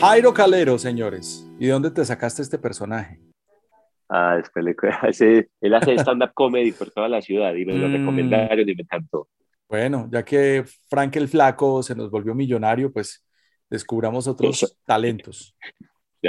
Jairo 0.00 0.32
Calero, 0.32 0.78
señores. 0.78 1.44
¿Y 1.58 1.66
dónde 1.66 1.90
te 1.90 2.04
sacaste 2.04 2.42
este 2.42 2.58
personaje? 2.58 3.18
Ah, 4.08 4.40
le 4.54 4.74
hace, 5.02 5.48
él 5.60 5.74
hace 5.74 5.94
stand-up 5.94 6.30
comedy 6.34 6.70
por 6.72 6.90
toda 6.90 7.08
la 7.08 7.20
ciudad 7.22 7.54
y 7.54 7.64
me 7.64 7.74
lo 7.76 7.88
Mm. 7.88 7.92
recomendaron 7.92 8.68
y 8.68 8.74
me 8.74 8.82
encantó. 8.82 9.28
Bueno, 9.68 10.08
ya 10.12 10.24
que 10.24 10.64
Frank 10.88 11.16
el 11.16 11.26
Flaco 11.26 11.82
se 11.82 11.96
nos 11.96 12.10
volvió 12.10 12.34
millonario, 12.34 12.92
pues 12.92 13.24
descubramos 13.68 14.28
otros 14.28 14.62
Eso. 14.62 14.74
talentos. 14.84 15.56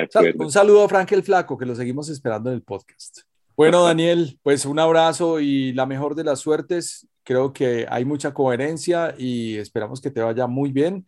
De 0.01 0.07
Sal- 0.11 0.27
acuerdo. 0.27 0.45
Un 0.45 0.51
saludo 0.51 0.83
a 0.83 0.89
Frank 0.89 1.11
el 1.13 1.23
Flaco, 1.23 1.57
que 1.57 1.65
lo 1.65 1.75
seguimos 1.75 2.09
esperando 2.09 2.49
en 2.49 2.55
el 2.55 2.61
podcast. 2.61 3.19
Bueno, 3.55 3.83
Daniel, 3.83 4.37
pues 4.43 4.65
un 4.65 4.79
abrazo 4.79 5.39
y 5.39 5.71
la 5.73 5.85
mejor 5.85 6.15
de 6.15 6.25
las 6.25 6.39
suertes. 6.39 7.07
Creo 7.23 7.53
que 7.53 7.85
hay 7.89 8.03
mucha 8.05 8.33
coherencia 8.33 9.15
y 9.17 9.55
esperamos 9.57 10.01
que 10.01 10.11
te 10.11 10.21
vaya 10.21 10.45
muy 10.45 10.71
bien. 10.71 11.07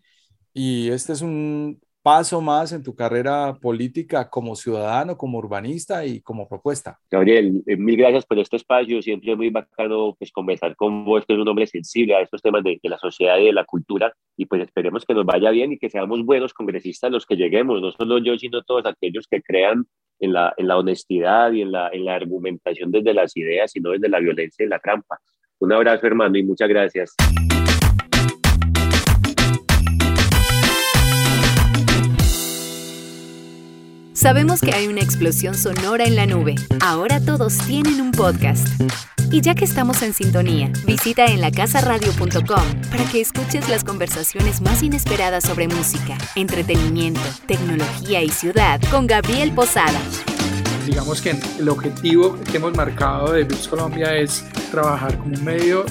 Y 0.53 0.89
este 0.89 1.13
es 1.13 1.21
un 1.21 1.79
paso 2.07 2.39
más 2.39 2.71
en 2.71 2.81
tu 2.81 2.95
carrera 2.95 3.57
política 3.61 4.29
como 4.29 4.55
ciudadano, 4.55 5.17
como 5.17 5.39
urbanista 5.39 6.05
y 6.05 6.21
como 6.21 6.47
propuesta. 6.47 6.97
Gabriel, 7.11 7.61
eh, 7.65 7.75
mil 7.75 7.97
gracias 7.97 8.25
por 8.25 8.39
este 8.39 8.55
espacio. 8.55 9.01
Siempre 9.01 9.33
es 9.33 9.37
muy 9.37 9.49
bacano 9.49 10.15
pues, 10.17 10.31
conversar 10.31 10.73
con 10.77 11.03
vos, 11.03 11.25
que 11.25 11.33
es 11.33 11.39
un 11.39 11.49
hombre 11.49 11.67
sensible 11.67 12.15
a 12.15 12.21
estos 12.21 12.41
temas 12.41 12.63
de, 12.63 12.79
de 12.81 12.89
la 12.89 12.97
sociedad 12.97 13.37
y 13.39 13.47
de 13.47 13.51
la 13.51 13.65
cultura. 13.65 14.13
Y 14.37 14.45
pues 14.45 14.61
esperemos 14.61 15.03
que 15.03 15.13
nos 15.13 15.25
vaya 15.25 15.49
bien 15.49 15.73
y 15.73 15.77
que 15.77 15.89
seamos 15.89 16.23
buenos 16.23 16.53
congresistas 16.53 17.11
los 17.11 17.25
que 17.25 17.35
lleguemos, 17.35 17.81
no 17.81 17.91
solo 17.91 18.19
yo, 18.19 18.37
sino 18.37 18.63
todos 18.63 18.85
aquellos 18.85 19.27
que 19.29 19.41
crean 19.41 19.85
en 20.21 20.31
la, 20.31 20.53
en 20.55 20.69
la 20.69 20.77
honestidad 20.77 21.51
y 21.51 21.61
en 21.61 21.73
la, 21.73 21.89
en 21.91 22.05
la 22.05 22.15
argumentación 22.15 22.89
desde 22.89 23.13
las 23.13 23.35
ideas, 23.35 23.75
y 23.75 23.81
no 23.81 23.89
desde 23.89 24.07
la 24.07 24.19
violencia 24.19 24.65
y 24.65 24.69
la 24.69 24.79
trampa. 24.79 25.19
Un 25.59 25.73
abrazo, 25.73 26.07
hermano, 26.07 26.37
y 26.37 26.43
muchas 26.43 26.69
gracias. 26.69 27.17
Sabemos 34.17 34.61
que 34.61 34.73
hay 34.73 34.87
una 34.87 35.01
explosión 35.01 35.53
sonora 35.53 36.05
en 36.05 36.15
la 36.15 36.25
nube. 36.25 36.55
Ahora 36.81 37.19
todos 37.19 37.55
tienen 37.67 38.01
un 38.01 38.11
podcast. 38.11 38.67
Y 39.29 39.41
ya 39.41 39.53
que 39.53 39.63
estamos 39.63 40.01
en 40.01 40.15
sintonía, 40.15 40.71
visita 40.87 41.25
en 41.25 41.39
lacasaradio.com 41.39 42.81
para 42.89 43.05
que 43.11 43.21
escuches 43.21 43.69
las 43.69 43.83
conversaciones 43.83 44.59
más 44.59 44.81
inesperadas 44.81 45.43
sobre 45.43 45.67
música, 45.67 46.17
entretenimiento, 46.33 47.21
tecnología 47.45 48.23
y 48.23 48.29
ciudad 48.29 48.81
con 48.89 49.05
Gabriel 49.05 49.51
Posada. 49.51 50.01
digamos 50.87 51.21
que 51.21 51.39
el 51.59 51.69
objetivo 51.69 52.39
que 52.49 52.57
hemos 52.57 52.75
marcado 52.75 53.33
de 53.33 53.43
Bits 53.43 53.67
Colombia 53.67 54.15
es 54.15 54.43
trabajar 54.71 55.15
como 55.19 55.35
un 55.35 55.43
medio 55.43 55.85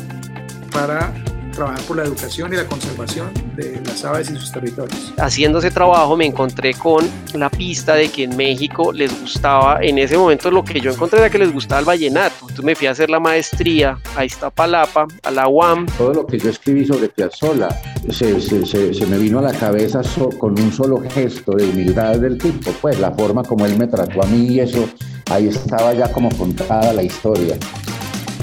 para 0.72 1.14
trabajar 1.56 1.80
por 1.82 1.96
la 1.96 2.04
educación 2.04 2.52
y 2.52 2.56
la 2.56 2.66
conservación 2.66 3.30
de 3.56 3.80
las 3.84 4.04
aves 4.04 4.30
y 4.30 4.36
sus 4.36 4.52
territorios. 4.52 5.12
haciendo 5.18 5.58
ese 5.58 5.70
trabajo 5.70 6.16
me 6.16 6.26
encontré 6.26 6.74
con 6.74 7.04
la 7.34 7.50
pista 7.50 7.94
de 7.94 8.08
que 8.08 8.24
en 8.24 8.36
México 8.36 8.92
les 8.92 9.18
gustaba, 9.20 9.78
en 9.82 9.98
ese 9.98 10.16
momento 10.16 10.50
lo 10.50 10.62
que 10.64 10.80
yo 10.80 10.90
encontré 10.92 11.18
era 11.18 11.30
que 11.30 11.38
les 11.38 11.52
gustaba 11.52 11.80
el 11.80 11.86
vallenato. 11.86 12.34
Entonces 12.42 12.64
me 12.64 12.74
fui 12.74 12.86
a 12.86 12.92
hacer 12.92 13.10
la 13.10 13.18
maestría 13.20 13.98
a 14.16 14.24
Iztapalapa, 14.24 15.06
a 15.22 15.30
la 15.30 15.48
UAM. 15.48 15.86
Todo 15.98 16.12
lo 16.12 16.26
que 16.26 16.38
yo 16.38 16.50
escribí 16.50 16.84
sobre 16.86 17.08
Piazzolla 17.08 17.68
se, 18.10 18.40
se, 18.40 18.64
se, 18.66 18.94
se 18.94 19.06
me 19.06 19.18
vino 19.18 19.38
a 19.38 19.42
la 19.42 19.52
cabeza 19.52 20.02
so- 20.02 20.28
con 20.30 20.58
un 20.60 20.72
solo 20.72 21.02
gesto 21.10 21.52
de 21.52 21.64
humildad 21.64 22.16
del 22.16 22.38
tipo, 22.38 22.70
pues 22.80 23.00
la 23.00 23.10
forma 23.12 23.42
como 23.42 23.64
él 23.66 23.76
me 23.78 23.86
trató 23.86 24.22
a 24.22 24.26
mí 24.26 24.46
y 24.54 24.60
eso, 24.60 24.88
ahí 25.30 25.48
estaba 25.48 25.92
ya 25.94 26.12
como 26.12 26.28
contada 26.36 26.92
la 26.92 27.02
historia. 27.02 27.56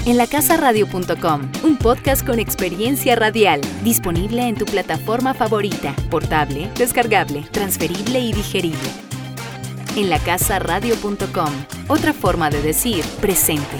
En 0.06 0.18
lacasaradio.com, 0.18 1.50
un 1.62 1.76
podcast 1.76 2.26
con 2.26 2.38
experiencia 2.38 3.16
radial, 3.16 3.60
disponible 3.82 4.46
en 4.46 4.54
tu 4.54 4.64
plataforma 4.66 5.32
favorita, 5.32 5.94
portable, 6.10 6.70
descargable, 6.76 7.42
transferible 7.50 8.20
y 8.20 8.32
digerible. 8.32 8.90
En 9.96 10.10
lacasaradio.com, 10.10 11.52
otra 11.88 12.12
forma 12.12 12.50
de 12.50 12.60
decir 12.60 13.04
presente. 13.20 13.76